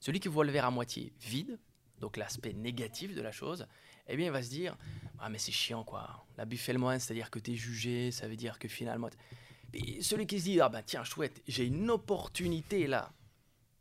Celui 0.00 0.20
qui 0.20 0.28
voit 0.28 0.44
le 0.44 0.52
verre 0.52 0.66
à 0.66 0.70
moitié 0.70 1.14
vide, 1.20 1.58
donc 1.98 2.16
l'aspect 2.16 2.52
négatif 2.52 3.14
de 3.14 3.22
la 3.22 3.32
chose, 3.32 3.66
eh 4.08 4.16
bien, 4.16 4.26
il 4.26 4.32
va 4.32 4.42
se 4.42 4.50
dire 4.50 4.76
Ah, 5.18 5.30
mais 5.30 5.38
c'est 5.38 5.52
chiant, 5.52 5.84
quoi. 5.84 6.26
La 6.36 6.44
buffet 6.44 6.74
le 6.74 6.78
moine, 6.78 6.98
c'est-à-dire 6.98 7.30
que 7.30 7.38
tu 7.38 7.52
es 7.52 7.54
jugé, 7.54 8.10
ça 8.10 8.28
veut 8.28 8.36
dire 8.36 8.58
que 8.58 8.68
finalement. 8.68 9.08
Celui 10.00 10.26
qui 10.26 10.38
se 10.40 10.44
dit 10.44 10.60
Ah, 10.60 10.68
ben 10.68 10.82
tiens, 10.84 11.04
chouette, 11.04 11.40
j'ai 11.46 11.64
une 11.64 11.88
opportunité 11.90 12.86
là 12.86 13.12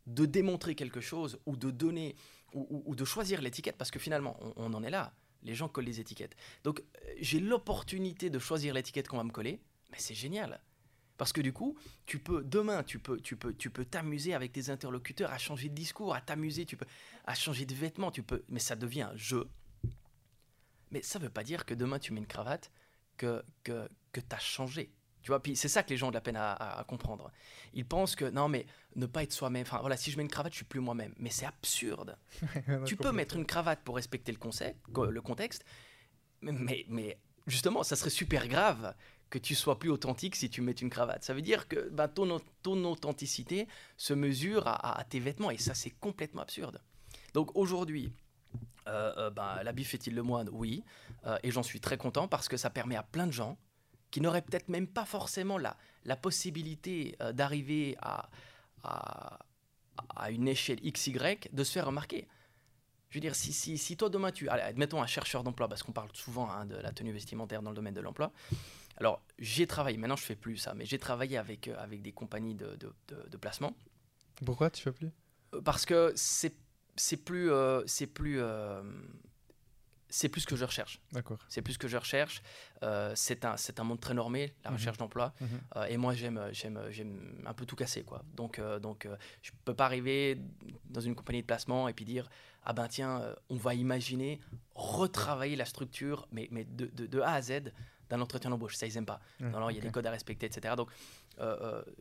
de 0.07 0.26
démontrer 0.26 0.76
quelque 0.76 1.01
chose 1.01 1.39
ou 1.45 1.55
de 1.55 1.72
donner 1.72 2.16
ou, 2.53 2.95
de 2.95 3.05
choisir 3.05 3.41
l'étiquette, 3.41 3.77
parce 3.77 3.91
que 3.91 3.99
finalement, 3.99 4.37
on, 4.57 4.73
en 4.73 4.83
est 4.83 4.89
là. 4.89 5.13
Les 5.43 5.55
gens 5.55 5.67
collent 5.67 5.85
les 5.85 5.99
étiquettes. 5.99 6.35
Donc, 6.63 6.81
euh, 6.81 7.13
j'ai 7.19 7.39
l'opportunité 7.39 8.29
de 8.29 8.39
choisir 8.39 8.73
l'étiquette 8.73 9.07
qu'on 9.07 9.17
va 9.17 9.23
me 9.23 9.31
coller, 9.31 9.59
mais 9.91 9.97
c'est 9.99 10.13
génial. 10.13 10.61
Parce 11.17 11.33
que 11.33 11.41
du 11.41 11.53
coup, 11.53 11.77
tu 12.05 12.19
peux 12.19 12.43
demain, 12.43 12.83
tu 12.83 12.99
peux, 12.99 13.19
tu 13.19 13.35
peux, 13.35 13.53
tu 13.53 13.69
peux 13.69 13.85
t'amuser 13.85 14.33
avec 14.33 14.51
tes 14.51 14.69
interlocuteurs, 14.69 15.31
à 15.31 15.37
changer 15.37 15.69
de 15.69 15.75
discours, 15.75 16.13
à 16.15 16.21
t'amuser, 16.21 16.65
tu 16.65 16.77
peux, 16.77 16.85
à 17.25 17.33
changer 17.33 17.65
de 17.65 17.73
vêtements, 17.73 18.11
tu 18.11 18.23
peux, 18.23 18.43
mais 18.49 18.59
ça 18.59 18.75
devient 18.75 19.03
un 19.03 19.15
jeu. 19.15 19.47
Mais 20.91 21.01
ça 21.01 21.19
ne 21.19 21.23
veut 21.23 21.29
pas 21.29 21.43
dire 21.43 21.65
que 21.65 21.73
demain 21.73 21.99
tu 21.99 22.11
mets 22.11 22.19
une 22.19 22.27
cravate 22.27 22.71
que 23.17 23.43
que 23.63 23.87
que 24.11 24.21
as 24.31 24.39
changé. 24.39 24.91
Tu 25.22 25.28
vois, 25.28 25.41
puis 25.41 25.55
c'est 25.55 25.67
ça 25.67 25.84
que 25.84 25.89
les 25.89 25.97
gens 25.97 26.07
ont 26.07 26.11
de 26.11 26.15
la 26.15 26.22
peine 26.22 26.38
à, 26.38 26.84
comprendre. 26.88 27.32
Ils 27.74 27.86
pensent 27.86 28.15
que 28.15 28.26
non, 28.26 28.47
mais 28.47 28.65
ne 28.95 29.05
pas 29.05 29.24
être 29.24 29.34
soi-même. 29.34 29.61
Enfin 29.61 29.80
voilà, 29.80 29.97
si 29.97 30.11
je 30.11 30.17
mets 30.17 30.24
une 30.24 30.30
cravate, 30.30 30.51
je 30.51 30.57
suis 30.57 30.65
plus 30.65 30.80
moi-même. 30.80 31.13
Mais 31.17 31.30
c'est 31.30 31.45
absurde. 31.45 32.17
tu 32.86 32.95
peux 32.95 33.11
mettre 33.11 33.36
une 33.36 33.45
cravate 33.45 33.82
pour 33.84 33.95
respecter 33.95 34.32
le, 34.32 34.39
concept, 34.39 34.80
le 34.89 35.22
contexte, 35.22 35.63
mais, 36.41 36.86
mais 36.89 37.19
justement, 37.47 37.84
ça 37.84 37.95
serait 37.95 38.09
super 38.09 38.47
grave 38.47 38.95
que 39.32 39.39
tu 39.39 39.55
sois 39.55 39.80
plus 39.80 39.89
authentique 39.89 40.36
si 40.36 40.49
tu 40.49 40.61
mets 40.61 40.74
une 40.74 40.89
cravate. 40.89 41.24
Ça 41.24 41.34
veut 41.34 41.41
dire 41.41 41.67
que 41.67 41.89
ben, 41.89 42.07
ton, 42.07 42.39
ton 42.61 42.84
authenticité 42.86 43.67
se 43.97 44.13
mesure 44.13 44.67
à, 44.67 45.03
tes 45.09 45.19
vêtements 45.19 45.49
et 45.49 45.57
ça, 45.57 45.74
c'est 45.74 45.89
complètement 45.89 46.41
absurde. 46.41 46.82
Donc 47.34 47.55
aujourd'hui, 47.55 48.13
euh, 48.88 49.13
euh 49.17 49.30
ben, 49.30 49.63
l'habit 49.63 49.86
fait-il 49.86 50.13
le 50.13 50.22
moine 50.22 50.49
Oui. 50.51 50.84
Euh, 51.26 51.38
et 51.43 51.51
j'en 51.51 51.63
suis 51.63 51.80
très 51.80 51.97
content 51.97 52.28
parce 52.28 52.49
que 52.49 52.57
ça 52.57 52.69
permet 52.69 52.95
à 52.95 53.03
plein 53.03 53.26
de 53.26 53.32
gens 53.32 53.57
qui 54.12 54.22
n'auraient 54.22 54.41
peut-être 54.41 54.70
même 54.70 54.88
pas 54.88 55.05
forcément 55.05 55.57
la, 55.57 55.78
la 56.05 56.16
possibilité 56.16 57.16
euh, 57.22 57.32
d'arriver 57.32 57.97
à, 58.01 58.30
à, 58.84 59.39
à, 60.16 60.32
une 60.32 60.47
échelle 60.47 60.80
XY 60.82 61.39
de 61.51 61.64
se 61.64 61.72
faire 61.72 61.88
remarquer. 61.88 62.28
Je 63.09 63.18
veux 63.18 63.22
dire, 63.22 63.36
si, 63.36 63.51
si, 63.51 63.78
si 63.78 63.97
toi 63.97 64.09
demain 64.09 64.32
tu... 64.32 64.47
Allez, 64.49 64.62
admettons 64.62 65.01
un 65.01 65.07
chercheur 65.07 65.43
d'emploi, 65.43 65.68
parce 65.68 65.84
qu'on 65.84 65.91
parle 65.91 66.09
souvent 66.14 66.49
hein, 66.49 66.66
de 66.66 66.76
la 66.76 66.91
tenue 66.91 67.12
vestimentaire 67.12 67.62
dans 67.62 67.72
le 67.72 67.76
domaine 67.76 67.93
de 67.93 68.01
l'emploi. 68.01 68.32
Alors, 68.97 69.22
j'ai 69.39 69.68
travaillé, 69.68 69.97
maintenant 69.97 70.16
je 70.16 70.24
fais 70.24 70.36
plus 70.36 70.57
ça, 70.57 70.74
mais 70.74 70.86
j'ai 70.86 70.99
travaillé 70.99 71.38
avec, 71.38 71.68
euh, 71.68 71.76
avec 71.80 72.01
des 72.01 72.12
compagnies 72.12 72.55
de, 72.55 72.76
de, 72.76 72.93
de, 73.30 73.38
placement. 73.38 73.76
Pourquoi 74.45 74.70
tu 74.70 74.82
fais 74.82 74.91
plus? 74.91 75.09
Euh, 75.53 75.62
Parce 75.62 75.86
que 75.86 76.14
c'est 76.16 76.53
plus... 77.18 77.49
c'est 77.86 78.07
plus 78.07 78.39
c'est 80.12 80.30
plus 80.30 80.41
ce 80.41 80.47
que 80.47 80.55
je 80.55 80.66
recherche. 80.66 80.99
D'accord. 81.14 81.38
C'est 81.47 81.62
plus 81.62 81.74
ce 81.74 81.80
que 81.80 81.88
je 81.88 81.97
recherche. 81.97 82.43
Euh, 82.84 83.14
c'est 83.16 83.45
un, 83.45 83.55
c'est 83.57 83.80
un 83.80 83.84
monde 83.84 83.99
très 83.99 84.14
normé, 84.14 84.53
la 84.64 84.70
mhm. 84.70 84.78
recherche 84.78 84.97
d'emploi. 84.97 85.34
Mhm. 85.39 85.47
Euh, 85.78 85.86
et 85.86 85.97
moi, 85.97 86.14
j'aime, 86.14 86.49
j'aime, 86.51 86.80
j'aime 86.89 87.41
un 87.45 87.53
peu 87.53 87.66
tout 87.66 87.78
casser, 87.78 88.03
quoi. 88.03 88.24
Donc, 88.36 88.59
euh, 88.59 88.78
donc, 88.78 89.07
je 89.41 89.51
peux 89.64 89.74
pas 89.74 89.86
arriver 89.86 90.38
dans 90.89 90.99
une 90.99 91.16
compagnie 91.16 91.41
de 91.41 91.47
placement 91.47 91.88
et 91.88 91.93
puis 91.93 92.05
dire, 92.05 92.30
ah 92.64 92.74
ben 92.74 92.88
tiens, 92.88 93.34
on 93.49 93.55
va 93.55 93.74
imaginer 93.74 94.41
retravailler 94.76 95.55
la 95.55 95.66
structure, 95.66 96.28
mais, 96.32 96.47
mais 96.51 96.66
de, 96.66 96.86
de, 96.86 97.20
A 97.22 97.34
à 97.34 97.41
Z 97.41 97.72
d'un 98.09 98.20
entretien 98.20 98.49
d'embauche. 98.49 98.76
Ça, 98.76 98.86
ils 98.86 98.93
n'aiment 98.93 99.05
pas. 99.05 99.22
il 99.39 99.76
y 99.76 99.80
a 99.80 99.82
des 99.82 99.91
codes 99.91 100.05
à 100.05 100.12
respecter, 100.12 100.45
etc. 100.45 100.76
Donc, 100.76 100.91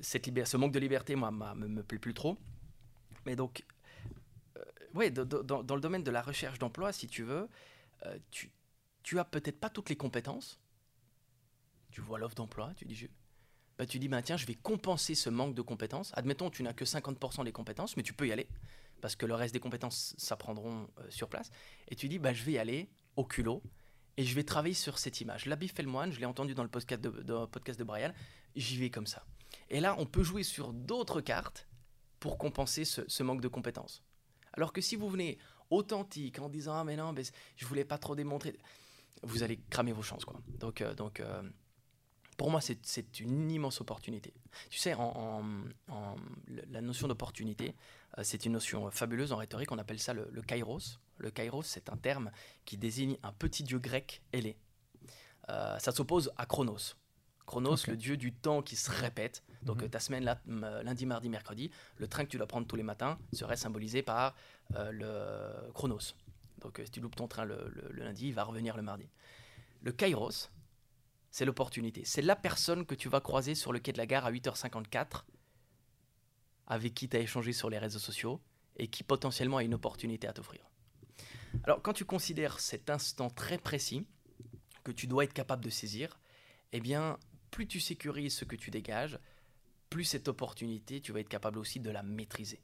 cette 0.00 0.28
ce 0.46 0.56
manque 0.56 0.72
de 0.72 0.80
liberté, 0.80 1.14
moi, 1.14 1.30
me, 1.30 1.68
me 1.68 1.82
plaît 1.84 1.98
plus 1.98 2.14
trop. 2.14 2.36
Mais 3.24 3.36
donc, 3.36 3.64
oui, 4.94 5.12
dans, 5.12 5.24
dans, 5.62 5.74
le 5.74 5.80
domaine 5.80 6.02
de 6.02 6.10
la 6.10 6.20
recherche 6.20 6.58
d'emploi, 6.58 6.92
si 6.92 7.06
tu 7.06 7.22
veux, 7.22 7.48
euh, 8.06 8.18
tu, 8.30 8.50
tu 9.02 9.18
as 9.18 9.24
peut-être 9.24 9.58
pas 9.58 9.70
toutes 9.70 9.88
les 9.88 9.96
compétences. 9.96 10.60
Tu 11.90 12.00
vois 12.00 12.18
l'offre 12.18 12.34
d'emploi, 12.34 12.72
tu 12.76 12.84
dis, 12.84 12.94
je, 12.94 13.06
bah, 13.78 13.86
tu 13.86 13.98
dis, 13.98 14.08
bah, 14.08 14.22
tiens, 14.22 14.36
je 14.36 14.46
vais 14.46 14.54
compenser 14.54 15.14
ce 15.14 15.30
manque 15.30 15.54
de 15.54 15.62
compétences. 15.62 16.12
Admettons, 16.14 16.50
tu 16.50 16.62
n'as 16.62 16.72
que 16.72 16.84
50% 16.84 17.44
des 17.44 17.52
compétences, 17.52 17.96
mais 17.96 18.02
tu 18.02 18.12
peux 18.12 18.28
y 18.28 18.32
aller, 18.32 18.48
parce 19.00 19.16
que 19.16 19.26
le 19.26 19.34
reste 19.34 19.54
des 19.54 19.60
compétences 19.60 20.14
s'apprendront 20.18 20.88
euh, 20.98 21.10
sur 21.10 21.28
place. 21.28 21.50
Et 21.88 21.96
tu 21.96 22.08
dis, 22.08 22.18
bah, 22.18 22.32
je 22.32 22.44
vais 22.44 22.52
y 22.52 22.58
aller 22.58 22.90
au 23.16 23.24
culot, 23.24 23.62
et 24.16 24.24
je 24.24 24.34
vais 24.34 24.44
travailler 24.44 24.74
sur 24.74 24.98
cette 24.98 25.20
image. 25.20 25.46
L'habit 25.46 25.68
fait 25.68 25.82
le 25.82 25.88
moine, 25.88 26.12
je 26.12 26.20
l'ai 26.20 26.26
entendu 26.26 26.54
dans 26.54 26.62
le 26.62 26.68
podcast 26.68 27.00
de, 27.02 27.84
Brian, 27.84 28.12
j'y 28.54 28.76
vais 28.76 28.90
comme 28.90 29.06
ça. 29.06 29.24
Et 29.68 29.80
là, 29.80 29.96
on 29.98 30.06
peut 30.06 30.22
jouer 30.22 30.42
sur 30.42 30.72
d'autres 30.72 31.20
cartes 31.20 31.66
pour 32.18 32.36
compenser 32.36 32.84
ce 32.84 33.22
manque 33.22 33.40
de 33.40 33.48
compétences. 33.48 34.04
Alors 34.52 34.72
que 34.72 34.80
si 34.80 34.96
vous 34.96 35.08
venez 35.08 35.38
authentique 35.70 36.38
en 36.38 36.48
disant 36.48 36.74
ah 36.74 36.84
mais 36.84 36.96
non 36.96 37.12
mais 37.12 37.22
je 37.56 37.66
voulais 37.66 37.84
pas 37.84 37.98
trop 37.98 38.14
démontrer. 38.14 38.56
Vous 39.22 39.42
allez 39.42 39.60
cramer 39.70 39.92
vos 39.92 40.02
chances 40.02 40.24
quoi. 40.24 40.40
Donc 40.58 40.80
euh, 40.80 40.94
donc 40.94 41.20
euh, 41.20 41.42
pour 42.36 42.50
moi 42.50 42.60
c'est 42.60 43.20
une 43.20 43.50
immense 43.50 43.80
opportunité. 43.80 44.34
Tu 44.70 44.78
sais 44.78 44.94
en, 44.94 45.42
la 46.46 46.80
notion 46.80 47.08
d'opportunité 47.08 47.74
euh, 48.18 48.22
c'est 48.24 48.44
une 48.44 48.52
notion 48.52 48.90
fabuleuse 48.90 49.32
en 49.32 49.36
rhétorique. 49.36 49.72
On 49.72 49.78
appelle 49.78 50.00
ça 50.00 50.12
le, 50.12 50.28
le 50.32 50.42
kairos. 50.42 50.98
Le 51.18 51.30
kairos 51.30 51.62
c'est 51.62 51.90
un 51.90 51.96
terme 51.96 52.30
qui 52.64 52.76
désigne 52.76 53.16
un 53.22 53.32
petit 53.32 53.62
dieu 53.62 53.78
grec 53.78 54.22
ailé. 54.32 54.56
Ça 55.80 55.90
s'oppose 55.90 56.30
à 56.36 56.46
chronos 56.46 56.94
Chronos, 57.50 57.88
le 57.88 57.96
dieu 57.96 58.16
du 58.16 58.32
temps 58.32 58.62
qui 58.62 58.76
se 58.76 58.92
répète. 58.92 59.42
Donc 59.62 59.82
mhm. 59.82 59.90
ta 59.90 59.98
semaine, 59.98 60.22
là, 60.22 60.40
lundi, 60.84 61.04
mardi, 61.04 61.28
mercredi, 61.28 61.72
le 61.96 62.06
train 62.06 62.24
que 62.24 62.30
tu 62.30 62.36
dois 62.36 62.46
prendre 62.46 62.64
tous 62.64 62.76
les 62.76 62.84
matins 62.84 63.18
serait 63.32 63.56
symbolisé 63.56 64.02
par 64.02 64.36
euh, 64.76 64.92
le 64.92 65.72
Chronos. 65.72 66.14
Donc 66.60 66.78
euh, 66.78 66.84
si 66.84 66.92
tu 66.92 67.00
loupes 67.00 67.16
ton 67.16 67.26
train 67.26 67.44
le, 67.44 67.72
lundi, 67.90 68.28
il 68.28 68.34
va 68.34 68.44
revenir 68.44 68.76
le 68.76 68.82
mardi. 68.82 69.08
Le 69.82 69.90
Kairos, 69.90 70.48
c'est 71.32 71.44
l'opportunité. 71.44 72.02
C'est 72.04 72.22
la 72.22 72.36
personne 72.36 72.86
que 72.86 72.94
tu 72.94 73.08
vas 73.08 73.20
croiser 73.20 73.56
sur 73.56 73.72
le 73.72 73.80
quai 73.80 73.92
de 73.92 73.98
la 73.98 74.06
gare 74.06 74.26
à 74.26 74.30
8h54, 74.30 75.24
avec 76.68 76.94
qui 76.94 77.08
tu 77.08 77.16
as 77.16 77.20
échangé 77.20 77.52
sur 77.52 77.68
les 77.68 77.78
réseaux 77.78 77.98
sociaux, 77.98 78.40
et 78.76 78.86
qui 78.86 79.02
potentiellement 79.02 79.56
a 79.56 79.64
une 79.64 79.74
opportunité 79.74 80.28
à 80.28 80.32
t'offrir. 80.32 80.70
Alors 81.64 81.82
quand 81.82 81.94
tu 81.94 82.04
considères 82.04 82.60
cet 82.60 82.90
instant 82.90 83.28
très 83.28 83.58
précis, 83.58 84.06
que 84.84 84.92
tu 84.92 85.08
dois 85.08 85.24
être 85.24 85.34
capable 85.34 85.64
de 85.64 85.70
saisir, 85.70 86.20
eh 86.72 86.80
bien, 86.80 87.18
plus 87.50 87.66
tu 87.66 87.80
sécurises 87.80 88.34
ce 88.34 88.44
que 88.44 88.56
tu 88.56 88.70
dégages, 88.70 89.18
plus 89.88 90.04
cette 90.04 90.28
opportunité, 90.28 91.00
tu 91.00 91.12
vas 91.12 91.20
être 91.20 91.28
capable 91.28 91.58
aussi 91.58 91.80
de 91.80 91.90
la 91.90 92.02
maîtriser. 92.02 92.60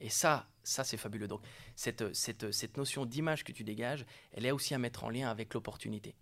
Et 0.00 0.10
ça, 0.10 0.48
ça 0.62 0.84
c'est 0.84 0.96
fabuleux. 0.96 1.28
Donc, 1.28 1.42
cette, 1.76 2.14
cette, 2.14 2.50
cette 2.52 2.76
notion 2.76 3.06
d'image 3.06 3.44
que 3.44 3.52
tu 3.52 3.64
dégages, 3.64 4.04
elle 4.32 4.46
est 4.46 4.50
aussi 4.50 4.74
à 4.74 4.78
mettre 4.78 5.04
en 5.04 5.10
lien 5.10 5.30
avec 5.30 5.54
l'opportunité. 5.54 6.14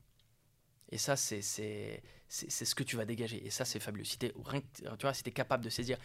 Et 0.91 0.99
ça, 0.99 1.17
c'est 1.17 1.41
ce 1.41 2.75
que 2.75 2.83
tu 2.83 2.97
vas 2.97 3.05
dégager. 3.05 3.45
Et 3.45 3.51
ça, 3.51 3.65
c'est 3.65 3.81
fabuleux. 3.81 4.05
Si 4.05 4.19
tu 4.19 4.27
es, 4.27 4.35
si 5.15 5.23
es 5.27 5.31
capable 5.31 5.65
de 5.65 5.71
saisir, 5.71 5.99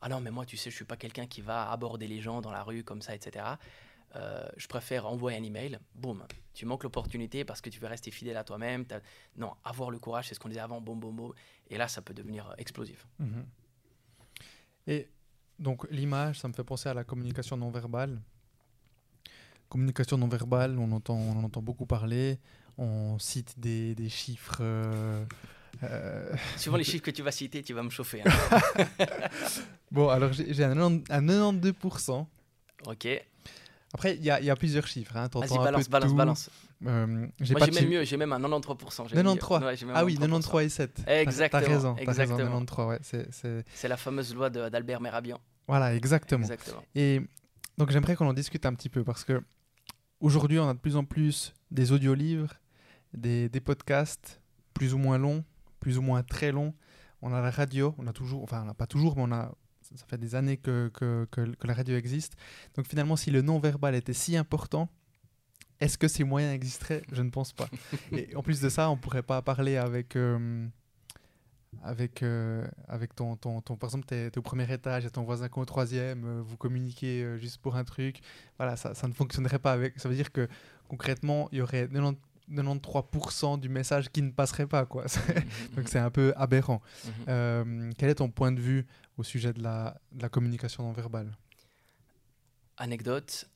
ah 0.00 0.08
non, 0.08 0.20
mais 0.20 0.30
moi, 0.30 0.44
tu 0.44 0.56
sais, 0.56 0.70
je 0.70 0.76
suis 0.76 0.84
pas 0.84 0.96
quelqu'un 0.96 1.26
qui 1.26 1.40
va 1.40 1.70
aborder 1.70 2.06
les 2.06 2.20
gens 2.20 2.40
dans 2.40 2.52
la 2.52 2.62
rue 2.62 2.84
comme 2.84 3.02
ça, 3.02 3.14
etc. 3.14 3.44
Euh, 4.14 4.46
je 4.56 4.66
préfère 4.68 5.06
envoyer 5.06 5.38
un 5.38 5.42
email, 5.42 5.78
boum, 5.94 6.26
tu 6.56 6.64
manques 6.64 6.84
l'opportunité 6.84 7.44
parce 7.44 7.60
que 7.60 7.68
tu 7.68 7.78
veux 7.78 7.86
rester 7.86 8.10
fidèle 8.10 8.38
à 8.38 8.42
toi-même. 8.42 8.86
Non, 9.36 9.52
avoir 9.62 9.90
le 9.90 9.98
courage, 9.98 10.28
c'est 10.28 10.34
ce 10.34 10.40
qu'on 10.40 10.48
disait 10.48 10.60
avant, 10.60 10.80
boum, 10.80 10.98
boum, 10.98 11.14
boum. 11.14 11.32
Et 11.68 11.76
là, 11.76 11.86
ça 11.86 12.00
peut 12.00 12.14
devenir 12.14 12.54
explosif. 12.56 13.06
Mhm. 13.18 13.44
Et 14.86 15.08
donc, 15.58 15.86
l'image, 15.90 16.40
ça 16.40 16.48
me 16.48 16.54
fait 16.54 16.64
penser 16.64 16.88
à 16.88 16.94
la 16.94 17.04
communication 17.04 17.58
non 17.58 17.70
verbale. 17.70 18.22
Communication 19.68 20.16
non 20.16 20.28
verbale, 20.28 20.78
on, 20.78 20.90
entend, 20.92 21.16
on 21.16 21.38
en 21.38 21.44
entend 21.44 21.60
beaucoup 21.60 21.84
parler. 21.84 22.38
On 22.78 23.18
cite 23.18 23.58
des, 23.60 23.94
des 23.94 24.08
chiffres. 24.08 24.58
Euh, 24.60 25.26
euh, 25.82 26.34
Suivant 26.56 26.78
les 26.78 26.84
chiffres 26.90 27.04
que 27.04 27.10
tu 27.10 27.22
vas 27.22 27.32
citer, 27.32 27.62
tu 27.62 27.74
vas 27.74 27.82
me 27.82 27.90
chauffer. 27.90 28.22
Hein. 28.22 29.06
bon, 29.90 30.08
alors 30.08 30.32
j'ai 30.32 30.64
un, 30.64 30.80
un 30.80 30.98
92%. 30.98 32.26
Ok. 32.86 33.08
Après, 33.96 34.14
il 34.14 34.20
y, 34.20 34.26
y, 34.26 34.50
a 34.50 34.56
plusieurs 34.56 34.86
chiffres. 34.86 35.16
Hein. 35.16 35.30
Vas-y, 35.32 35.56
balance, 35.56 35.88
balance, 35.88 36.12
balance. 36.12 36.50
Euh, 36.84 37.06
Moi, 37.06 37.28
j'ai 37.40 37.54
même 37.54 37.88
mieux, 37.88 38.04
j'ai 38.04 38.18
même 38.18 38.30
un 38.30 38.38
93%. 38.38 39.08
93 39.08 39.86
Ah 39.94 40.04
oui, 40.04 40.18
93 40.18 40.66
et 40.66 40.68
7. 40.68 41.02
Exactement. 41.06 41.62
T'as 41.62 41.66
raison, 41.66 41.96
exactement. 41.96 42.36
Raison, 42.36 42.66
93, 42.66 42.86
ouais. 42.88 43.64
C'est 43.72 43.88
la 43.88 43.96
fameuse 43.96 44.34
loi 44.34 44.50
d'Albert 44.50 45.00
Merabian. 45.00 45.40
Voilà, 45.66 45.94
exactement. 45.94 46.42
exactement. 46.42 46.82
Et 46.94 47.22
donc, 47.78 47.90
j'aimerais 47.90 48.16
qu'on 48.16 48.28
en 48.28 48.34
discute 48.34 48.66
un 48.66 48.74
petit 48.74 48.90
peu 48.90 49.02
parce 49.02 49.24
que 49.24 49.42
aujourd'hui, 50.20 50.58
on 50.58 50.68
a 50.68 50.74
de 50.74 50.78
plus 50.78 50.96
en 50.96 51.04
plus 51.04 51.54
des 51.70 51.90
audiolivres, 51.90 52.52
des, 53.14 53.48
des 53.48 53.60
podcasts 53.60 54.42
plus 54.74 54.92
ou 54.92 54.98
moins 54.98 55.16
longs, 55.16 55.42
plus 55.80 55.96
ou 55.96 56.02
moins 56.02 56.22
très 56.22 56.52
longs. 56.52 56.74
On 57.22 57.32
a 57.32 57.40
la 57.40 57.50
radio, 57.50 57.94
on 57.96 58.06
a 58.06 58.12
toujours, 58.12 58.42
enfin, 58.42 58.60
on 58.60 58.66
n'a 58.66 58.74
pas 58.74 58.86
toujours, 58.86 59.16
mais 59.16 59.22
on 59.22 59.32
a 59.32 59.52
ça 59.94 60.06
fait 60.06 60.18
des 60.18 60.34
années 60.34 60.56
que, 60.56 60.90
que, 60.94 61.26
que, 61.30 61.66
la 61.66 61.74
radio 61.74 61.96
existe. 61.96 62.34
Donc 62.74 62.86
finalement, 62.86 63.16
si 63.16 63.30
le 63.30 63.42
non-verbal 63.42 63.94
était 63.94 64.12
si 64.12 64.36
important, 64.36 64.88
est-ce 65.80 65.98
que 65.98 66.08
ces 66.08 66.24
moyens 66.24 66.54
existeraient? 66.54 67.02
Je 67.12 67.22
ne 67.22 67.30
pense 67.30 67.52
pas. 67.52 67.68
Et 68.12 68.34
en 68.34 68.42
plus 68.42 68.60
de 68.60 68.68
ça, 68.68 68.90
on 68.90 68.96
ne 68.96 69.00
pourrait 69.00 69.22
pas 69.22 69.42
parler 69.42 69.76
avec, 69.76 70.16
euh, 70.16 70.66
avec, 71.82 72.22
euh, 72.22 72.66
avec 72.88 73.14
ton, 73.14 73.36
ton, 73.36 73.60
ton, 73.60 73.76
par 73.76 73.88
exemple, 73.88 74.06
tu 74.06 74.14
es, 74.14 74.38
au 74.38 74.42
premier 74.42 74.70
étage 74.72 75.04
et 75.04 75.10
ton 75.10 75.22
voisin 75.22 75.48
qui 75.48 75.58
est 75.58 75.62
au 75.62 75.66
troisième, 75.66 76.24
euh, 76.24 76.42
vous 76.42 76.56
communiquez 76.56 77.38
juste 77.38 77.58
pour 77.58 77.76
un 77.76 77.84
truc, 77.84 78.20
voilà, 78.58 78.76
ça, 78.76 78.94
ça, 78.94 79.06
ne 79.06 79.12
fonctionnerait 79.12 79.58
pas 79.58 79.72
avec. 79.72 79.98
Ça 80.00 80.08
veut 80.08 80.14
dire 80.14 80.32
que 80.32 80.48
concrètement, 80.88 81.48
il 81.52 81.58
y 81.58 81.60
aurait 81.60 81.88
93% 82.50 83.58
du 83.58 83.68
message 83.68 84.10
qui 84.10 84.22
ne 84.22 84.30
passerait 84.30 84.66
pas, 84.66 84.86
quoi. 84.86 85.04
Mhm, 85.04 85.44
Donc 85.76 85.88
c'est 85.88 85.98
un 85.98 86.10
peu 86.10 86.32
aberrant. 86.36 86.80
Mhm. 87.26 87.94
quel 87.96 88.10
est 88.10 88.16
ton 88.16 88.30
point 88.30 88.52
de 88.52 88.60
vue 88.60 88.86
au 89.16 89.22
sujet 89.22 89.52
de 89.52 89.62
la, 89.62 90.00
de 90.12 90.22
la 90.22 90.28
communication 90.28 90.82
non 90.82 90.92
verbale? 90.92 91.36
Anecdote, 92.76 93.48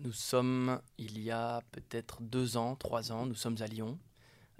nous 0.00 0.12
sommes, 0.12 0.80
il 0.98 1.18
y 1.20 1.30
a 1.30 1.60
peut-être 1.72 2.22
deux 2.22 2.56
ans, 2.56 2.76
trois 2.76 3.10
ans, 3.10 3.26
nous 3.26 3.34
sommes 3.34 3.56
à 3.60 3.66
Lyon. 3.66 3.98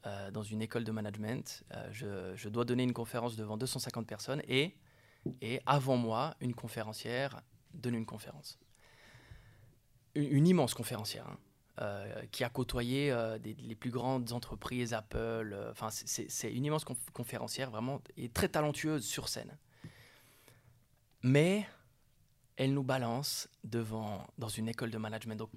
Euh, 0.07 0.31
dans 0.31 0.43
une 0.43 0.61
école 0.61 0.85
de 0.85 0.93
management. 0.93 1.65
Euh, 1.73 2.35
je, 2.37 2.49
dois 2.51 2.67
donner 2.67 2.83
une 2.83 2.93
conférence 2.93 3.37
devant 3.37 3.57
250 3.57 4.07
personnes 4.07 4.43
et, 4.47 4.75
et 5.41 5.63
avant 5.65 5.97
moi, 5.97 6.35
une 6.43 6.55
conférencière 6.55 7.41
donne 7.73 7.95
une 7.95 8.05
conférence. 8.05 8.59
Une, 10.15 10.47
immense 10.47 10.75
conférencière. 10.75 11.27
Hein, 11.27 11.39
euh, 11.39 11.54
qui 12.31 12.45
a 12.45 12.49
côtoyé 12.49 13.15
les 13.43 13.75
plus 13.75 13.91
grandes 13.91 14.33
entreprises, 14.33 14.95
Apple. 14.95 15.57
Enfin, 15.71 15.89
c'est 15.91 16.53
une 16.53 16.65
immense 16.65 16.85
conférencière, 17.13 17.71
vraiment, 17.71 18.01
et 18.17 18.29
très 18.29 18.49
talentueuse 18.49 19.05
sur 19.05 19.29
scène. 19.29 19.57
Mais 21.23 21.67
elle 22.57 22.73
nous 22.73 22.85
balance 22.85 23.49
devant, 23.65 24.27
dans 24.39 24.49
une 24.49 24.69
école 24.69 24.91
de 24.91 24.99
management 24.99 25.41
où 25.41 25.49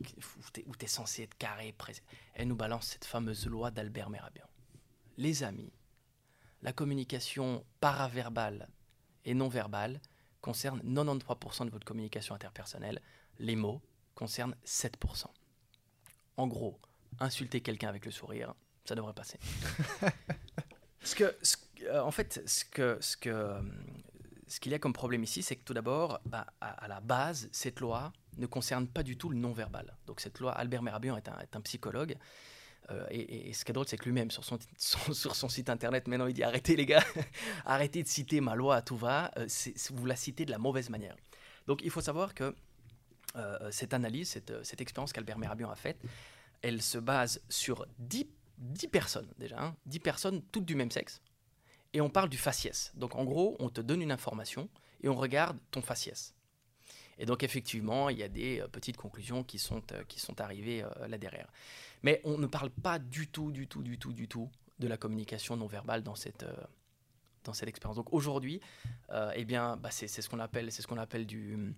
tu 0.54 0.64
es, 0.82 0.88
censé 0.88 1.24
être 1.24 1.38
carré, 1.38 1.76
elle 2.34 2.48
nous 2.48 2.56
balance 2.56 2.88
cette 2.88 3.06
fameuse 3.06 3.46
loi 3.46 3.70
d'Albert 3.70 4.10
Merabian. 4.10 4.48
Les 5.18 5.44
amis, 5.44 5.72
la 6.64 6.74
communication 6.74 7.64
paraverbale 7.80 8.68
et 9.26 9.36
non 9.36 9.48
verbale 9.48 10.02
concerne 10.42 10.80
93% 10.82 11.66
de 11.66 11.70
votre 11.70 11.86
communication 11.86 12.34
interpersonnelle. 12.34 13.02
Les 13.38 13.56
mots 13.56 13.82
concernent 14.16 14.56
7%. 14.66 15.26
En 16.38 16.48
gros, 16.48 16.80
insulter 17.20 17.62
quelqu'un 17.62 17.90
avec 17.90 18.06
le 18.06 18.12
sourire, 18.12 18.54
ça 18.86 18.96
devrait 18.96 19.14
passer. 19.14 19.40
ce 21.02 21.16
que, 21.16 21.36
euh, 21.84 22.02
en 22.02 22.12
fait, 22.12 22.42
ce 22.46 22.64
que, 22.64 22.98
ce 24.48 24.60
qu'il 24.60 24.72
y 24.72 24.76
a 24.76 24.80
comme 24.80 24.94
problème 24.94 25.24
ici, 25.24 25.42
c'est 25.42 25.56
que 25.56 25.64
tout 25.64 25.74
d'abord, 25.74 26.20
bah, 26.26 26.48
à, 26.62 26.88
la 26.88 27.02
base, 27.02 27.50
cette 27.52 27.80
loi 27.80 28.14
ne 28.38 28.46
concerne 28.46 28.88
pas 28.88 29.04
du 29.04 29.18
tout 29.18 29.30
le 29.30 29.36
non-verbal. 29.36 29.98
Donc 30.06 30.22
cette 30.22 30.40
loi, 30.40 30.52
Albert 30.52 30.84
Merabian 30.84 31.18
est 31.18 31.28
un, 31.56 31.62
psychologue. 31.62 32.16
Euh, 32.92 33.06
et, 33.10 33.52
ce 33.52 33.66
qui 33.66 33.72
est 33.72 33.74
drôle, 33.74 33.88
c'est 33.88 33.98
que 33.98 34.06
lui-même, 34.06 34.32
sur 34.32 34.44
son, 34.46 35.50
site 35.50 35.70
internet, 35.70 36.08
maintenant, 36.08 36.28
il 36.28 36.34
dit 36.34 36.44
arrêtez 36.44 36.76
les 36.76 36.86
gars, 36.86 37.04
arrêtez 37.66 38.04
de 38.04 38.08
citer 38.08 38.40
ma 38.40 38.56
loi 38.56 38.76
à 38.78 38.82
tout 38.82 38.96
va, 38.96 39.32
euh, 39.38 39.48
vous 39.92 40.06
la 40.06 40.16
citez 40.16 40.46
de 40.46 40.52
la 40.52 40.60
mauvaise 40.60 40.90
manière. 40.90 41.16
Donc 41.66 41.82
il 41.84 41.92
faut 41.92 42.02
savoir 42.02 42.34
que 42.34 42.44
euh, 42.46 42.54
cette 43.72 43.94
analyse, 43.94 44.30
cette, 44.30 44.64
cette 44.64 44.82
expérience 44.82 45.14
qu'Albert 45.14 45.38
Merabian 45.38 45.70
a 45.70 45.76
faite, 45.76 46.02
elle 46.62 46.82
se 46.82 46.98
base 46.98 47.42
sur 47.50 47.86
10, 48.00 48.28
10 48.58 48.88
personnes 48.88 49.28
déjà, 49.38 49.62
hein, 49.62 49.76
10 49.86 50.00
personnes 50.00 50.42
toutes 50.52 50.66
du 50.66 50.76
même 50.76 50.92
sexe, 50.92 51.22
et 51.94 52.02
on 52.02 52.10
parle 52.10 52.30
du 52.30 52.38
faciès. 52.38 52.92
Donc 52.96 53.16
en 53.16 53.24
gros, 53.24 53.56
on 53.60 53.70
te 53.70 53.82
donne 53.82 54.02
une 54.02 54.12
information 54.12 54.70
et 55.02 55.10
on 55.10 55.16
regarde 55.16 55.58
ton 55.72 55.82
faciès. 55.82 56.34
Et 57.18 57.26
donc 57.26 57.44
effectivement, 57.44 58.10
il 58.10 58.18
y 58.18 58.24
a 58.24 58.28
des 58.28 58.62
euh, 58.62 58.68
petites 58.68 58.98
conclusions 58.98 59.44
qui 59.44 59.60
sont, 59.60 59.82
euh, 59.92 60.04
qui 60.08 60.20
sont 60.20 60.40
arrivées 60.40 60.84
euh, 60.84 61.08
là 61.08 61.18
derrière. 61.18 61.52
Mais 62.04 62.22
on 62.24 62.38
ne 62.38 62.48
parle 62.48 62.70
pas 62.70 63.00
du 63.00 63.28
tout, 63.28 63.52
du 63.52 63.68
tout, 63.68 63.82
du 63.82 63.98
tout, 63.98 64.14
du 64.14 64.28
tout 64.28 64.50
de 64.80 64.88
la 64.88 64.98
communication 64.98 65.58
non 65.58 65.66
verbale 65.66 66.04
dans 66.04 66.14
cette, 66.14 66.46
dans 67.44 67.54
cette 67.54 67.68
expérience. 67.68 67.96
Donc 67.96 68.14
aujourd'hui, 68.14 68.62
eh 69.34 69.44
bien, 69.44 69.76
bah, 69.76 69.90
c'est 69.90 70.08
ce 70.08 70.30
qu'on 70.30 70.38
appelle, 70.38 70.72
ce 70.72 70.86
qu'on 70.86 70.98
appelle 70.98 71.26
du 71.26 71.74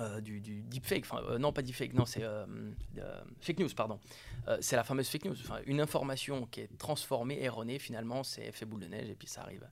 euh, 0.00 0.20
du, 0.20 0.40
deepfake, 0.40 1.04
euh, 1.12 1.38
non 1.38 1.52
pas 1.52 1.60
deepfake, 1.60 1.92
non 1.92 2.06
c'est 2.06 2.22
euh, 2.22 2.46
fake 3.40 3.58
news, 3.58 3.68
pardon. 3.76 4.00
c'est 4.60 4.76
la 4.76 4.84
fameuse 4.84 5.08
fake 5.08 5.26
news, 5.26 5.36
une 5.66 5.80
information 5.80 6.46
qui 6.46 6.62
est 6.62 6.78
transformée, 6.78 7.42
erronée, 7.42 7.78
finalement 7.78 8.22
c'est 8.22 8.46
effet 8.46 8.64
boule 8.64 8.80
de 8.80 8.86
neige 8.86 9.10
et 9.10 9.14
puis 9.14 9.28
ça 9.28 9.42
arrive. 9.42 9.68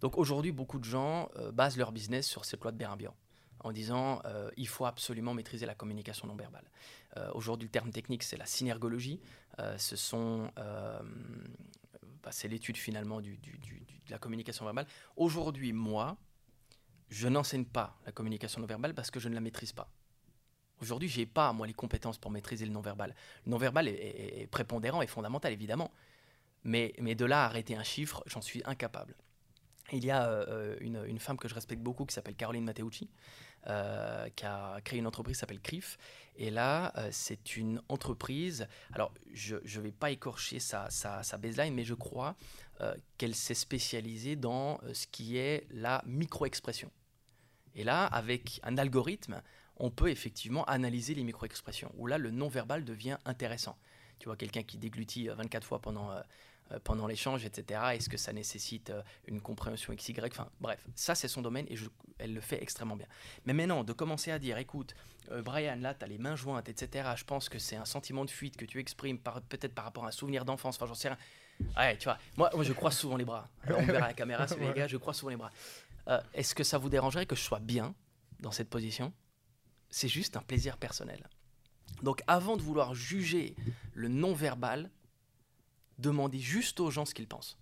Donc 0.00 0.18
aujourd'hui, 0.18 0.50
beaucoup 0.50 0.78
de 0.78 0.84
gens 0.84 1.28
basent 1.52 1.76
leur 1.76 1.92
business 1.92 2.26
sur 2.26 2.44
cette 2.44 2.62
loi 2.62 2.72
de 2.72 2.78
Bérimbian 2.78 3.14
en 3.62 3.70
disant 3.70 4.22
il 4.56 4.66
faut 4.66 4.86
absolument 4.86 5.34
maîtriser 5.34 5.66
la 5.66 5.74
communication 5.74 6.26
non 6.26 6.34
verbale. 6.34 6.64
aujourd'hui, 7.34 7.68
le 7.68 7.72
terme 7.72 7.90
technique 7.90 8.22
c'est 8.22 8.38
la 8.38 8.46
synergologie. 8.46 9.20
ce 9.76 9.96
sont 9.96 10.50
bah, 10.56 12.30
c'est 12.32 12.48
l'étude 12.48 12.76
finalement 12.76 13.20
de 13.20 13.30
la 14.08 14.18
communication 14.18 14.64
verbale. 14.64 14.86
Aujourd'hui, 15.16 15.72
moi, 15.72 16.16
je 17.10 17.28
n'enseigne 17.28 17.64
pas 17.64 17.98
la 18.06 18.12
communication 18.12 18.60
non 18.60 18.66
verbale 18.66 18.94
parce 18.94 19.10
que 19.10 19.20
je 19.20 19.28
ne 19.28 19.34
la 19.34 19.40
maîtrise 19.40 19.72
pas. 19.72 19.90
Aujourd'hui, 20.80 21.08
je 21.08 21.20
n'ai 21.20 21.26
pas, 21.26 21.52
moi, 21.52 21.66
les 21.66 21.74
compétences 21.74 22.18
pour 22.18 22.30
maîtriser 22.30 22.64
le 22.64 22.72
non-verbal. 22.72 23.14
Le 23.44 23.50
non-verbal 23.50 23.88
est, 23.88 24.48
prépondérant 24.50 25.02
et 25.02 25.06
fondamental, 25.06 25.52
évidemment. 25.52 25.92
Mais, 26.64 26.94
mais 26.98 27.14
de 27.14 27.24
là 27.24 27.42
à 27.42 27.46
arrêter 27.46 27.76
un 27.76 27.82
chiffre, 27.82 28.22
j'en 28.26 28.40
suis 28.40 28.62
incapable. 28.64 29.14
Il 29.92 30.04
y 30.04 30.10
a 30.10 30.28
euh, 30.28 30.76
une, 30.80 31.18
femme 31.18 31.36
que 31.36 31.48
je 31.48 31.54
respecte 31.54 31.82
beaucoup 31.82 32.06
qui 32.06 32.14
s'appelle 32.14 32.36
Caroline 32.36 32.64
Matteucci, 32.64 33.10
euh, 33.66 34.28
qui 34.36 34.46
a 34.46 34.80
créé 34.82 35.00
une 35.00 35.06
entreprise 35.06 35.36
qui 35.36 35.40
s'appelle 35.40 35.60
CRIF. 35.60 35.98
Et 36.36 36.50
là, 36.50 36.92
euh, 36.96 37.08
c'est 37.10 37.56
une 37.56 37.82
entreprise. 37.88 38.66
Alors, 38.92 39.12
je 39.34 39.56
ne 39.56 39.82
vais 39.82 39.92
pas 39.92 40.10
écorcher 40.10 40.60
sa, 40.60 40.88
sa, 40.90 41.22
sa, 41.22 41.36
baseline, 41.38 41.74
mais 41.74 41.84
je 41.84 41.94
crois 41.94 42.36
qu'elle 43.18 43.34
s'est 43.34 43.52
spécialisée 43.52 44.36
dans 44.36 44.80
ce 44.94 45.06
qui 45.06 45.36
est 45.36 45.66
la 45.70 46.02
micro-expression. 46.06 46.90
Et 47.74 47.84
là, 47.84 48.04
avec 48.06 48.60
un 48.62 48.78
algorithme, 48.78 49.42
on 49.76 49.90
peut 49.90 50.10
effectivement 50.10 50.64
analyser 50.64 51.14
les 51.14 51.24
micro-expressions, 51.24 51.92
où 51.96 52.06
là, 52.06 52.18
le 52.18 52.30
non-verbal 52.30 52.84
devient 52.84 53.16
intéressant. 53.24 53.76
Tu 54.18 54.26
vois, 54.26 54.36
quelqu'un 54.36 54.62
qui 54.62 54.76
déglutit 54.76 55.28
24 55.28 55.62
euh, 55.62 55.66
fois 55.66 55.78
pendant, 55.80 56.10
euh, 56.10 56.20
euh, 56.72 56.78
pendant 56.84 57.06
l'échange, 57.06 57.46
etc., 57.46 57.80
est-ce 57.94 58.10
que 58.10 58.18
ça 58.18 58.34
nécessite 58.34 58.92
une 59.26 59.40
compréhension 59.40 59.94
XY 59.94 60.14
Enfin, 60.26 60.50
bref, 60.60 60.84
ça, 60.94 61.14
c'est 61.14 61.28
son 61.28 61.40
domaine 61.40 61.66
et 61.70 61.76
elle 62.18 62.34
le 62.34 62.40
fait 62.42 62.62
extrêmement 62.62 62.96
bien. 62.96 63.06
Mais 63.46 63.54
maintenant, 63.54 63.82
de 63.82 63.92
commencer 63.94 64.30
à 64.30 64.38
dire, 64.38 64.58
écoute, 64.58 64.94
Brian, 65.42 65.76
là, 65.80 65.94
tu 65.94 66.04
as 66.04 66.08
les 66.08 66.18
mains 66.18 66.36
jointes, 66.36 66.68
etc., 66.68 67.08
je 67.16 67.24
pense 67.24 67.48
que 67.48 67.58
c'est 67.58 67.76
un 67.76 67.86
sentiment 67.86 68.26
de 68.26 68.30
fuite 68.30 68.58
que 68.58 68.66
tu 68.66 68.78
exprimes 68.78 69.18
peut-être 69.18 69.74
par 69.74 69.84
rapport 69.84 70.04
à 70.04 70.08
un 70.08 70.12
souvenir 70.12 70.44
d'enfance, 70.44 70.76
enfin, 70.76 70.86
j'en 70.86 70.94
sais 70.94 71.08
rien. 71.08 71.18
Ouais, 71.76 71.96
tu 71.96 72.04
vois, 72.04 72.18
moi, 72.36 72.50
moi 72.54 72.64
je 72.64 72.72
crois 72.72 72.90
souvent 72.90 73.16
les 73.16 73.24
bras. 73.24 73.48
on 73.68 73.82
verra 73.82 74.08
la 74.08 74.14
caméra, 74.14 74.46
c'est 74.46 74.58
les 74.58 74.72
gars, 74.72 74.86
je 74.86 74.96
crois 74.96 75.14
souvent 75.14 75.30
les 75.30 75.36
bras. 75.36 75.50
Euh, 76.10 76.20
est-ce 76.34 76.54
que 76.54 76.64
ça 76.64 76.78
vous 76.78 76.88
dérangerait 76.88 77.26
que 77.26 77.36
je 77.36 77.40
sois 77.40 77.60
bien 77.60 77.94
dans 78.40 78.50
cette 78.50 78.68
position? 78.68 79.12
C'est 79.90 80.08
juste 80.08 80.36
un 80.36 80.42
plaisir 80.42 80.76
personnel. 80.76 81.28
Donc 82.02 82.22
avant 82.26 82.56
de 82.56 82.62
vouloir 82.62 82.94
juger 82.94 83.54
le 83.94 84.08
non-verbal, 84.08 84.90
demandez 85.98 86.38
juste 86.38 86.80
aux 86.80 86.90
gens 86.90 87.04
ce 87.04 87.14
qu'ils 87.14 87.28
pensent. 87.28 87.58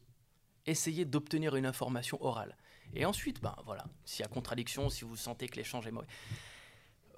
Essayez 0.67 1.05
d'obtenir 1.05 1.57
une 1.57 1.67
information 1.67 2.23
orale. 2.23 2.57
Et 2.95 3.05
ensuite, 3.05 3.41
ben 3.43 3.55
voilà, 3.65 3.85
s'il 4.05 4.23
y 4.23 4.25
a 4.25 4.29
contradiction, 4.29 4.89
si 4.89 5.05
vous 5.05 5.17
sentez 5.17 5.49
que 5.49 5.57
l'échange 5.57 5.87
est 5.87 5.91
mauvais. 5.91 6.07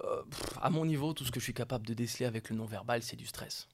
Euh, 0.03 0.23
à 0.61 0.69
mon 0.69 0.85
niveau, 0.85 1.13
tout 1.13 1.23
ce 1.23 1.31
que 1.31 1.39
je 1.39 1.45
suis 1.45 1.53
capable 1.53 1.85
de 1.85 1.93
déceler 1.93 2.25
avec 2.25 2.49
le 2.49 2.55
non-verbal, 2.55 3.03
c'est 3.03 3.15
du 3.15 3.25
stress. 3.25 3.69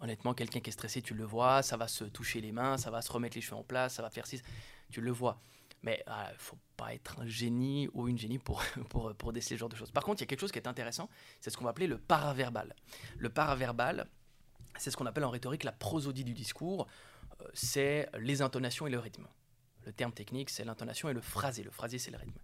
Honnêtement, 0.00 0.34
quelqu'un 0.34 0.60
qui 0.60 0.70
est 0.70 0.72
stressé, 0.72 1.00
tu 1.00 1.14
le 1.14 1.24
vois, 1.24 1.62
ça 1.62 1.76
va 1.76 1.88
se 1.88 2.04
toucher 2.04 2.40
les 2.40 2.52
mains, 2.52 2.76
ça 2.76 2.90
va 2.90 3.02
se 3.02 3.10
remettre 3.10 3.36
les 3.36 3.40
cheveux 3.40 3.56
en 3.56 3.62
place, 3.62 3.94
ça 3.94 4.02
va 4.02 4.10
faire 4.10 4.26
ci, 4.26 4.42
tu 4.90 5.00
le 5.00 5.10
vois. 5.10 5.40
Mais 5.84 6.02
il 6.06 6.10
ah, 6.10 6.30
ne 6.32 6.38
faut 6.38 6.56
pas 6.78 6.94
être 6.94 7.20
un 7.20 7.26
génie 7.26 7.88
ou 7.92 8.08
une 8.08 8.16
génie 8.16 8.38
pour, 8.38 8.62
pour, 8.88 9.14
pour 9.14 9.32
déceler 9.32 9.56
ce 9.56 9.60
genre 9.60 9.68
de 9.68 9.76
choses. 9.76 9.90
Par 9.90 10.02
contre, 10.02 10.22
il 10.22 10.24
y 10.24 10.26
a 10.26 10.26
quelque 10.26 10.40
chose 10.40 10.50
qui 10.50 10.58
est 10.58 10.66
intéressant, 10.66 11.10
c'est 11.40 11.50
ce 11.50 11.58
qu'on 11.58 11.64
va 11.64 11.70
appeler 11.70 11.86
le 11.86 11.98
paraverbal. 11.98 12.74
Le 13.18 13.28
paraverbal, 13.28 14.08
c'est 14.78 14.90
ce 14.90 14.96
qu'on 14.96 15.04
appelle 15.04 15.24
en 15.24 15.30
rhétorique 15.30 15.62
la 15.62 15.72
prosodie 15.72 16.24
du 16.24 16.32
discours, 16.32 16.88
euh, 17.40 17.44
c'est 17.52 18.08
les 18.18 18.40
intonations 18.40 18.86
et 18.86 18.90
le 18.90 18.98
rythme. 18.98 19.28
Le 19.84 19.92
terme 19.92 20.12
technique, 20.12 20.48
c'est 20.48 20.64
l'intonation 20.64 21.10
et 21.10 21.12
le 21.12 21.20
phrasé. 21.20 21.62
Le 21.62 21.70
phrasé, 21.70 21.98
c'est 21.98 22.10
le 22.10 22.16
rythme. 22.16 22.38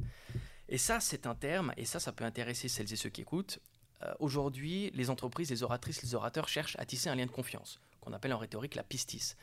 Et 0.68 0.76
ça, 0.76 1.00
c'est 1.00 1.26
un 1.26 1.34
terme, 1.34 1.72
et 1.78 1.86
ça, 1.86 1.98
ça 1.98 2.12
peut 2.12 2.24
intéresser 2.24 2.68
celles 2.68 2.92
et 2.92 2.96
ceux 2.96 3.08
qui 3.08 3.22
écoutent. 3.22 3.58
Euh, 4.02 4.12
aujourd'hui, 4.18 4.90
les 4.92 5.08
entreprises, 5.08 5.50
les 5.50 5.62
oratrices, 5.62 6.02
les 6.02 6.14
orateurs 6.14 6.48
cherchent 6.48 6.76
à 6.78 6.84
tisser 6.84 7.08
un 7.08 7.14
lien 7.14 7.26
de 7.26 7.30
confiance, 7.30 7.80
qu'on 8.02 8.12
appelle 8.12 8.34
en 8.34 8.38
rhétorique 8.38 8.74
la 8.74 8.82
pistis. 8.82 9.34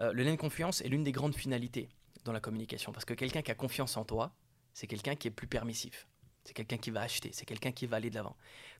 Euh, 0.00 0.12
le 0.12 0.24
lien 0.24 0.32
de 0.32 0.36
confiance 0.36 0.80
est 0.80 0.88
l'une 0.88 1.04
des 1.04 1.12
grandes 1.12 1.36
finalités 1.36 1.88
dans 2.28 2.32
la 2.32 2.40
communication. 2.40 2.92
Parce 2.92 3.04
que 3.04 3.14
quelqu'un 3.14 3.42
qui 3.42 3.50
a 3.50 3.54
confiance 3.54 3.96
en 3.96 4.04
toi, 4.04 4.32
c'est 4.72 4.86
quelqu'un 4.86 5.16
qui 5.16 5.26
est 5.28 5.32
plus 5.32 5.48
permissif. 5.48 6.06
C'est 6.44 6.54
quelqu'un 6.54 6.78
qui 6.78 6.90
va 6.90 7.02
acheter, 7.02 7.30
c'est 7.32 7.44
quelqu'un 7.44 7.72
qui 7.72 7.86
va 7.86 7.96
aller 7.96 8.08
de 8.08 8.14
l'avant. 8.14 8.36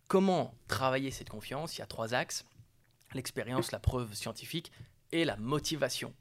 Comment 0.06 0.54
travailler 0.68 1.10
cette 1.10 1.28
confiance? 1.28 1.76
Il 1.76 1.80
y 1.80 1.82
a 1.82 1.86
trois 1.86 2.14
axes. 2.14 2.46
L'expérience, 3.14 3.72
la 3.72 3.78
preuve 3.78 4.14
scientifique 4.14 4.70
et 5.12 5.24
la 5.24 5.36
motivation. 5.36 6.14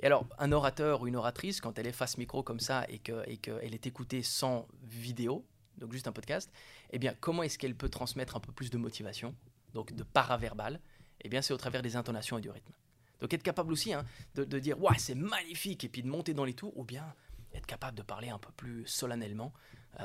Et 0.00 0.06
alors, 0.06 0.26
un 0.38 0.52
orateur 0.52 1.00
ou 1.00 1.08
une 1.08 1.16
oratrice, 1.16 1.60
quand 1.60 1.78
elle 1.78 1.86
est 1.86 1.92
face 1.92 2.18
micro 2.18 2.42
comme 2.42 2.60
ça 2.60 2.84
et 2.88 2.98
qu'elle 2.98 3.24
et 3.26 3.38
que 3.38 3.50
est 3.60 3.86
écoutée 3.86 4.22
sans 4.22 4.68
vidéo, 4.82 5.44
donc 5.78 5.92
juste 5.92 6.06
un 6.06 6.12
podcast, 6.12 6.52
eh 6.90 6.98
bien, 6.98 7.14
comment 7.18 7.42
est-ce 7.42 7.58
qu'elle 7.58 7.74
peut 7.74 7.88
transmettre 7.88 8.36
un 8.36 8.40
peu 8.40 8.52
plus 8.52 8.70
de 8.70 8.78
motivation, 8.78 9.34
donc 9.74 9.92
de 9.92 10.02
paraverbal? 10.04 10.80
Eh 11.22 11.28
bien, 11.28 11.42
c'est 11.42 11.52
au 11.52 11.56
travers 11.56 11.82
des 11.82 11.96
intonations 11.96 12.38
et 12.38 12.40
du 12.40 12.50
rythme. 12.50 12.72
Donc 13.20 13.32
être 13.34 13.42
capable 13.42 13.72
aussi 13.72 13.92
hein, 13.92 14.04
de, 14.34 14.44
de, 14.44 14.58
dire 14.58 14.80
ouais 14.82 14.98
c'est 14.98 15.14
magnifique 15.14 15.84
et 15.84 15.88
puis 15.88 16.02
de 16.02 16.08
monter 16.08 16.34
dans 16.34 16.44
les 16.44 16.54
tours 16.54 16.76
ou 16.76 16.84
bien 16.84 17.14
être 17.54 17.66
capable 17.66 17.96
de 17.96 18.02
parler 18.02 18.28
un 18.28 18.38
peu 18.38 18.52
plus 18.52 18.86
solennellement. 18.86 19.52
Euh, 20.00 20.04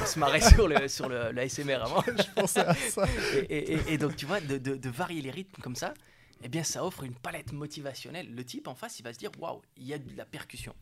on 0.00 0.06
se 0.06 0.18
marrait 0.18 0.40
sur 0.54 0.68
le 0.68 0.88
sur 0.88 1.08
le, 1.08 1.38
ASMR 1.38 1.82
avant. 1.82 2.02
Je 2.02 2.34
pensais 2.34 2.60
à 2.60 2.74
ça. 2.74 3.06
Et, 3.48 3.92
et, 3.94 3.98
donc 3.98 4.16
tu 4.16 4.26
vois 4.26 4.40
de, 4.40 4.58
de, 4.58 4.76
de, 4.76 4.90
varier 4.90 5.22
les 5.22 5.30
rythmes 5.30 5.62
comme 5.62 5.76
ça, 5.76 5.94
eh 6.42 6.48
bien 6.48 6.64
ça 6.64 6.84
offre 6.84 7.04
une 7.04 7.14
palette 7.14 7.52
motivationnelle. 7.52 8.34
Le 8.34 8.44
type 8.44 8.68
en 8.68 8.74
face 8.74 8.98
il 8.98 9.02
va 9.02 9.12
se 9.12 9.18
dire 9.18 9.30
waouh 9.38 9.62
il 9.76 9.86
y 9.86 9.94
a 9.94 9.98
de 9.98 10.16
la 10.16 10.26
percussion. 10.26 10.74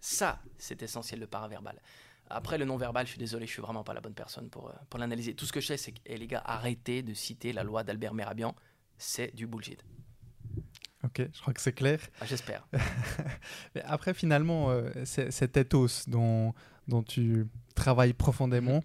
Ça 0.00 0.40
c'est 0.58 0.82
essentiel 0.82 1.20
le 1.20 1.26
paraverbal. 1.26 1.80
Après, 2.30 2.58
le 2.58 2.64
non-verbal, 2.64 3.06
je 3.06 3.10
suis 3.10 3.18
désolé, 3.18 3.44
je 3.46 3.50
suis 3.50 3.60
vraiment 3.60 3.82
pas 3.82 3.92
la 3.92 4.00
bonne 4.00 4.14
personne 4.14 4.48
pour, 4.48 4.68
euh, 4.68 4.72
pour 4.88 5.00
l'analyser. 5.00 5.34
Tout 5.34 5.46
ce 5.46 5.52
que 5.52 5.60
je 5.60 5.66
sais, 5.66 5.76
c'est 5.76 5.90
que, 5.90 5.98
eh, 6.06 6.16
les 6.16 6.28
gars, 6.28 6.42
arrêtez 6.44 7.02
de 7.02 7.12
citer 7.12 7.52
la 7.52 7.64
loi 7.64 7.82
d'Albert 7.82 8.14
Merabian. 8.14 8.54
C'est 8.98 9.34
du 9.34 9.48
bullshit. 9.48 9.84
Ok, 11.02 11.22
je 11.32 11.40
crois 11.40 11.54
que 11.54 11.60
c'est 11.60 11.72
clair. 11.72 12.00
Ah, 12.20 12.26
j'espère. 12.26 12.66
Mais 13.74 13.82
après, 13.84 14.12
finalement, 14.12 14.70
euh, 14.70 14.90
cet 15.04 15.56
ethos 15.56 16.04
dont, 16.08 16.52
dont 16.88 17.02
tu 17.02 17.46
travailles 17.74 18.12
profondément, 18.12 18.82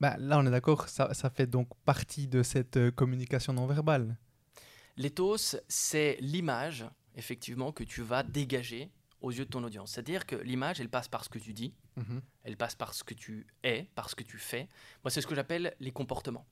bah, 0.00 0.16
là, 0.18 0.38
on 0.38 0.46
est 0.46 0.50
d'accord, 0.50 0.88
ça, 0.88 1.14
ça, 1.14 1.30
fait 1.30 1.46
donc 1.46 1.68
partie 1.84 2.26
de 2.26 2.42
cette 2.42 2.76
euh, 2.76 2.90
communication 2.90 3.52
non 3.52 3.66
verbale. 3.66 4.16
L'ethos, 4.96 5.56
c'est 5.68 6.18
l'image, 6.20 6.84
effectivement, 7.16 7.72
que 7.72 7.84
tu 7.84 8.02
vas 8.02 8.22
dégager 8.22 8.90
aux 9.20 9.30
yeux 9.30 9.44
de 9.44 9.50
ton 9.50 9.64
audience. 9.64 9.92
C'est-à-dire 9.92 10.26
que 10.26 10.36
l'image, 10.36 10.80
elle 10.80 10.88
passe 10.88 11.08
par 11.08 11.24
ce 11.24 11.28
que 11.28 11.38
tu 11.38 11.52
dis, 11.52 11.74
mhm. 11.96 12.20
elle 12.42 12.56
passe 12.56 12.74
par 12.74 12.92
ce 12.92 13.04
que 13.04 13.14
tu 13.14 13.46
es, 13.62 13.88
par 13.94 14.10
ce 14.10 14.14
que 14.14 14.24
tu 14.24 14.38
fais. 14.38 14.68
Moi, 15.02 15.10
c'est 15.10 15.20
ce 15.20 15.26
que 15.26 15.34
j'appelle 15.34 15.74
les 15.80 15.92
comportements. 15.92 16.46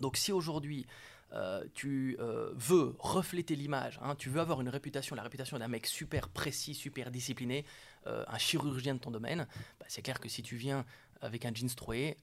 Donc 0.00 0.16
si 0.16 0.32
aujourd'hui 0.32 0.86
euh, 1.32 1.64
tu 1.74 2.16
euh, 2.20 2.52
veux 2.54 2.94
refléter 2.98 3.56
l'image, 3.56 3.98
hein, 4.02 4.14
tu 4.14 4.30
veux 4.30 4.40
avoir 4.40 4.60
une 4.60 4.68
réputation, 4.68 5.16
la 5.16 5.22
réputation 5.22 5.58
d'un 5.58 5.68
mec 5.68 5.86
super 5.86 6.28
précis, 6.28 6.74
super 6.74 7.10
discipliné, 7.10 7.64
euh, 8.06 8.24
un 8.28 8.38
chirurgien 8.38 8.94
de 8.94 9.00
ton 9.00 9.10
domaine, 9.10 9.46
bah, 9.80 9.86
c'est 9.88 10.02
clair 10.02 10.20
que 10.20 10.28
si 10.28 10.42
tu 10.42 10.56
viens 10.56 10.84
avec 11.20 11.44
un 11.44 11.52
jeans 11.52 11.68
troué, 11.74 12.16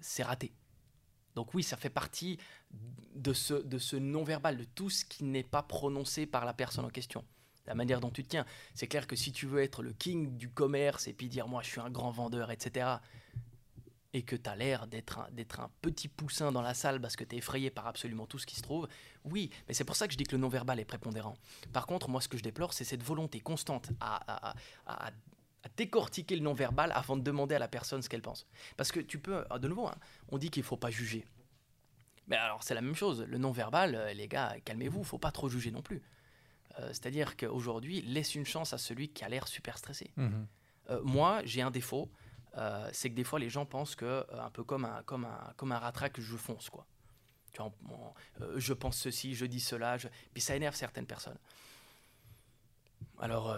c'est 0.00 0.22
raté. 0.22 0.52
Donc 1.34 1.52
oui, 1.52 1.62
ça 1.62 1.76
fait 1.76 1.90
partie 1.90 2.38
de 3.14 3.32
ce, 3.32 3.54
de 3.54 3.76
ce 3.76 3.96
non-verbal, 3.96 4.56
de 4.56 4.64
tout 4.64 4.88
ce 4.88 5.04
qui 5.04 5.24
n'est 5.24 5.42
pas 5.42 5.62
prononcé 5.62 6.26
par 6.26 6.44
la 6.44 6.54
personne 6.54 6.84
en 6.84 6.90
question 6.90 7.24
la 7.66 7.74
manière 7.74 8.00
dont 8.00 8.10
tu 8.10 8.22
te 8.22 8.28
tiens. 8.28 8.46
C'est 8.74 8.86
clair 8.86 9.08
que 9.08 9.16
si 9.16 9.32
tu 9.32 9.46
veux 9.46 9.60
être 9.60 9.82
le 9.82 9.92
king 9.92 10.36
du 10.36 10.48
commerce 10.48 11.08
et 11.08 11.12
puis 11.12 11.28
dire 11.28 11.48
moi 11.48 11.62
je 11.62 11.68
suis 11.68 11.80
un 11.80 11.90
grand 11.90 12.12
vendeur, 12.12 12.52
etc., 12.52 12.86
et 14.16 14.22
que 14.22 14.34
tu 14.34 14.48
as 14.48 14.56
l'air 14.56 14.86
d'être 14.86 15.18
un, 15.60 15.70
petit 15.82 16.08
poussin 16.08 16.50
dans 16.50 16.62
la 16.62 16.72
salle 16.72 17.02
parce 17.02 17.16
que 17.16 17.24
tu 17.24 17.36
es 17.36 17.38
effrayé 17.38 17.68
par 17.68 17.86
absolument 17.86 18.24
tout 18.24 18.38
ce 18.38 18.46
qui 18.46 18.56
se 18.56 18.62
trouve, 18.62 18.88
oui, 19.24 19.50
mais 19.68 19.74
c'est 19.74 19.84
pour 19.84 19.94
ça 19.94 20.06
que 20.06 20.14
je 20.14 20.16
dis 20.16 20.24
que 20.24 20.34
le 20.34 20.40
non-verbal 20.40 20.80
est 20.80 20.86
prépondérant. 20.86 21.36
Par 21.74 21.86
contre, 21.86 22.08
moi 22.08 22.22
ce 22.22 22.28
que 22.28 22.38
je 22.38 22.42
déplore, 22.42 22.72
c'est 22.72 22.84
cette 22.84 23.02
volonté 23.02 23.40
constante 23.40 23.90
à, 24.00 24.54
à, 24.86 25.10
décortiquer 25.76 26.34
le 26.34 26.42
non-verbal 26.42 26.92
avant 26.94 27.16
de 27.16 27.22
demander 27.22 27.56
à 27.56 27.58
la 27.58 27.68
personne 27.68 28.00
ce 28.00 28.08
qu'elle 28.08 28.22
pense. 28.22 28.46
Parce 28.78 28.90
que 28.90 29.00
tu 29.00 29.18
peux, 29.18 29.44
de 29.60 29.68
nouveau, 29.68 29.86
hein, 29.86 29.96
on 30.30 30.38
dit 30.38 30.48
qu'il 30.48 30.62
faut 30.62 30.78
pas 30.78 30.90
juger. 30.90 31.26
Mais 32.26 32.36
alors 32.36 32.62
c'est 32.62 32.74
la 32.74 32.80
même 32.80 32.94
chose, 32.94 33.20
le 33.20 33.36
non-verbal, 33.36 33.94
euh, 33.94 34.12
les 34.14 34.28
gars, 34.28 34.56
calmez-vous, 34.64 35.04
faut 35.04 35.18
pas 35.18 35.30
trop 35.30 35.50
juger 35.50 35.70
non 35.70 35.82
plus. 35.82 36.00
Euh, 36.78 36.88
c'est-à-dire 36.88 37.36
qu'aujourd'hui, 37.36 38.00
laisse 38.00 38.34
une 38.34 38.46
chance 38.46 38.72
à 38.72 38.78
celui 38.78 39.10
qui 39.10 39.24
a 39.24 39.28
l'air 39.28 39.46
super 39.46 39.76
stressé. 39.76 40.10
Mhm. 40.16 40.46
Euh, 40.88 41.00
moi, 41.02 41.42
j'ai 41.44 41.60
un 41.60 41.70
défaut, 41.70 42.10
euh, 42.56 42.88
c'est 42.92 43.10
que 43.10 43.14
des 43.14 43.24
fois, 43.24 43.38
les 43.38 43.50
gens 43.50 43.66
pensent 43.66 43.96
que, 43.96 44.24
un 44.32 44.50
peu 44.50 44.64
comme 44.64 44.84
un, 44.84 45.02
comme 45.04 45.24
un, 45.24 45.52
comme 45.56 45.72
un 45.72 45.78
ratraque, 45.78 46.20
je 46.20 46.36
fonce, 46.36 46.70
quoi. 46.70 46.86
Vois, 47.58 48.12
je 48.56 48.74
pense 48.74 48.98
ceci, 48.98 49.34
je 49.34 49.46
dis 49.46 49.60
cela, 49.60 49.96
puis 50.34 50.42
ça 50.42 50.54
énerve 50.54 50.74
certaines 50.74 51.06
personnes. 51.06 51.38
Alors, 53.18 53.56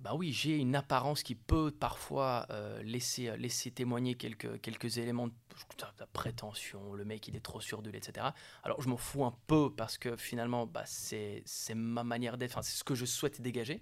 bah 0.00 0.14
oui, 0.16 0.32
j'ai 0.32 0.56
une 0.56 0.74
apparence 0.74 1.22
qui 1.22 1.36
peut 1.36 1.70
parfois 1.70 2.48
laisser, 2.82 3.36
laisser 3.36 3.70
témoigner 3.70 4.16
quelques, 4.16 4.60
quelques 4.60 4.98
éléments 4.98 5.28
de, 5.28 5.32
de, 5.32 6.04
prétention, 6.12 6.94
le 6.94 7.04
mec 7.04 7.28
il 7.28 7.36
est 7.36 7.40
trop 7.40 7.60
sûr 7.60 7.82
de 7.82 7.90
lui, 7.90 7.98
etc. 7.98 8.26
Alors, 8.64 8.82
je 8.82 8.88
m'en 8.88 8.96
fous 8.96 9.24
un 9.24 9.36
peu 9.46 9.72
parce 9.72 9.96
que 9.96 10.16
finalement, 10.16 10.66
bah, 10.66 10.82
c'est 10.86 11.44
ma 11.74 12.02
manière 12.02 12.36
d'être, 12.36 12.62
c'est 12.64 12.76
ce 12.76 12.84
que 12.84 12.96
je 12.96 13.04
souhaite 13.04 13.40
dégager. 13.40 13.80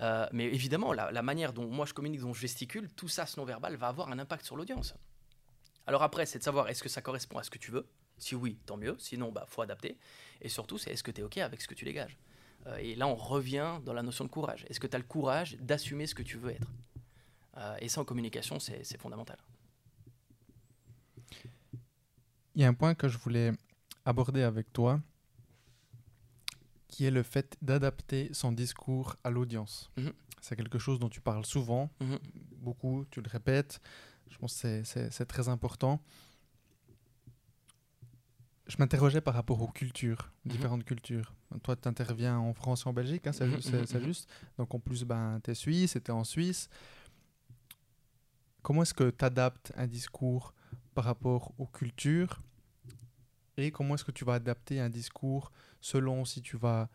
Mais 0.00 0.44
évidemment, 0.44 0.92
la, 0.92 1.10
la, 1.12 1.22
manière 1.22 1.52
dont 1.52 1.68
moi 1.68 1.86
je 1.86 1.94
communique, 1.94 2.20
dont 2.20 2.32
je 2.32 2.40
gesticule, 2.40 2.88
tout 2.94 3.08
ça, 3.08 3.26
ce 3.26 3.38
non-verbal, 3.38 3.76
va 3.76 3.88
avoir 3.88 4.08
un 4.08 4.18
impact 4.18 4.44
sur 4.44 4.56
l'audience. 4.56 4.94
Alors 5.86 6.02
après, 6.02 6.26
c'est 6.26 6.38
de 6.38 6.44
savoir 6.44 6.68
est-ce 6.68 6.82
que 6.82 6.88
ça 6.88 7.02
correspond 7.02 7.38
à 7.38 7.42
ce 7.42 7.50
que 7.50 7.58
tu 7.58 7.70
veux? 7.70 7.86
Si 8.16 8.34
oui, 8.34 8.58
tant 8.66 8.76
mieux. 8.76 8.96
Sinon, 8.98 9.32
bah 9.32 9.44
faut 9.48 9.62
adapter. 9.62 9.98
Et 10.40 10.48
surtout, 10.48 10.78
c'est 10.78 10.90
est-ce 10.90 11.02
que 11.02 11.10
tu 11.10 11.20
es 11.20 11.24
OK 11.24 11.38
avec 11.38 11.60
ce 11.60 11.68
que 11.68 11.74
tu 11.74 11.84
dégages? 11.84 12.16
Euh, 12.66 12.76
et 12.76 12.94
là, 12.94 13.06
on 13.06 13.14
revient 13.14 13.80
dans 13.84 13.92
la 13.92 14.02
notion 14.02 14.24
de 14.24 14.30
courage. 14.30 14.64
Est-ce 14.68 14.80
que 14.80 14.86
tu 14.86 14.96
as 14.96 14.98
le 14.98 15.04
courage 15.04 15.56
d'assumer 15.58 16.06
ce 16.06 16.14
que 16.14 16.22
tu 16.22 16.38
veux 16.38 16.50
être? 16.50 16.68
Euh, 17.56 17.76
Et 17.80 17.88
ça, 17.88 18.00
en 18.00 18.04
communication, 18.04 18.58
c'est 18.58 18.98
fondamental. 18.98 19.38
Il 22.54 22.62
y 22.62 22.64
a 22.64 22.68
un 22.68 22.74
point 22.74 22.94
que 22.94 23.08
je 23.08 23.18
voulais 23.18 23.52
aborder 24.04 24.42
avec 24.42 24.72
toi, 24.72 25.00
qui 26.94 27.06
est 27.06 27.10
le 27.10 27.24
fait 27.24 27.56
d'adapter 27.60 28.30
son 28.32 28.52
discours 28.52 29.16
à 29.24 29.30
l'audience. 29.30 29.90
Mhm. 29.96 30.12
C'est 30.40 30.54
quelque 30.54 30.78
chose 30.78 31.00
dont 31.00 31.08
tu 31.08 31.20
parles 31.20 31.44
souvent, 31.44 31.90
mhm. 32.00 32.18
beaucoup, 32.58 33.04
tu 33.10 33.20
le 33.20 33.28
répètes. 33.28 33.80
Je 34.30 34.38
pense 34.38 34.62
que 34.62 34.84
c'est 34.84 35.26
très 35.26 35.48
important 35.48 36.00
je 38.66 38.76
m'interrogeais 38.78 39.20
par 39.20 39.34
rapport 39.34 39.60
aux 39.60 39.68
cultures, 39.68 40.32
mhm. 40.44 40.52
différentes 40.52 40.84
cultures. 40.84 41.34
Toi, 41.62 41.76
tu 41.76 41.86
interviens 41.86 42.38
en 42.38 42.54
France 42.54 42.84
et 42.86 42.88
en 42.88 42.94
Belgique, 42.94 43.26
hein, 43.26 43.32
c'est 43.32 44.02
juste. 44.02 44.26
Donc 44.56 44.74
en 44.74 44.78
plus, 44.78 45.04
ben, 45.04 45.38
tu 45.44 45.50
es 45.50 45.54
suisse, 45.54 45.98
tu 46.02 46.10
en 46.10 46.24
Suisse. 46.24 46.70
Comment 48.62 48.82
est-ce 48.82 48.94
que 48.94 49.10
tu 49.10 49.24
adaptes 49.24 49.70
un 49.76 49.86
discours 49.86 50.54
par 50.94 51.04
rapport 51.04 51.52
aux 51.58 51.66
cultures 51.66 52.40
et 53.56 53.70
comment 53.70 53.94
est-ce 53.94 54.04
que 54.04 54.12
tu 54.12 54.24
vas 54.24 54.34
adapter 54.34 54.80
un 54.80 54.88
discours 54.88 55.52
selon 55.84 56.24
si 56.24 56.40
tu 56.40 56.56
vas 56.56 56.88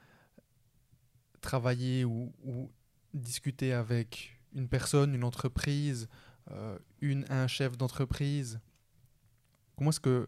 travailler 1.41 2.05
ou, 2.05 2.33
discuter 3.13 3.71
avec 3.71 4.41
une 4.53 4.67
personne, 4.67 5.13
une 5.13 5.23
entreprise, 5.23 6.09
euh, 6.49 6.77
un 7.29 7.47
chef 7.47 7.77
d'entreprise 7.77 8.59
Comment 9.75 9.91
est-ce 9.91 9.99
que 9.99 10.27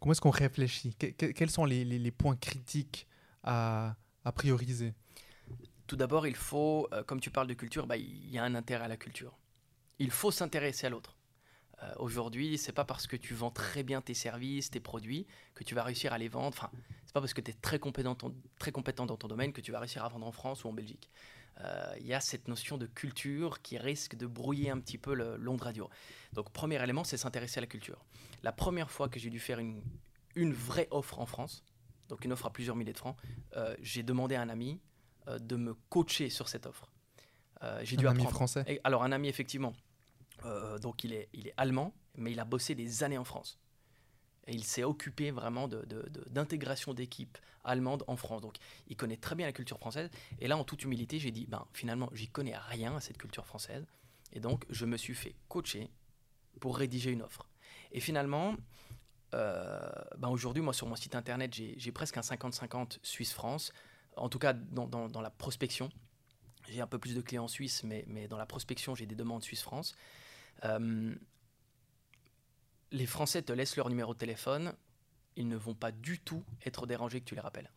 Comment 0.00 0.12
est-ce 0.12 0.20
qu'on 0.20 0.30
réfléchit? 0.30 0.94
Quels 0.94 1.50
sont 1.50 1.64
les, 1.64 2.10
points 2.10 2.36
critiques 2.36 3.06
à, 3.44 3.94
prioriser? 4.34 4.94
Tout 5.86 5.96
d'abord, 5.96 6.26
il 6.26 6.34
faut, 6.34 6.88
euh, 6.92 7.04
comme 7.04 7.20
tu 7.20 7.30
parles 7.30 7.46
de 7.46 7.54
culture, 7.54 7.86
bah, 7.86 7.96
il 7.96 8.30
y 8.30 8.38
a 8.38 8.42
un 8.42 8.54
intérêt 8.56 8.84
à 8.84 8.88
la 8.88 8.96
culture. 8.96 9.38
Il 10.00 10.10
faut 10.10 10.32
s'intéresser 10.32 10.88
à 10.88 10.90
l'autre. 10.90 11.16
Euh, 11.82 11.92
aujourd'hui, 11.98 12.56
c'est 12.58 12.72
pas 12.72 12.84
parce 12.84 13.06
que 13.06 13.16
tu 13.16 13.34
vends 13.34 13.50
très 13.50 13.82
bien 13.82 14.00
tes 14.00 14.14
services, 14.14 14.70
tes 14.70 14.80
produits, 14.80 15.26
que 15.54 15.64
tu 15.64 15.74
vas 15.74 15.82
réussir 15.82 16.12
à 16.12 16.18
les 16.18 16.28
vendre. 16.28 16.48
Enfin, 16.48 16.70
c'est 17.04 17.12
pas 17.12 17.20
parce 17.20 17.34
que 17.34 17.40
tu 17.40 17.50
es 17.50 17.54
très 17.54 17.78
compétent, 17.78 18.16
très 18.58 18.72
compétent 18.72 19.06
dans 19.06 19.16
ton 19.16 19.28
domaine 19.28 19.52
que 19.52 19.60
tu 19.60 19.72
vas 19.72 19.80
réussir 19.80 20.04
à 20.04 20.08
vendre 20.08 20.26
en 20.26 20.32
France 20.32 20.64
ou 20.64 20.68
en 20.68 20.72
Belgique. 20.72 21.10
Euh, 21.60 21.94
il 22.00 22.06
y 22.06 22.14
a 22.14 22.20
cette 22.20 22.48
notion 22.48 22.78
de 22.78 22.86
culture 22.86 23.62
qui 23.62 23.78
risque 23.78 24.16
de 24.16 24.26
brouiller 24.26 24.70
un 24.70 24.80
petit 24.80 24.98
peu 24.98 25.14
l'onde 25.14 25.62
radio. 25.62 25.88
Donc, 26.32 26.50
premier 26.50 26.82
élément, 26.82 27.04
c'est 27.04 27.16
s'intéresser 27.16 27.58
à 27.58 27.60
la 27.60 27.66
culture. 27.66 28.04
La 28.42 28.52
première 28.52 28.90
fois 28.90 29.08
que 29.08 29.18
j'ai 29.20 29.30
dû 29.30 29.38
faire 29.38 29.58
une, 29.58 29.82
une, 30.34 30.52
vraie 30.52 30.88
offre 30.90 31.20
en 31.20 31.26
France, 31.26 31.64
donc 32.08 32.24
une 32.24 32.32
offre 32.32 32.46
à 32.46 32.52
plusieurs 32.52 32.76
milliers 32.76 32.92
de 32.92 32.98
francs, 32.98 33.16
euh, 33.56 33.74
j'ai 33.80 34.02
demandé 34.02 34.34
à 34.34 34.42
un 34.42 34.48
ami 34.48 34.80
euh, 35.28 35.38
de 35.38 35.56
me 35.56 35.74
coacher 35.88 36.28
sur 36.28 36.48
cette 36.48 36.66
offre. 36.66 36.90
j'ai 37.82 37.96
dû 37.96 38.06
un 38.06 38.10
ami 38.10 38.26
français 38.26 38.80
Alors, 38.84 39.04
un 39.04 39.12
ami, 39.12 39.28
effectivement. 39.28 39.72
Donc, 40.80 41.04
il 41.04 41.12
est, 41.12 41.28
il 41.32 41.48
est 41.48 41.54
allemand, 41.56 41.94
mais 42.16 42.32
il 42.32 42.40
a 42.40 42.44
bossé 42.44 42.74
des 42.74 43.02
années 43.02 43.18
en 43.18 43.24
France. 43.24 43.58
Et 44.46 44.52
il 44.52 44.64
s'est 44.64 44.84
occupé 44.84 45.30
vraiment 45.30 45.68
d'intégration 45.68 46.92
d'équipes 46.92 47.38
allemandes 47.64 48.04
en 48.06 48.16
France. 48.16 48.42
Donc 48.42 48.56
il 48.88 48.96
connaît 48.96 49.16
très 49.16 49.34
bien 49.34 49.46
la 49.46 49.52
culture 49.52 49.78
française. 49.78 50.10
Et 50.38 50.48
là, 50.48 50.56
en 50.56 50.64
toute 50.64 50.82
humilité, 50.84 51.18
j'ai 51.18 51.30
dit, 51.30 51.46
ben, 51.46 51.66
finalement, 51.72 52.10
j'y 52.12 52.28
connais 52.28 52.56
rien 52.56 52.94
à 52.96 53.00
cette 53.00 53.18
culture 53.18 53.46
française. 53.46 53.86
Et 54.32 54.40
donc, 54.40 54.64
je 54.68 54.84
me 54.84 54.96
suis 54.96 55.14
fait 55.14 55.34
coacher 55.48 55.90
pour 56.60 56.76
rédiger 56.76 57.10
une 57.10 57.22
offre. 57.22 57.48
Et 57.92 58.00
finalement, 58.00 58.56
euh, 59.32 59.80
ben 60.18 60.28
aujourd'hui, 60.28 60.62
moi, 60.62 60.74
sur 60.74 60.86
mon 60.86 60.96
site 60.96 61.14
internet, 61.14 61.54
j'ai 61.54 61.92
presque 61.92 62.16
un 62.16 62.22
50-50 62.22 62.98
Suisse-France. 63.02 63.72
En 64.16 64.28
tout 64.28 64.38
cas, 64.38 64.52
dans, 64.52 65.20
la 65.20 65.30
prospection. 65.30 65.88
J'ai 66.68 66.80
un 66.80 66.86
peu 66.86 66.98
plus 66.98 67.14
de 67.14 67.20
clients 67.20 67.48
suisses, 67.48 67.82
mais, 67.82 68.04
mais 68.08 68.26
dans 68.26 68.38
la 68.38 68.46
prospection, 68.46 68.94
j'ai 68.94 69.06
des 69.06 69.14
demandes 69.14 69.42
Suisse-France. 69.42 69.94
Euh, 70.64 71.14
les 72.90 73.06
Français 73.06 73.42
te 73.42 73.52
laissent 73.52 73.76
leur 73.76 73.88
numéro 73.88 74.14
de 74.14 74.18
téléphone, 74.18 74.74
ils 75.36 75.48
ne 75.48 75.56
vont 75.56 75.74
pas 75.74 75.90
du 75.90 76.20
tout 76.20 76.44
être 76.64 76.86
dérangés 76.86 77.20
que 77.20 77.26
tu 77.26 77.34
les 77.34 77.40
rappelles. 77.40 77.70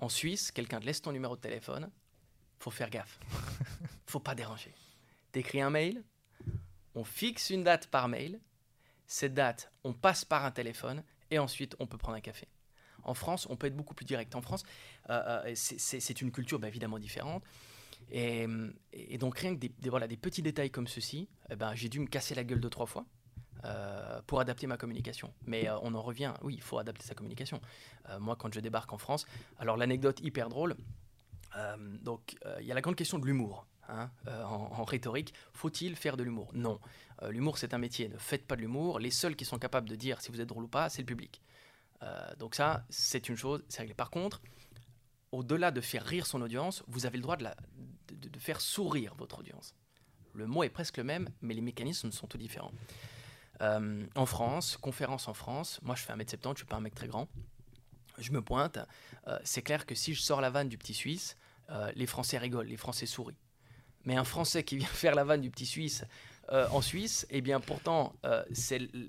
En 0.00 0.08
Suisse, 0.08 0.50
quelqu'un 0.50 0.80
te 0.80 0.86
laisse 0.86 1.00
ton 1.00 1.12
numéro 1.12 1.36
de 1.36 1.40
téléphone, 1.40 1.90
faut 2.58 2.70
faire 2.70 2.90
gaffe. 2.90 3.18
faut 4.06 4.20
pas 4.20 4.34
déranger. 4.34 4.74
T'écris 5.32 5.60
un 5.60 5.70
mail, 5.70 6.04
on 6.94 7.04
fixe 7.04 7.50
une 7.50 7.64
date 7.64 7.86
par 7.86 8.08
mail, 8.08 8.40
cette 9.06 9.34
date, 9.34 9.70
on 9.82 9.92
passe 9.92 10.24
par 10.24 10.44
un 10.44 10.50
téléphone 10.50 11.02
et 11.30 11.38
ensuite 11.38 11.74
on 11.78 11.86
peut 11.86 11.98
prendre 11.98 12.16
un 12.16 12.20
café. 12.20 12.48
En 13.02 13.14
France, 13.14 13.46
on 13.50 13.56
peut 13.56 13.66
être 13.66 13.76
beaucoup 13.76 13.94
plus 13.94 14.06
direct. 14.06 14.34
En 14.34 14.42
France, 14.42 14.64
c'est 15.54 16.20
une 16.20 16.32
culture 16.32 16.58
bah, 16.58 16.68
évidemment 16.68 16.98
différente. 16.98 17.44
Et, 18.10 18.46
donc 19.18 19.38
rien 19.38 19.54
que 19.54 19.60
des, 19.60 19.72
voilà, 19.88 20.06
des 20.06 20.16
petits 20.16 20.42
détails 20.42 20.70
comme 20.70 20.86
ceci, 20.86 21.28
eh 21.50 21.56
ben, 21.56 21.74
j'ai 21.74 21.88
dû 21.88 22.00
me 22.00 22.06
casser 22.06 22.34
la 22.34 22.44
gueule 22.44 22.60
deux, 22.60 22.70
trois 22.70 22.86
fois. 22.86 23.06
pour 24.26 24.40
adapter 24.40 24.66
ma 24.66 24.76
communication. 24.76 25.32
Mais 25.46 25.68
on 25.82 25.94
en 25.94 26.02
revient, 26.02 26.34
oui, 26.42 26.54
il 26.54 26.62
faut 26.62 26.78
adapter 26.78 27.04
sa 27.04 27.14
communication. 27.14 27.60
moi, 28.20 28.36
quand 28.36 28.52
je 28.52 28.60
débarque 28.60 28.92
en 28.92 28.98
France, 28.98 29.26
alors 29.58 29.76
l'anecdote 29.76 30.20
hyper 30.20 30.48
drôle, 30.48 30.76
donc 32.02 32.36
il 32.60 32.66
y 32.66 32.72
a 32.72 32.74
la 32.74 32.80
grande 32.80 32.96
question 32.96 33.18
de 33.18 33.26
l'humour. 33.26 33.66
Hein, 33.88 34.10
en, 34.26 34.80
en, 34.80 34.84
rhétorique, 34.84 35.34
faut-il 35.52 35.94
faire 35.94 36.16
de 36.16 36.22
l'humour? 36.22 36.50
Non. 36.54 36.80
l'humour, 37.28 37.58
c'est 37.58 37.74
un 37.74 37.78
métier. 37.78 38.08
Ne 38.08 38.16
faites 38.16 38.46
pas 38.46 38.56
de 38.56 38.62
l'humour. 38.62 38.98
Les 38.98 39.10
seuls 39.10 39.36
qui 39.36 39.44
sont 39.44 39.58
capables 39.58 39.88
de 39.88 39.94
dire 39.94 40.20
si 40.22 40.30
vous 40.30 40.40
êtes 40.40 40.48
drôle 40.48 40.64
ou 40.64 40.68
pas, 40.68 40.88
c'est 40.88 41.02
le 41.02 41.06
public. 41.06 41.42
donc 42.38 42.54
ça, 42.54 42.84
c'est 42.90 43.28
une 43.28 43.36
chose, 43.36 43.64
c'est 43.68 43.80
réglé. 43.80 43.94
Par 43.94 44.10
contre, 44.10 44.40
au-delà 45.34 45.70
de 45.70 45.80
faire 45.80 46.04
rire 46.04 46.26
son 46.26 46.40
audience, 46.42 46.84
vous 46.86 47.06
avez 47.06 47.18
le 47.18 47.22
droit 47.22 47.36
de, 47.36 48.38
faire 48.38 48.60
sourire 48.60 49.14
votre 49.16 49.40
audience. 49.40 49.74
Le 50.34 50.46
mot 50.46 50.62
est 50.62 50.70
presque 50.70 50.96
le 50.98 51.04
même, 51.04 51.28
mais 51.42 51.54
les 51.54 51.60
mécanismes 51.60 52.12
sont 52.12 52.26
tout 52.26 52.38
différents. 52.38 52.72
Euh, 53.60 54.04
en 54.14 54.26
France, 54.26 54.76
conférence 54.76 55.28
en 55.28 55.34
France, 55.34 55.80
moi 55.82 55.94
je 55.94 56.02
fais 56.02 56.12
1m70, 56.12 56.38
je 56.42 56.48
ne 56.48 56.56
suis 56.56 56.64
pas 56.66 56.76
un 56.76 56.80
mec 56.80 56.94
très 56.94 57.08
grand. 57.08 57.28
Je 58.18 58.30
me 58.32 58.42
pointe. 58.42 58.78
Euh, 59.26 59.38
c'est 59.44 59.62
clair 59.62 59.86
que 59.86 59.94
si 59.94 60.14
je 60.14 60.22
sors 60.22 60.40
la 60.40 60.50
vanne 60.50 60.68
du 60.68 60.78
petit 60.78 60.94
Suisse, 60.94 61.36
euh, 61.70 61.90
les 61.94 62.06
Français 62.06 62.38
rigolent, 62.38 62.68
les 62.68 62.76
Français 62.76 63.06
sourient. 63.06 63.38
Mais 64.04 64.16
un 64.16 64.24
Français 64.24 64.64
qui 64.64 64.76
vient 64.76 64.88
faire 65.02 65.14
la 65.14 65.24
vanne 65.24 65.40
du 65.40 65.50
petit 65.50 65.66
Suisse 65.66 66.04
en 66.50 66.82
Suisse, 66.82 67.26
eh 67.30 67.40
bien 67.40 67.58
pourtant, 67.58 68.12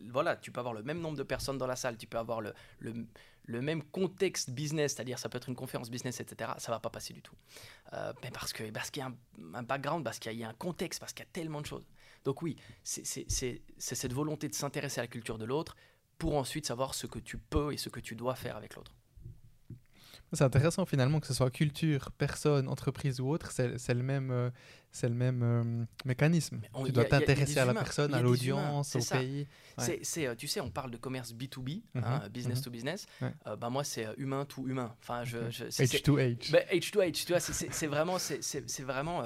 voilà, 0.10 0.38
tu 0.38 0.54
peux 0.54 0.62
avoir 0.62 0.74
le 0.74 0.84
même 0.84 1.02
nombre 1.02 1.18
de 1.18 1.24
personnes 1.24 1.58
dans 1.58 1.68
la 1.68 1.76
salle, 1.76 1.98
tu 1.98 2.08
peux 2.08 2.18
avoir 2.18 2.40
le, 2.40 2.54
le 2.80 3.06
même 3.48 3.84
contexte 3.84 4.50
business, 4.52 4.93
c'est-à-dire 4.93 5.20
ça 5.20 5.30
peut 5.30 5.38
être 5.38 5.50
une 5.50 5.56
conférence 5.56 5.89
business, 5.89 6.20
etc., 6.20 6.52
ça 6.58 6.72
va 6.72 6.80
pas 6.80 6.89
passer 6.89 7.14
du 7.14 7.22
tout. 7.22 7.36
Euh, 7.93 8.14
mais 8.24 8.32
parce 8.32 8.54
qu'il 8.54 8.72
parce 8.74 8.89
qu'il 8.89 9.02
y 9.02 9.06
a 9.06 9.12
un, 9.54 9.64
background, 9.64 10.04
parce 10.04 10.20
qu'il 10.20 10.34
y, 10.34 10.43
a 10.43 10.50
un 10.50 10.54
contexte, 10.54 11.00
parce 11.00 11.14
qu'il 11.14 11.26
y 11.26 11.28
a 11.28 11.32
tellement 11.32 11.62
de 11.62 11.66
choses. 11.66 11.88
Donc 12.24 12.41
oui, 12.41 12.56
c'est 12.84 13.28
cette 13.78 14.14
volonté 14.14 14.50
de 14.50 14.56
s'intéresser 14.56 15.00
à 15.00 15.04
la 15.04 15.08
culture 15.08 15.38
de 15.38 15.46
l'autre 15.46 15.76
pour 16.18 16.36
ensuite 16.36 16.66
savoir 16.66 16.96
ce 16.96 17.08
que 17.08 17.20
tu 17.20 17.38
peux 17.38 17.74
et 17.74 17.78
ce 17.78 17.89
que 17.89 18.00
tu 18.00 18.16
dois 18.16 18.36
faire 18.36 18.56
avec 18.58 18.76
l'autre. 18.76 18.93
C'est 20.36 20.44
intéressant 20.44 20.86
finalement 20.86 21.20
que 21.20 21.28
ce 21.28 21.34
soit 21.34 21.50
culture, 21.50 22.12
personne, 22.12 22.68
entreprise 22.68 23.20
ou 23.20 23.30
autre, 23.30 23.52
c'est 23.52 23.94
le 23.94 24.04
même, 24.04 24.32
euh, 24.32 24.50
c'est 24.92 25.10
le 25.10 25.16
même 25.16 25.42
euh, 25.44 25.86
mécanisme. 26.06 26.62
tu 26.86 26.92
dois 26.92 27.06
t'intéresser 27.06 27.60
à 27.60 27.66
la 27.66 27.74
personne, 27.74 28.14
à 28.14 28.22
l'audience, 28.22 28.96
au 28.96 29.00
pays. 29.00 29.48
C'est, 29.78 30.28
euh, 30.28 30.36
tu 30.36 30.48
sais, 30.48 30.62
on 30.62 30.70
parle 30.70 30.92
de 30.92 30.98
commerce 30.98 31.34
B2B, 31.34 31.82
mhm, 31.94 32.04
hein, 32.04 32.30
business 32.30 32.60
mhm. 32.60 32.64
to 32.64 32.72
business. 32.72 33.06
bah, 33.60 33.70
moi, 33.70 33.84
c'est 33.84 34.08
humain 34.18 34.46
to 34.46 34.68
humain. 34.68 34.96
Enfin, 35.02 35.24
je, 35.24 35.38
H 35.38 36.02
to 36.02 36.18
H. 36.18 36.52
Bah, 36.52 36.60
H 36.72 36.92
to 36.92 37.02
H, 37.02 37.26
tu 37.26 37.32
vois, 37.32 37.40
c'est 37.40 37.88
vraiment... 37.88 38.18
c'est 38.20 38.84
vraiment 38.84 39.24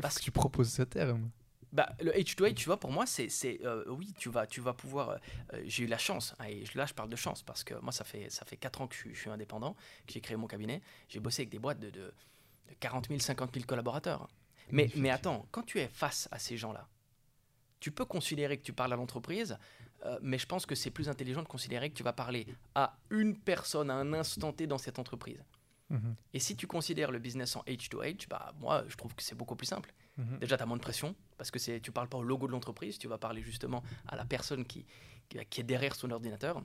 parce 0.00 0.18
que 0.18 0.24
tu 0.24 0.30
proposes 0.30 0.70
ce 0.70 0.82
terme 0.82 1.30
bah, 1.72 1.88
le 2.00 2.12
H2H, 2.12 2.54
tu 2.54 2.66
vois, 2.66 2.78
pour 2.78 2.92
moi, 2.92 3.06
c'est, 3.06 3.30
euh, 3.64 3.84
oui, 3.88 4.12
tu 4.18 4.28
vas, 4.28 4.46
tu 4.46 4.60
vas 4.60 4.74
pouvoir. 4.74 5.10
Euh, 5.10 5.16
euh, 5.54 5.62
j'ai 5.64 5.84
eu 5.84 5.86
la 5.86 5.96
chance, 5.96 6.34
hein, 6.38 6.44
et 6.44 6.64
là, 6.74 6.84
je 6.84 6.92
parle 6.92 7.08
de 7.08 7.16
chance 7.16 7.42
parce 7.42 7.64
que 7.64 7.74
moi, 7.80 7.92
ça 7.92 8.04
fait, 8.04 8.28
ça 8.30 8.44
fait 8.44 8.58
4 8.58 8.82
ans 8.82 8.86
que 8.86 8.94
je, 8.94 9.18
suis 9.18 9.30
indépendant, 9.30 9.74
que 10.06 10.12
j'ai 10.12 10.20
créé 10.20 10.36
mon 10.36 10.46
cabinet. 10.46 10.82
J'ai 11.08 11.18
bossé 11.18 11.42
avec 11.42 11.50
des 11.50 11.58
boîtes 11.58 11.80
de, 11.80 11.88
de, 11.88 12.12
40 12.80 13.08
000, 13.08 13.20
50 13.20 13.54
000 13.54 13.64
collaborateurs. 13.66 14.28
Mais, 14.70 14.90
mais 14.96 15.10
attends, 15.10 15.46
quand 15.50 15.62
tu 15.62 15.80
es 15.80 15.88
face 15.88 16.28
à 16.30 16.38
ces 16.38 16.56
gens-là, 16.56 16.86
tu 17.80 17.90
peux 17.90 18.04
considérer 18.04 18.58
que 18.58 18.62
tu 18.62 18.72
parles 18.72 18.92
à 18.92 18.96
l'entreprise, 18.96 19.58
mais 20.20 20.38
je 20.38 20.46
pense 20.46 20.66
que 20.66 20.74
c'est 20.74 20.90
plus 20.90 21.08
intelligent 21.08 21.42
de 21.42 21.48
considérer 21.48 21.90
que 21.90 21.96
tu 21.96 22.04
vas 22.04 22.12
parler 22.12 22.46
à 22.74 22.96
une 23.10 23.36
personne 23.36 23.90
à 23.90 23.94
un 23.94 24.12
instant 24.12 24.52
T 24.52 24.66
dans 24.66 24.78
cette 24.78 25.00
entreprise. 25.00 25.42
Et 26.32 26.38
si 26.38 26.56
tu 26.56 26.66
considères 26.66 27.10
le 27.10 27.18
business 27.18 27.56
en 27.56 27.62
H2H, 27.62 28.28
bah, 28.28 28.54
moi, 28.60 28.84
je 28.88 28.96
trouve 28.96 29.14
que 29.14 29.22
c'est 29.22 29.34
beaucoup 29.34 29.56
plus 29.56 29.66
simple. 29.66 29.92
Mhm. 30.16 30.38
Déjà, 30.38 30.56
tu 30.56 30.62
as 30.62 30.66
moins 30.66 30.76
de 30.76 30.82
pression 30.82 31.14
parce 31.36 31.50
que 31.50 31.58
tu 31.58 31.90
ne 31.90 31.92
parles 31.92 32.08
pas 32.08 32.18
au 32.18 32.22
logo 32.22 32.46
de 32.46 32.52
l'entreprise, 32.52 32.98
tu 32.98 33.08
vas 33.08 33.18
parler 33.18 33.42
justement 33.42 33.82
à 34.08 34.16
la 34.16 34.24
personne 34.24 34.64
qui, 34.64 34.84
qui, 35.28 35.60
est 35.60 35.64
derrière 35.64 35.94
son 35.94 36.10
ordinateur. 36.10 36.62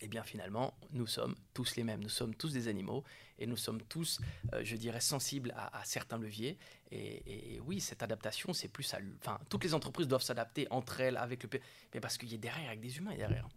Et 0.00 0.06
bien 0.06 0.22
finalement, 0.22 0.78
nous 0.92 1.08
sommes 1.08 1.34
tous 1.54 1.74
les 1.74 1.82
mêmes, 1.82 2.00
nous 2.00 2.08
sommes 2.08 2.34
tous 2.34 2.52
des 2.52 2.68
animaux 2.68 3.02
et 3.38 3.46
nous 3.46 3.56
sommes 3.56 3.82
tous, 3.82 4.20
euh, 4.52 4.60
je 4.62 4.76
dirais, 4.76 5.00
sensibles 5.00 5.52
à, 5.56 5.84
certains 5.84 6.18
leviers. 6.18 6.56
Et, 6.92 7.60
oui, 7.64 7.80
cette 7.80 8.02
adaptation, 8.02 8.52
c'est 8.52 8.68
plus 8.68 8.94
à... 8.94 8.98
Enfin, 9.20 9.40
toutes 9.48 9.64
les 9.64 9.74
entreprises 9.74 10.06
doivent 10.06 10.22
s'adapter 10.22 10.68
entre 10.70 11.00
elles 11.00 11.16
avec 11.16 11.42
le... 11.42 11.60
Mais 11.92 12.00
parce 12.00 12.16
qu'il 12.16 12.30
y 12.30 12.34
a 12.34 12.38
derrière, 12.38 12.68
avec 12.68 12.80
des 12.80 12.96
humains 12.96 13.16
derrière. 13.16 13.48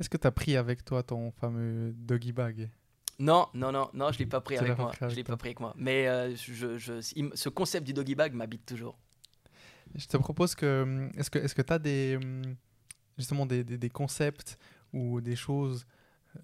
Est-ce 0.00 0.08
que 0.08 0.16
tu 0.16 0.26
as 0.26 0.32
pris 0.32 0.56
avec 0.56 0.84
toi 0.84 1.02
ton 1.02 1.30
fameux 1.32 1.92
doggy 1.92 2.32
bag? 2.32 2.70
Non, 3.18 3.48
non, 3.54 3.72
non, 3.72 3.90
non, 3.94 4.12
je 4.12 4.18
l'ai 4.18 4.26
pas 4.26 4.40
pris 4.40 4.56
avec 4.56 4.78
moi. 4.78 4.92
Je 5.00 5.14
l'ai 5.14 5.24
pas 5.24 5.36
pris 5.36 5.48
avec 5.48 5.60
moi. 5.60 5.74
Mais 5.76 6.06
euh, 6.06 6.34
je, 6.36 6.78
je, 6.78 7.00
ce 7.00 7.48
concept 7.48 7.86
du 7.86 7.92
doggy 7.92 8.14
bag 8.14 8.32
m'habite 8.32 8.64
toujours. 8.64 8.96
Je 9.94 10.06
te 10.06 10.16
propose 10.16 10.54
que, 10.54 11.08
est-ce 11.16 11.30
que, 11.30 11.38
est-ce 11.38 11.54
que 11.54 11.62
tu 11.62 11.72
as 11.72 11.78
des, 11.78 12.18
justement 13.16 13.46
des, 13.46 13.64
des, 13.64 13.90
concepts 13.90 14.58
ou 14.92 15.20
des 15.20 15.34
choses, 15.34 15.86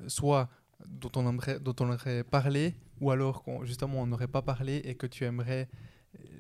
euh, 0.01 0.09
soit 0.09 0.49
dont 0.87 1.11
on 1.17 1.29
aimerait, 1.29 1.61
dont 1.61 1.77
on 1.81 1.93
aurait 1.93 2.25
parlé, 2.25 2.75
ou 3.01 3.11
alors 3.11 3.45
justement 3.63 4.01
on 4.03 4.07
n'aurait 4.07 4.29
pas 4.29 4.43
parlé 4.43 4.81
et 4.85 4.95
que 4.95 5.07
tu 5.07 5.25
aimerais 5.25 5.69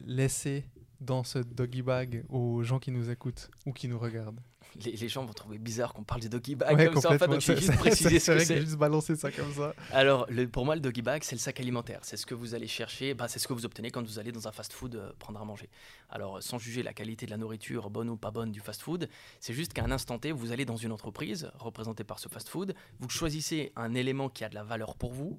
laisser 0.04 0.64
dans 1.00 1.24
ce 1.24 1.38
doggy 1.38 1.82
bag 1.82 2.24
aux 2.28 2.62
gens 2.62 2.78
qui 2.78 2.90
nous 2.90 3.10
écoutent 3.10 3.50
ou 3.66 3.72
qui 3.72 3.88
nous 3.88 3.98
regardent 3.98 4.40
les, 4.82 5.08
gens 5.08 5.24
vont 5.24 5.32
trouver 5.32 5.58
bizarre 5.58 5.92
qu'on 5.92 6.04
parle 6.04 6.20
du 6.20 6.28
doggy 6.28 6.54
bag 6.54 6.92
comme 6.92 7.00
ça. 7.00 7.12
En 7.12 7.18
fait, 7.18 7.26
donc 7.26 7.40
je 7.40 7.52
vais 7.52 7.60
juste 7.60 7.76
préciser 7.76 8.18
ce 8.18 8.32
que 8.32 8.38
c'est. 8.40 8.60
juste 8.60 8.76
balancer 8.76 9.16
ça 9.16 9.30
comme 9.30 9.52
ça. 9.52 9.74
Alors, 9.92 10.26
le, 10.28 10.48
pour 10.48 10.64
moi, 10.64 10.74
le 10.74 10.80
doggy 10.80 11.02
bag, 11.02 11.22
c'est 11.22 11.34
le 11.34 11.40
sac 11.40 11.60
alimentaire. 11.60 12.00
C'est 12.02 12.16
ce 12.16 12.26
que 12.26 12.34
vous 12.34 12.54
allez 12.54 12.66
chercher, 12.66 13.14
bah, 13.14 13.28
c'est 13.28 13.38
ce 13.38 13.48
que 13.48 13.52
vous 13.52 13.64
obtenez 13.64 13.90
quand 13.90 14.04
vous 14.04 14.18
allez 14.18 14.32
dans 14.32 14.48
un 14.48 14.52
fast-food 14.52 14.96
euh, 14.96 15.12
prendre 15.18 15.40
à 15.40 15.44
manger. 15.44 15.68
Alors, 16.10 16.42
sans 16.42 16.58
juger 16.58 16.82
la 16.82 16.92
qualité 16.92 17.26
de 17.26 17.30
la 17.30 17.36
nourriture, 17.36 17.90
bonne 17.90 18.08
ou 18.08 18.16
pas 18.16 18.30
bonne 18.30 18.52
du 18.52 18.60
fast-food, 18.60 19.08
c'est 19.40 19.54
juste 19.54 19.72
qu'à 19.72 19.84
un 19.84 19.90
instant 19.90 20.18
T, 20.18 20.32
vous 20.32 20.52
allez 20.52 20.64
dans 20.64 20.76
une 20.76 20.92
entreprise 20.92 21.50
représentée 21.58 22.04
par 22.04 22.18
ce 22.18 22.28
fast-food, 22.28 22.74
vous 23.00 23.08
choisissez 23.08 23.72
un 23.76 23.94
élément 23.94 24.28
qui 24.28 24.44
a 24.44 24.48
de 24.48 24.54
la 24.54 24.64
valeur 24.64 24.96
pour 24.96 25.12
vous, 25.12 25.38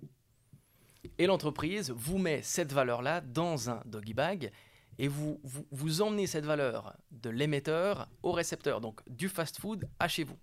et 1.18 1.28
l'entreprise 1.28 1.92
vous 1.96 2.18
met 2.18 2.42
cette 2.42 2.74
valeur-là 2.74 3.22
dans 3.22 3.70
un 3.70 3.82
doggy 3.86 4.14
bag 4.14 4.52
et 4.98 5.08
vous, 5.08 5.40
vous, 5.44 6.02
emmenez 6.02 6.28
cette 6.28 6.46
valeur 6.46 6.96
de 7.12 7.30
l'émetteur 7.30 8.08
au 8.24 8.32
récepteur, 8.32 8.82
donc 8.82 9.02
du 9.08 9.30
fast-food 9.30 9.88
à 10.00 10.08
chez 10.08 10.24
vous. 10.24 10.38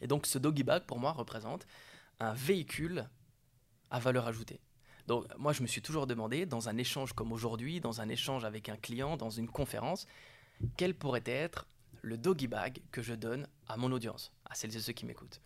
Et 0.00 0.06
donc 0.06 0.26
ce 0.26 0.38
doggy 0.38 0.62
bag, 0.62 0.84
pour 0.84 0.98
moi, 0.98 1.12
représente 1.12 1.66
un 2.20 2.32
véhicule 2.32 3.08
à 3.90 3.98
valeur 3.98 4.26
ajoutée. 4.26 4.60
Donc 5.06 5.24
moi, 5.38 5.52
je 5.52 5.62
me 5.62 5.66
suis 5.66 5.82
toujours 5.82 6.06
demandé, 6.06 6.46
dans 6.46 6.68
un 6.68 6.76
échange 6.76 7.12
comme 7.12 7.32
aujourd'hui, 7.32 7.80
dans 7.80 8.00
un 8.00 8.08
échange 8.08 8.44
avec 8.44 8.68
un 8.68 8.76
client, 8.76 9.16
dans 9.16 9.30
une 9.30 9.48
conférence, 9.48 10.06
quel 10.76 10.94
pourrait 10.94 11.22
être 11.26 11.66
le 12.02 12.16
doggy 12.16 12.46
bag 12.46 12.82
que 12.92 13.02
je 13.02 13.14
donne 13.14 13.48
à 13.68 13.76
mon 13.76 13.90
audience, 13.92 14.32
à 14.44 14.54
celles 14.54 14.76
et 14.76 14.80
ceux 14.80 14.92
qui 14.92 15.06
m'écoutent. 15.06 15.40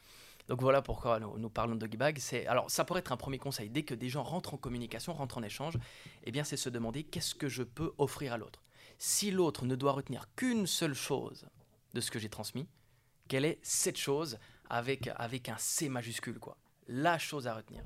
Donc 0.51 0.63
voilà 0.63 0.83
pourquoi 0.83 1.21
nous, 1.21 1.49
parlons 1.49 1.77
de 1.77 1.79
doggy 1.79 1.97
bag. 1.97 2.19
C'est 2.19 2.45
alors 2.49 2.69
ça 2.69 2.85
pourrait 2.85 2.99
être 2.99 3.13
un 3.13 3.17
premier 3.17 3.39
conseil 3.39 3.71
dès 3.71 3.85
que 3.85 3.95
des 3.95 4.09
gens 4.09 4.25
rentrent 4.25 4.55
en 4.55 4.57
communication, 4.57 5.13
rentrent 5.13 5.39
en 5.39 5.45
échange, 5.45 5.79
eh 6.25 6.33
bien 6.33 6.43
c'est 6.43 6.57
se 6.57 6.69
demander 6.69 7.05
qu'est-ce 7.05 7.37
que 7.37 7.49
je 7.49 7.63
peux 7.63 7.93
offrir 7.99 8.33
à 8.33 8.37
l'autre. 8.37 8.61
Si 8.99 9.31
l'autre 9.31 9.65
ne 9.65 9.77
doit 9.77 9.93
retenir 9.93 10.27
qu'une 10.35 10.67
seule 10.67 10.95
chose 10.95 11.47
de 11.95 12.01
ce 12.01 12.11
que 12.11 12.19
j'ai 12.19 12.29
transmis, 12.29 12.67
quelle 13.29 13.45
est 13.45 13.61
cette 13.63 13.97
chose 13.97 14.41
avec 14.69 15.09
avec 15.15 15.49
un 15.49 15.57
C 15.57 15.89
majuscule 15.89 16.41
quoi, 16.41 16.57
la 16.89 17.17
chose 17.17 17.47
à 17.47 17.55
retenir. 17.55 17.85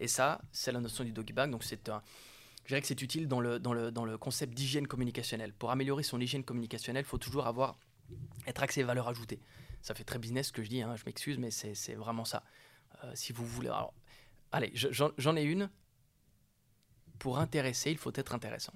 Et 0.00 0.08
ça, 0.08 0.40
c'est 0.50 0.72
la 0.72 0.80
notion 0.80 1.04
du 1.04 1.12
doggy 1.12 1.32
bag. 1.32 1.52
Donc 1.52 1.62
c'est 1.62 1.88
un 1.88 2.02
je 2.64 2.68
dirais 2.70 2.80
que 2.80 2.88
c'est 2.88 3.00
utile 3.00 3.28
dans 3.28 3.40
le, 3.40 3.60
dans, 3.60 3.74
le, 3.74 3.92
dans 3.92 4.04
le 4.04 4.18
concept 4.18 4.54
d'hygiène 4.54 4.88
communicationnelle. 4.88 5.52
Pour 5.52 5.70
améliorer 5.70 6.02
son 6.02 6.20
hygiène 6.20 6.42
communicationnelle, 6.42 7.04
il 7.04 7.08
faut 7.08 7.18
toujours 7.18 7.46
avoir, 7.46 7.76
être 8.48 8.62
axé 8.62 8.82
valeur 8.82 9.06
ajoutée 9.06 9.40
ça 9.82 9.94
fait 9.94 10.04
très 10.04 10.18
business 10.18 10.48
ce 10.48 10.52
que 10.52 10.62
je 10.62 10.68
dis, 10.68 10.80
hein, 10.80 10.94
je 10.96 11.02
m'excuse, 11.04 11.38
mais 11.38 11.50
c'est 11.50 11.94
vraiment 11.94 12.24
ça. 12.24 12.44
Euh, 13.04 13.12
si 13.14 13.32
vous 13.32 13.44
voulez. 13.44 13.70
Allez, 14.52 14.72
j'en 14.74 15.36
ai 15.36 15.42
une. 15.42 15.70
Pour 17.18 17.38
intéresser, 17.38 17.90
il 17.90 17.98
faut 17.98 18.12
être 18.14 18.34
intéressant. 18.34 18.72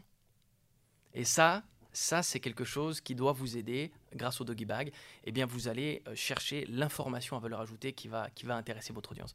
Et 1.14 1.24
ça, 1.24 1.64
ça 1.92 2.22
c'est 2.22 2.40
quelque 2.40 2.64
chose 2.64 3.00
qui 3.00 3.14
doit 3.14 3.32
vous 3.32 3.56
aider 3.56 3.92
grâce 4.14 4.40
au 4.40 4.44
doggy 4.44 4.64
bag. 4.64 4.92
Eh 5.24 5.32
bien, 5.32 5.46
vous 5.46 5.68
allez 5.68 6.02
euh, 6.06 6.14
chercher 6.14 6.64
l'information 6.66 7.36
à 7.36 7.40
valeur 7.40 7.60
ajoutée 7.60 7.92
qui 7.92 8.08
va, 8.08 8.30
intéresser 8.48 8.92
votre 8.92 9.12
audience. 9.12 9.34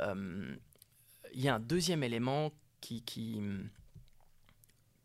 Euh, 0.00 0.56
il 1.32 1.40
y 1.40 1.48
a 1.48 1.54
un 1.54 1.60
deuxième 1.60 2.02
élément 2.02 2.52
qui, 2.80 3.40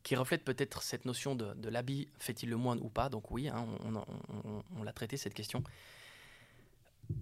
qui 0.06 0.16
reflète 0.16 0.44
peut-être 0.44 0.84
cette 0.84 1.06
notion 1.06 1.36
de, 1.36 1.68
l'habit 1.68 2.08
fait-il 2.20 2.48
le 2.48 2.58
moine 2.58 2.80
ou 2.80 2.90
pas. 2.90 3.10
Donc 3.10 3.32
oui, 3.32 3.50
hein, 3.50 3.66
on, 4.78 4.84
l'a 4.84 4.94
traité 4.94 5.18
cette 5.18 5.34
question. 5.34 5.64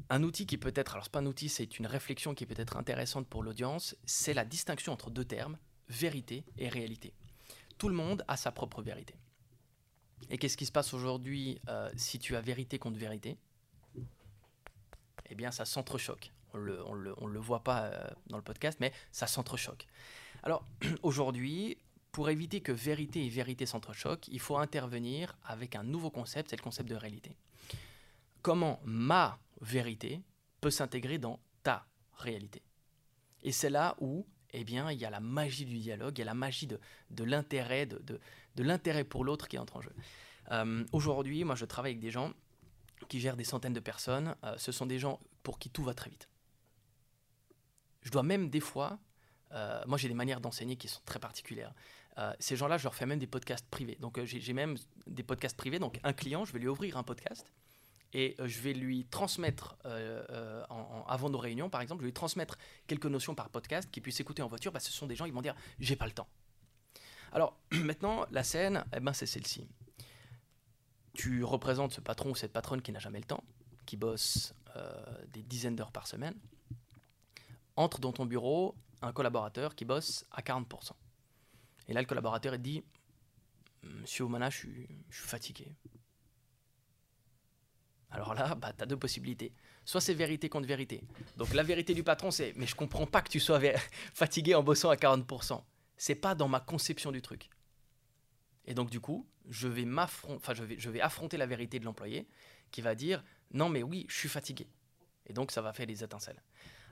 Un 0.10 0.22
outil 0.22 0.46
qui 0.46 0.58
peut 0.58 0.74
être, 0.76 0.92
alors 0.92 1.06
c'est 1.06 1.12
pas 1.12 1.20
un 1.20 1.26
outil, 1.26 1.48
c'est 1.48 1.80
une 1.80 1.88
réflexion 1.88 2.36
qui 2.36 2.46
peut 2.46 2.62
être 2.62 2.76
intéressante 2.76 3.26
pour 3.26 3.42
l'audience, 3.42 3.96
c'est 4.06 4.34
la 4.34 4.44
distinction 4.44 4.92
entre 4.92 5.12
deux 5.12 5.24
termes, 5.24 5.58
vérité 5.88 6.44
et 6.58 6.68
réalité. 6.68 7.14
Tout 7.78 7.88
le 7.88 7.96
monde 7.96 8.26
a 8.28 8.36
sa 8.36 8.52
propre 8.52 8.82
vérité. 8.82 9.16
Et 10.30 10.38
qu'est-ce 10.38 10.58
qui 10.58 10.66
se 10.66 10.72
passe 10.74 10.94
aujourd'hui 10.94 11.62
euh, 11.70 11.90
si 11.96 12.20
tu 12.20 12.36
as 12.36 12.42
vérité 12.42 12.80
contre 12.80 13.00
vérité? 13.00 13.38
Eh 15.30 15.36
bien, 15.36 15.52
ça 15.52 15.64
s'entrechoque. 15.64 16.34
On 16.54 16.58
ne 16.58 16.74
le, 16.74 17.40
voit 17.40 17.64
pas 17.64 17.84
euh, 17.86 18.08
dans 18.28 18.38
le 18.38 18.44
podcast, 18.44 18.78
mais 18.82 18.92
ça 19.14 19.26
s'entrechoque. 19.26 19.88
Alors, 20.44 20.66
aujourd'hui, 21.02 21.78
pour 22.14 22.30
éviter 22.30 22.62
que 22.62 22.72
vérité 22.72 23.26
et 23.26 23.30
vérité 23.30 23.66
s'entrechoquent, 23.66 24.28
il 24.30 24.40
faut 24.40 24.58
intervenir 24.58 25.36
avec 25.44 25.76
un 25.76 25.84
nouveau 25.84 26.12
concept, 26.12 26.52
c'est 26.52 26.56
le 26.56 26.62
concept 26.62 26.88
de 26.88 26.96
réalité. 26.96 27.36
Comment 28.42 28.80
ma 28.86 29.40
vérité 29.60 30.22
peut 30.62 30.70
s'intégrer 30.70 31.18
dans 31.18 31.40
ta 31.64 31.86
réalité? 32.14 32.62
Et 33.42 33.52
c'est 33.52 33.72
là 33.72 33.98
où 34.00 34.26
eh 34.54 34.64
bien, 34.64 34.92
il 34.92 35.00
y 35.00 35.06
a 35.06 35.10
la 35.10 35.20
magie 35.20 35.66
du 35.66 35.80
dialogue, 35.80 36.18
il 36.18 36.20
y 36.20 36.22
a 36.22 36.26
la 36.26 36.36
magie 36.36 36.68
de, 36.68 37.24
l'intérêt, 37.24 37.88
de 37.88 38.20
l'intérêt 38.58 39.04
pour 39.04 39.26
l'autre 39.26 39.48
qui 39.48 39.58
entre 39.58 39.78
en 39.78 39.82
jeu. 39.82 39.94
Euh, 40.52 40.86
aujourd'hui, 40.92 41.44
moi, 41.44 41.56
je 41.56 41.66
travaille 41.66 41.94
avec 41.94 42.02
des 42.02 42.12
gens 42.12 42.32
qui 43.10 43.20
gèrent 43.20 43.36
des 43.36 43.44
centaines 43.44 43.74
de 43.74 43.80
personnes. 43.80 44.36
Euh, 44.44 44.56
ce 44.58 44.72
sont 44.72 44.86
des 44.86 45.00
gens 45.00 45.20
pour 45.42 45.58
qui 45.58 45.72
tout 45.72 45.84
va 45.84 45.96
très 45.96 46.12
vite. 46.12 46.30
Je 48.04 48.12
dois 48.12 48.24
même 48.24 48.50
des 48.50 48.60
fois, 48.60 49.00
euh, 49.54 49.82
moi 49.88 49.98
j'ai 49.98 50.08
des 50.08 50.14
manières 50.14 50.42
d'enseigner 50.42 50.76
qui 50.76 50.88
sont 50.88 51.02
très 51.06 51.20
particulières. 51.20 51.74
Euh, 52.18 52.34
ces 52.40 52.56
gens-là, 52.56 52.78
je 52.78 52.84
leur 52.84 52.96
fais 52.96 53.06
même 53.06 53.20
des 53.20 53.28
podcasts 53.28 53.68
privés. 53.68 53.98
Donc 54.00 54.18
euh, 54.18 54.26
j'ai 54.26 54.54
même 54.54 54.78
des 55.08 55.24
podcasts 55.24 55.58
privés. 55.58 55.80
Donc 55.80 56.00
un 56.04 56.14
client, 56.14 56.46
je 56.46 56.54
vais 56.54 56.60
lui 56.60 56.68
ouvrir 56.68 56.98
un 56.98 57.04
podcast 57.04 57.52
et 58.14 58.36
euh, 58.40 58.48
je 58.48 58.60
vais 58.62 58.74
lui 58.74 59.06
transmettre, 59.06 59.78
avant 61.08 61.30
nos 61.30 61.40
réunions 61.40 61.70
par 61.70 61.82
exemple, 61.82 62.02
je 62.02 62.06
vais 62.06 62.10
lui 62.10 62.14
transmettre 62.14 62.58
quelques 62.88 63.08
notions 63.08 63.34
par 63.34 63.50
podcast 63.50 63.90
qu'il 63.90 64.04
puisse 64.04 64.20
écouter 64.20 64.42
en 64.42 64.48
voiture. 64.48 64.72
Que 64.72 64.80
ce 64.80 64.92
sont 64.92 65.08
des 65.08 65.16
gens, 65.16 65.26
ils 65.26 65.34
vont 65.34 65.42
dire, 65.42 65.56
j'ai 65.80 65.96
pas 65.96 66.06
le 66.06 66.12
temps. 66.12 66.28
Alors 67.32 67.58
maintenant, 67.72 68.26
la 68.32 68.44
scène, 68.44 68.86
eh 68.96 69.00
ben, 69.00 69.14
c'est 69.14 69.26
celle-ci. 69.26 69.68
Tu 71.14 71.44
représentes 71.44 71.94
ce 71.94 72.02
patron 72.02 72.32
ou 72.32 72.36
cette 72.36 72.54
patronne 72.54 72.82
qui 72.82 72.92
n'a 72.92 73.00
jamais 73.00 73.20
le 73.20 73.26
temps, 73.26 73.44
qui 73.86 73.98
bosse 73.98 74.54
des 75.32 75.44
dizaines 75.44 75.76
d'heures 75.76 75.92
par 75.92 76.08
semaine. 76.08 76.34
Entre 77.76 78.00
dans 78.00 78.12
ton 78.12 78.26
bureau 78.26 78.76
un 79.04 79.12
collaborateur 79.12 79.76
qui 79.76 79.86
bosse 79.86 80.26
à 80.32 80.42
40%. 80.42 80.94
Et 81.88 81.94
là, 81.94 82.02
le 82.02 82.08
collaborateur 82.08 82.56
il 82.56 82.62
dit 82.62 82.84
Monsieur 83.84 84.26
Oumana, 84.26 84.50
je 84.50 84.58
suis, 84.58 84.88
fatigué. 85.10 85.68
Alors 88.12 88.34
là, 88.34 88.56
bah, 88.56 88.72
tu 88.78 88.84
as 88.84 88.86
deux 88.86 88.98
possibilités. 88.98 89.52
Soit 89.86 90.02
c'est 90.02 90.14
vérité 90.14 90.48
contre 90.48 90.68
vérité. 90.68 91.04
Donc 91.36 91.54
la 91.54 91.64
vérité 91.64 91.94
du 91.94 92.04
patron, 92.04 92.32
c'est 92.32 92.54
Mais 92.56 92.68
je 92.68 92.76
comprends 92.76 93.08
pas 93.08 93.22
que 93.22 93.30
tu 93.30 93.40
sois 93.40 93.60
fatigué 94.14 94.56
en 94.56 94.64
bossant 94.64 94.90
à 94.90 94.96
40%. 94.96 95.62
C'est 95.98 96.16
pas 96.16 96.36
dans 96.36 96.48
ma 96.48 96.60
conception 96.60 97.12
du 97.12 97.22
truc. 97.22 97.50
Et 98.66 98.74
donc 98.74 98.90
du 98.90 99.00
coup, 99.00 99.28
je 99.50 99.68
vais 99.68 101.02
affronter 101.02 101.38
la 101.38 101.46
vérité 101.46 101.80
de 101.80 101.86
l'employé 101.86 102.28
qui 102.72 102.82
va 102.82 102.96
dire 102.96 103.24
Non, 103.52 103.68
mais 103.68 103.84
oui, 103.84 104.06
je 104.08 104.16
suis 104.16 104.30
fatigué. 104.30 104.68
Et 105.26 105.34
donc 105.34 105.52
ça 105.52 105.62
va 105.62 105.74
faire 105.74 105.88
des 105.88 106.04
étincelles. 106.04 106.42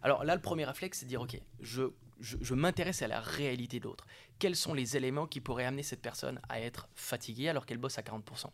Alors 0.04 0.24
là, 0.24 0.36
le 0.36 0.42
premier 0.42 0.66
réflexe, 0.66 1.00
c'est 1.00 1.06
de 1.06 1.10
dire 1.10 1.22
Ok, 1.22 1.40
je, 1.60 1.84
je, 2.20 2.38
je 2.42 2.54
m'intéresse 2.54 3.02
à 3.02 3.08
la 3.08 3.20
réalité 3.22 3.80
de 3.80 3.86
l'autre. 3.86 4.06
Quels 4.40 4.56
sont 4.56 4.74
les 4.74 4.98
éléments 4.98 5.28
qui 5.28 5.42
pourraient 5.42 5.66
amener 5.66 5.84
cette 5.84 6.02
personne 6.02 6.40
à 6.50 6.60
être 6.60 6.88
fatiguée 6.96 7.50
alors 7.50 7.66
qu'elle 7.66 7.78
bosse 7.78 7.98
à 7.98 8.02
40% 8.02 8.48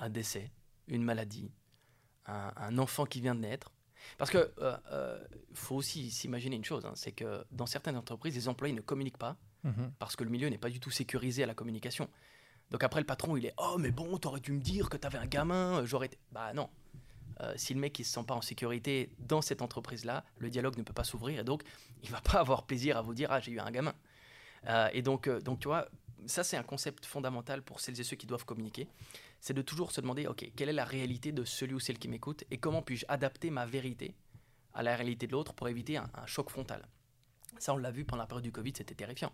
Un 0.00 0.10
décès, 0.10 0.50
une 0.88 1.02
maladie, 1.02 1.50
un, 2.26 2.52
un 2.56 2.78
enfant 2.78 3.06
qui 3.06 3.20
vient 3.20 3.34
de 3.34 3.40
naître. 3.40 3.72
Parce 4.18 4.30
que 4.30 4.52
euh, 4.58 4.76
euh, 4.92 5.18
faut 5.54 5.74
aussi 5.76 6.10
s'imaginer 6.10 6.56
une 6.56 6.64
chose, 6.64 6.84
hein, 6.86 6.92
c'est 6.94 7.12
que 7.12 7.44
dans 7.50 7.66
certaines 7.66 7.96
entreprises, 7.96 8.34
les 8.34 8.48
employés 8.48 8.74
ne 8.74 8.80
communiquent 8.82 9.18
pas 9.18 9.36
Mhm. 9.64 9.90
parce 9.98 10.14
que 10.14 10.22
le 10.22 10.30
milieu 10.30 10.48
n'est 10.48 10.58
pas 10.58 10.68
du 10.70 10.78
tout 10.78 10.92
sécurisé 10.92 11.42
à 11.42 11.46
la 11.46 11.54
communication. 11.54 12.08
Donc 12.70 12.84
après, 12.84 13.00
le 13.00 13.06
patron, 13.06 13.36
il 13.36 13.46
est 13.46 13.54
Oh, 13.56 13.76
mais 13.80 13.90
bon, 13.90 14.16
t'aurais 14.16 14.38
dû 14.38 14.52
me 14.52 14.60
dire 14.60 14.88
que 14.88 14.96
t'avais 14.96 15.18
un 15.18 15.26
gamin, 15.26 15.78
euh, 15.80 15.86
j'aurais 15.86 16.06
été. 16.06 16.18
Bah 16.30 16.52
non. 16.52 16.68
Euh, 17.40 17.52
si 17.56 17.74
le 17.74 17.80
mec 17.80 17.98
il 17.98 18.04
se 18.04 18.12
sent 18.12 18.24
pas 18.26 18.34
en 18.34 18.40
sécurité 18.40 19.10
dans 19.18 19.42
cette 19.42 19.60
entreprise-là, 19.60 20.24
le 20.38 20.48
dialogue 20.48 20.78
ne 20.78 20.82
peut 20.82 20.94
pas 20.94 21.04
s'ouvrir 21.04 21.40
et 21.40 21.44
donc 21.44 21.62
il 22.02 22.10
va 22.10 22.20
pas 22.20 22.40
avoir 22.40 22.64
plaisir 22.64 22.96
à 22.96 23.02
vous 23.02 23.14
dire 23.14 23.30
Ah, 23.30 23.40
j'ai 23.40 23.52
eu 23.52 23.60
un 23.60 23.70
gamin. 23.70 23.94
Euh, 24.68 24.88
et 24.92 25.02
donc, 25.02 25.28
euh, 25.28 25.40
donc, 25.40 25.60
tu 25.60 25.68
vois, 25.68 25.88
ça 26.26 26.42
c'est 26.42 26.56
un 26.56 26.62
concept 26.62 27.04
fondamental 27.04 27.62
pour 27.62 27.80
celles 27.80 28.00
et 28.00 28.04
ceux 28.04 28.16
qui 28.16 28.26
doivent 28.26 28.44
communiquer. 28.44 28.88
C'est 29.40 29.54
de 29.54 29.62
toujours 29.62 29.92
se 29.92 30.00
demander 30.00 30.26
Ok, 30.26 30.50
quelle 30.56 30.68
est 30.68 30.74
la 30.74 30.84
réalité 30.84 31.32
de 31.32 31.44
celui 31.44 31.74
ou 31.74 31.80
celle 31.80 31.98
qui 31.98 32.08
m'écoute 32.08 32.44
et 32.50 32.58
comment 32.58 32.82
puis-je 32.82 33.04
adapter 33.08 33.50
ma 33.50 33.66
vérité 33.66 34.14
à 34.72 34.82
la 34.82 34.96
réalité 34.96 35.26
de 35.26 35.32
l'autre 35.32 35.52
pour 35.52 35.68
éviter 35.68 35.96
un, 35.98 36.08
un 36.14 36.26
choc 36.26 36.50
frontal. 36.50 36.86
Ça, 37.58 37.72
on 37.74 37.78
l'a 37.78 37.90
vu 37.90 38.04
pendant 38.04 38.22
la 38.22 38.26
période 38.26 38.44
du 38.44 38.52
Covid, 38.52 38.72
c'était 38.76 38.94
terrifiant. 38.94 39.32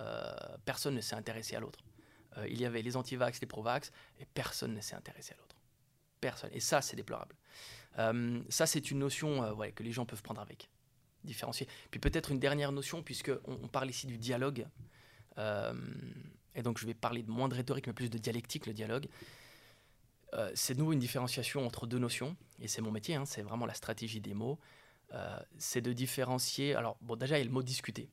Euh, 0.00 0.34
personne 0.64 0.94
ne 0.94 1.00
s'est 1.00 1.16
intéressé 1.16 1.56
à 1.56 1.60
l'autre. 1.60 1.80
Il 2.48 2.60
y 2.60 2.66
avait 2.66 2.82
les 2.82 2.96
anti-vax, 2.96 3.40
les 3.40 3.48
pro-vax, 3.48 3.90
et 4.20 4.26
personne 4.26 4.72
ne 4.72 4.80
s'est 4.80 4.94
intéressé 4.94 5.32
à 5.34 5.36
l'autre. 5.38 5.57
Personne. 6.20 6.50
Et 6.52 6.60
ça, 6.60 6.80
c'est 6.80 6.96
déplorable. 6.96 7.34
Euh, 7.98 8.40
ça, 8.48 8.66
c'est 8.66 8.90
une 8.90 8.98
notion 8.98 9.42
euh, 9.42 9.70
que 9.70 9.82
les 9.82 9.92
gens 9.92 10.06
peuvent 10.06 10.22
prendre 10.22 10.40
avec. 10.40 10.68
Différencier. 11.24 11.66
Puis 11.90 12.00
peut-être 12.00 12.30
une 12.30 12.38
dernière 12.38 12.72
notion, 12.72 13.02
puisque 13.02 13.32
on, 13.44 13.68
parle 13.68 13.90
ici 13.90 14.06
du 14.06 14.18
dialogue. 14.18 14.66
Euh, 15.36 15.74
et 16.54 16.62
donc, 16.62 16.78
je 16.78 16.86
vais 16.86 16.94
parler 16.94 17.22
de 17.22 17.30
moins 17.30 17.48
de 17.48 17.54
rhétorique, 17.54 17.86
mais 17.86 17.92
plus 17.92 18.10
de 18.10 18.18
dialectique, 18.18 18.66
le 18.66 18.72
dialogue. 18.72 19.08
C'est 20.54 20.76
nouveau 20.76 20.92
une 20.92 20.98
différenciation 20.98 21.64
entre 21.64 21.86
deux 21.86 21.98
notions, 21.98 22.36
et 22.60 22.68
c'est 22.68 22.82
mon 22.82 22.90
métier, 22.90 23.14
hein, 23.14 23.24
c'est 23.24 23.40
vraiment 23.40 23.64
la 23.64 23.72
stratégie 23.72 24.20
des 24.20 24.34
mots. 24.34 24.58
C'est 25.56 25.80
de 25.80 25.94
différencier. 25.94 26.74
Alors, 26.74 26.98
bon, 27.00 27.16
déjà, 27.16 27.38
il 27.38 27.40
y 27.40 27.42
a 27.42 27.46
le 27.46 27.50
mot 27.50 27.62
discuter. 27.62 28.10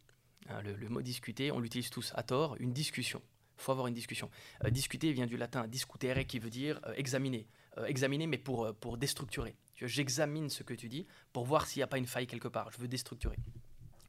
Hein, 0.47 0.62
le, 0.62 0.88
mot 0.88 1.01
discuter, 1.01 1.51
on 1.51 1.60
l'utilise 1.60 1.89
tous 1.89 2.14
à 2.16 2.24
tort, 2.24 2.56
une 2.60 2.72
discussion. 2.72 3.22
Il 3.58 3.64
faut 3.64 3.74
avoir 3.74 3.88
une 3.88 3.93
discussion. 3.93 4.30
Discuter 4.70 5.12
vient 5.12 5.26
du 5.26 5.36
latin 5.36 5.68
discutere 5.68 6.26
qui 6.26 6.39
veut 6.39 6.49
dire 6.49 6.80
examiner. 6.95 7.47
Euh, 7.78 7.86
examiner, 7.86 8.26
mais 8.28 8.38
pour, 8.38 8.65
euh, 8.65 8.73
pour 8.73 8.97
déstructurer. 8.97 9.55
J'examine 9.76 10.49
ce 10.49 10.63
que 10.63 10.73
tu 10.73 10.88
dis 10.88 11.05
pour 11.34 11.43
voir 11.43 11.67
s'il 11.67 11.80
n'y 11.82 11.84
a 11.84 11.88
pas 11.88 11.97
une 11.97 12.05
faille 12.07 12.28
quelque 12.28 12.47
part. 12.47 12.71
Je 12.71 12.78
veux 12.78 12.88
déstructurer. 12.88 13.38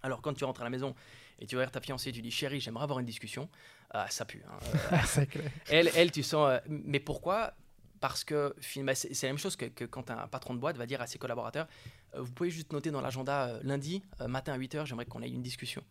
Alors, 0.02 0.22
quand 0.22 0.32
tu 0.34 0.44
rentres 0.44 0.60
à 0.60 0.64
la 0.64 0.70
maison 0.70 0.94
et 1.40 1.46
tu 1.46 1.56
regardes 1.56 1.72
ta 1.72 1.80
fiancée, 1.80 2.12
tu 2.12 2.22
dis 2.22 2.30
chérie, 2.30 2.60
j'aimerais 2.60 2.84
avoir 2.84 3.00
une 3.00 3.06
discussion, 3.06 3.48
ah, 3.90 4.06
ça 4.08 4.24
pue. 4.24 4.42
hein. 4.48 4.58
Euh, 5.18 5.24
clair. 5.24 5.50
elle, 5.68 5.90
elle, 5.96 6.12
tu 6.12 6.22
sens. 6.22 6.48
euh, 6.48 6.58
mais 6.68 7.00
pourquoi? 7.00 7.54
Parce 7.98 8.22
que 8.22 8.54
finalement, 8.60 8.94
c'est 8.94 9.20
la 9.22 9.30
même 9.30 9.38
chose 9.38 9.56
que, 9.56 9.64
que 9.64 9.84
quand 9.84 10.10
un 10.12 10.28
patron 10.28 10.54
de 10.54 10.60
boîte 10.60 10.76
va 10.76 10.86
dire 10.86 11.00
à 11.00 11.06
ses 11.08 11.18
collaborateurs 11.18 11.66
Vous 12.16 12.30
pouvez 12.30 12.50
juste 12.50 12.72
noter 12.72 12.92
dans 12.92 13.00
l'agenda 13.00 13.58
lundi, 13.62 14.02
matin 14.28 14.52
à 14.52 14.58
8h, 14.58 14.84
j'aimerais 14.86 15.06
qu'on 15.06 15.22
ait 15.22 15.28
une 15.30 15.42
discussion. 15.42 15.82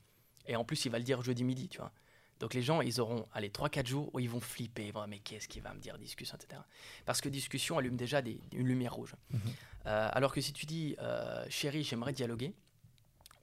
Et 0.47 0.55
en 0.55 0.63
plus, 0.63 0.85
il 0.85 0.91
va 0.91 0.99
le 0.99 1.03
dire 1.03 1.21
jeudi 1.23 1.43
midi, 1.43 1.67
tu 1.67 1.79
vois. 1.79 1.91
Donc 2.39 2.53
les 2.53 2.61
gens, 2.61 2.81
ils 2.81 2.99
auront, 2.99 3.25
allez, 3.33 3.49
3-4 3.49 3.85
jours 3.87 4.09
où 4.13 4.19
ils 4.19 4.29
vont 4.29 4.41
flipper. 4.41 4.91
Vont, 4.91 5.07
mais 5.07 5.19
qu'est-ce 5.19 5.47
qu'il 5.47 5.61
va 5.61 5.73
me 5.73 5.79
dire, 5.79 5.97
discussion, 5.97 6.35
etc. 6.37 6.61
Parce 7.05 7.21
que 7.21 7.29
discussion 7.29 7.77
allume 7.77 7.95
déjà 7.95 8.21
des- 8.21 8.39
une 8.51 8.67
lumière 8.67 8.93
rouge. 8.93 9.15
Mhm. 9.31 9.39
Euh, 9.87 10.09
alors 10.11 10.33
que 10.33 10.41
si 10.41 10.51
tu 10.51 10.65
dis 10.65 10.95
euh, 10.99 11.45
Chérie, 11.49 11.83
j'aimerais 11.83 12.11
dialoguer, 12.13 12.53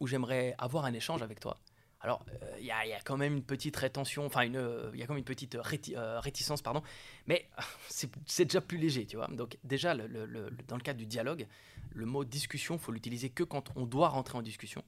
ou 0.00 0.06
j'aimerais 0.06 0.54
avoir 0.58 0.84
un 0.84 0.92
échange 0.92 1.22
avec 1.22 1.40
toi, 1.40 1.58
alors, 2.04 2.26
euh, 2.42 2.56
il 2.58 2.66
y, 2.66 2.72
a- 2.72 2.84
il 2.84 2.88
y 2.90 2.92
a 2.94 3.00
quand 3.00 3.16
même 3.16 3.34
une 3.36 3.44
petite 3.44 3.76
rétention, 3.76 4.26
enfin, 4.26 4.52
euh, 4.54 4.90
il 4.92 4.98
y 4.98 5.04
a 5.04 5.06
quand 5.06 5.12
même 5.12 5.20
une 5.20 5.24
petite 5.24 5.54
réti- 5.54 5.96
euh, 5.96 6.18
réticence, 6.18 6.60
pardon, 6.60 6.82
mais 7.28 7.48
c'est 7.88 8.10
c'est 8.26 8.44
déjà 8.44 8.60
plus 8.60 8.76
léger, 8.76 9.06
tu 9.06 9.14
vois. 9.16 9.28
Donc, 9.28 9.56
déjà, 9.62 9.94
le- 9.94 10.08
le- 10.08 10.26
le- 10.26 10.50
dans 10.66 10.74
le 10.76 10.82
cadre 10.82 10.98
du 10.98 11.06
dialogue, 11.06 11.46
le 11.92 12.04
mot 12.04 12.24
discussion, 12.24 12.76
faut 12.76 12.90
l'utiliser 12.90 13.30
que 13.30 13.44
quand 13.44 13.70
on 13.76 13.86
doit 13.86 14.08
rentrer 14.08 14.36
en 14.36 14.42
discussion, 14.42 14.82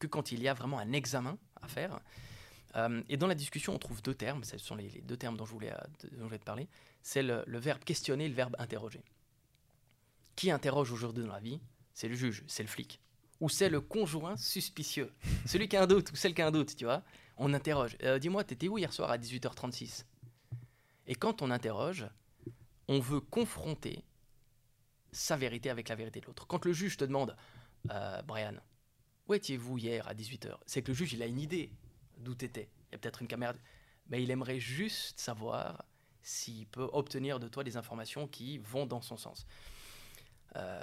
que 0.00 0.08
quand 0.08 0.32
il 0.32 0.42
y 0.42 0.48
a 0.48 0.54
vraiment 0.54 0.80
un 0.80 0.92
examen 0.92 1.38
à 1.62 1.68
faire. 1.68 2.00
Euh, 2.76 3.02
et 3.08 3.16
dans 3.16 3.26
la 3.26 3.34
discussion, 3.34 3.74
on 3.74 3.78
trouve 3.78 4.02
deux 4.02 4.14
termes, 4.14 4.44
ce 4.44 4.58
sont 4.58 4.74
les, 4.74 4.88
deux 5.02 5.16
termes 5.16 5.36
dont 5.36 5.44
je 5.44 5.52
voulais, 5.52 5.72
euh, 5.72 5.78
dont 6.12 6.18
je 6.18 6.24
voulais 6.24 6.38
te 6.38 6.44
parler. 6.44 6.68
C'est 7.02 7.22
le, 7.22 7.44
verbe 7.46 7.82
questionner 7.84 8.24
et 8.24 8.28
le 8.28 8.34
verbe 8.34 8.56
interroger. 8.58 9.02
Qui 10.36 10.50
interroge 10.50 10.90
aujourd'hui 10.90 11.24
dans 11.24 11.32
la 11.32 11.40
vie 11.40 11.60
C'est 11.92 12.08
le 12.08 12.14
juge, 12.14 12.44
c'est 12.46 12.62
le 12.62 12.68
flic. 12.68 13.00
Ou 13.40 13.48
c'est 13.48 13.68
le 13.68 13.80
conjoint 13.80 14.36
suspicieux. 14.36 15.12
Celui 15.46 15.68
qui 15.68 15.76
a 15.76 15.82
un 15.82 15.86
doute 15.86 16.12
ou 16.12 16.16
celle 16.16 16.34
qui 16.34 16.42
a 16.42 16.46
un 16.46 16.52
doute, 16.52 16.76
tu 16.76 16.84
vois. 16.84 17.02
On 17.36 17.52
interroge. 17.52 17.96
Euh, 18.02 18.18
Dis-moi, 18.18 18.44
t'étais 18.44 18.68
où 18.68 18.78
hier 18.78 18.92
soir 18.92 19.10
à 19.10 19.18
18h36 19.18 20.04
Et 21.06 21.14
quand 21.14 21.42
on 21.42 21.50
interroge, 21.50 22.06
on 22.88 23.00
veut 23.00 23.20
confronter 23.20 24.04
sa 25.10 25.36
vérité 25.36 25.68
avec 25.68 25.88
la 25.88 25.96
vérité 25.96 26.20
de 26.20 26.26
l'autre. 26.26 26.46
Quand 26.46 26.64
le 26.64 26.72
juge 26.72 26.96
te 26.96 27.04
demande, 27.04 27.36
Brian, 28.26 28.54
où 29.28 29.34
étiez-vous 29.34 29.76
hier 29.76 30.06
à 30.08 30.14
18h 30.14 30.56
C'est 30.66 30.82
que 30.82 30.92
le 30.92 30.96
juge, 30.96 31.12
il 31.12 31.22
a 31.22 31.26
une 31.26 31.40
idée 31.40 31.70
d'où 32.18 32.34
t'étais. 32.34 32.68
Il 32.90 32.92
y 32.92 32.94
a 32.96 32.98
peut-être 32.98 33.22
une 33.22 33.28
caméra. 33.28 33.52
Mais 34.08 34.22
il 34.22 34.30
aimerait 34.30 34.60
juste 34.60 35.18
savoir 35.20 35.84
s'il 36.22 36.66
peut 36.66 36.88
obtenir 36.92 37.40
de 37.40 37.48
toi 37.48 37.64
des 37.64 37.76
informations 37.76 38.26
qui 38.28 38.58
vont 38.58 38.86
dans 38.86 39.00
son 39.00 39.16
sens. 39.16 39.46
Euh, 40.56 40.80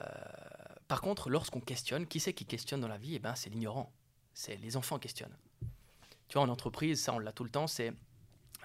par 0.87 1.01
contre, 1.01 1.29
lorsqu'on 1.29 1.61
questionne, 1.61 2.07
qui 2.07 2.19
c'est 2.19 2.33
qui 2.33 2.45
questionne 2.45 2.81
dans 2.81 2.87
la 2.87 2.97
vie? 2.97 3.15
Eh 3.15 3.19
ben, 3.19 3.35
c'est 3.35 3.49
l'ignorant. 3.49 3.91
C'est 4.33 4.55
les 4.57 4.77
enfants 4.77 4.99
questionnent. 4.99 5.37
Tu 6.27 6.33
vois, 6.33 6.43
en 6.43 6.49
entreprise, 6.49 7.01
ça, 7.01 7.13
on 7.13 7.19
l'a 7.19 7.31
tout 7.31 7.43
le 7.43 7.49
temps. 7.49 7.67
C'est, 7.67 7.93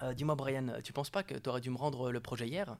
euh, 0.01 0.13
dis-moi, 0.13 0.35
Brian, 0.35 0.81
tu 0.83 0.93
penses 0.93 1.09
pas 1.09 1.23
que 1.23 1.35
tu 1.35 1.49
aurais 1.49 1.61
dû 1.61 1.69
me 1.69 1.77
rendre 1.77 2.11
le 2.11 2.19
projet 2.19 2.47
hier? 2.47 2.77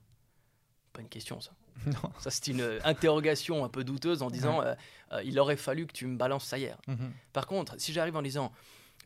Pas 0.93 1.01
une 1.01 1.09
question, 1.09 1.39
ça. 1.41 1.51
Non. 1.85 2.11
Ça, 2.19 2.31
c'est 2.31 2.47
une 2.47 2.61
euh, 2.61 2.79
interrogation 2.83 3.65
un 3.65 3.69
peu 3.69 3.83
douteuse 3.83 4.21
en 4.21 4.29
disant, 4.29 4.61
euh, 4.61 4.75
il 5.23 5.37
aurait 5.39 5.57
fallu 5.57 5.85
que 5.87 5.93
tu 5.93 6.07
me 6.07 6.17
balances 6.17 6.45
ça 6.45 6.57
hier. 6.57 6.77
Mhm. 6.87 7.11
Par 7.33 7.47
contre, 7.47 7.75
si 7.79 7.93
j'arrive 7.93 8.15
en 8.15 8.21
disant, 8.21 8.51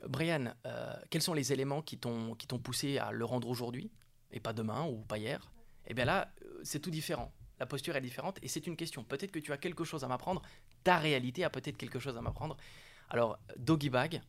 Brian, 0.08 0.54
euh, 0.66 0.94
quels 1.10 1.22
sont 1.22 1.34
les 1.34 1.52
éléments 1.54 1.82
qui 1.82 1.98
t'ont 1.98 2.36
poussé 2.62 2.98
à 2.98 3.12
le 3.12 3.26
rendre 3.26 3.48
aujourd'hui 3.50 3.92
et 4.32 4.40
pas 4.40 4.54
demain 4.54 4.86
ou 4.86 4.98
pas 5.04 5.18
hier? 5.18 5.52
Eh 5.88 5.94
bien 5.94 6.06
là, 6.06 6.32
euh, 6.44 6.60
c'est 6.64 6.80
tout 6.80 6.92
différent. 6.92 7.32
la 7.60 7.66
posture 7.66 7.96
est 7.96 8.02
différente 8.02 8.40
et 8.42 8.48
c'est 8.48 8.68
une 8.68 8.78
question. 8.78 9.04
Peut-être 9.04 9.32
que 9.32 9.40
tu 9.40 9.52
as 9.52 9.58
quelque 9.58 9.84
chose 9.84 10.04
à 10.04 10.08
m'apprendre, 10.08 10.42
ta 10.84 10.98
réalité 10.98 11.44
a 11.44 11.50
peut-être 11.50 11.78
quelque 11.78 12.00
chose 12.00 12.18
à 12.18 12.22
m'apprendre. 12.22 12.56
Alors, 13.10 13.38
doggy 13.58 13.90
bag, 13.90 14.22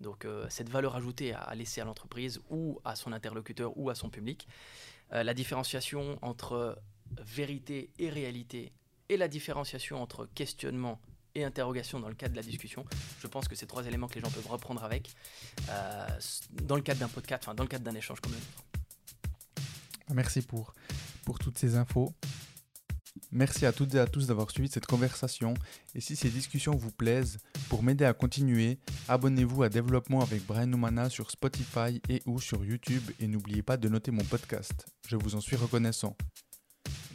donc 0.00 0.24
euh, 0.24 0.46
cette 0.48 0.68
valeur 0.68 0.96
ajoutée 0.96 1.34
à, 1.34 1.54
laisser 1.54 1.80
à 1.80 1.84
l'entreprise 1.84 2.40
ou 2.50 2.80
à 2.84 2.96
son 2.96 3.12
interlocuteur 3.12 3.76
ou 3.76 3.90
à 3.90 3.94
son 3.94 4.10
public. 4.10 4.48
La 5.10 5.34
différenciation 5.34 6.18
entre 6.22 6.78
vérité 7.20 7.90
et 7.98 8.08
réalité 8.08 8.72
et 9.10 9.18
la 9.18 9.28
différenciation 9.28 10.00
entre 10.00 10.24
questionnement 10.34 10.98
et 11.34 11.44
interrogation 11.44 12.00
dans 12.00 12.08
le 12.08 12.14
cadre 12.14 12.32
de 12.32 12.36
la 12.36 12.42
discussion. 12.42 12.84
Je 13.20 13.26
pense 13.26 13.48
que 13.48 13.54
c'est 13.54 13.66
trois 13.66 13.86
éléments 13.86 14.08
que 14.08 14.14
les 14.14 14.20
gens 14.20 14.30
peuvent 14.30 14.46
reprendre 14.48 14.84
avec 14.84 15.10
euh, 15.68 16.06
dans 16.62 16.76
le 16.76 16.82
cadre 16.82 17.00
d'un 17.00 17.08
podcast, 17.08 17.44
enfin 17.44 17.54
dans 17.54 17.62
le 17.62 17.68
cadre 17.68 17.84
d'un 17.84 17.94
échange 17.94 18.20
comme 18.20 18.32
le 18.32 18.38
Merci 20.14 20.42
pour, 20.42 20.74
pour 21.24 21.38
toutes 21.38 21.58
ces 21.58 21.76
infos. 21.76 22.12
Merci 23.30 23.66
à 23.66 23.72
toutes 23.72 23.94
et 23.94 23.98
à 23.98 24.06
tous 24.06 24.26
d'avoir 24.26 24.50
suivi 24.50 24.68
cette 24.68 24.86
conversation. 24.86 25.54
Et 25.94 26.00
si 26.00 26.16
ces 26.16 26.28
discussions 26.28 26.74
vous 26.74 26.90
plaisent, 26.90 27.38
pour 27.68 27.82
m'aider 27.82 28.04
à 28.04 28.12
continuer, 28.12 28.78
abonnez-vous 29.08 29.62
à 29.62 29.68
Développement 29.68 30.20
avec 30.20 30.44
Brian 30.46 30.66
Noumana 30.66 31.08
sur 31.08 31.30
Spotify 31.30 32.00
et 32.08 32.22
ou 32.26 32.40
sur 32.40 32.64
YouTube 32.64 33.02
et 33.20 33.26
n'oubliez 33.26 33.62
pas 33.62 33.76
de 33.76 33.88
noter 33.88 34.10
mon 34.10 34.24
podcast. 34.24 34.86
Je 35.06 35.16
vous 35.16 35.34
en 35.34 35.40
suis 35.40 35.56
reconnaissant. 35.56 36.16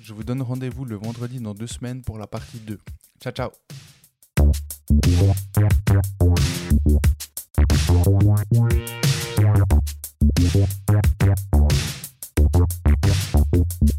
Je 0.01 0.13
vous 0.13 0.23
donne 0.23 0.41
rendez-vous 0.41 0.85
le 0.85 0.95
vendredi 0.95 1.39
dans 1.39 1.53
deux 1.53 1.67
semaines 1.67 2.01
pour 2.01 2.17
la 2.17 2.27
partie 2.27 2.59
2. 2.59 2.79
Ciao 3.21 3.33
ciao 3.33 3.96
Thank 4.89 5.05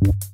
you. 0.02 0.27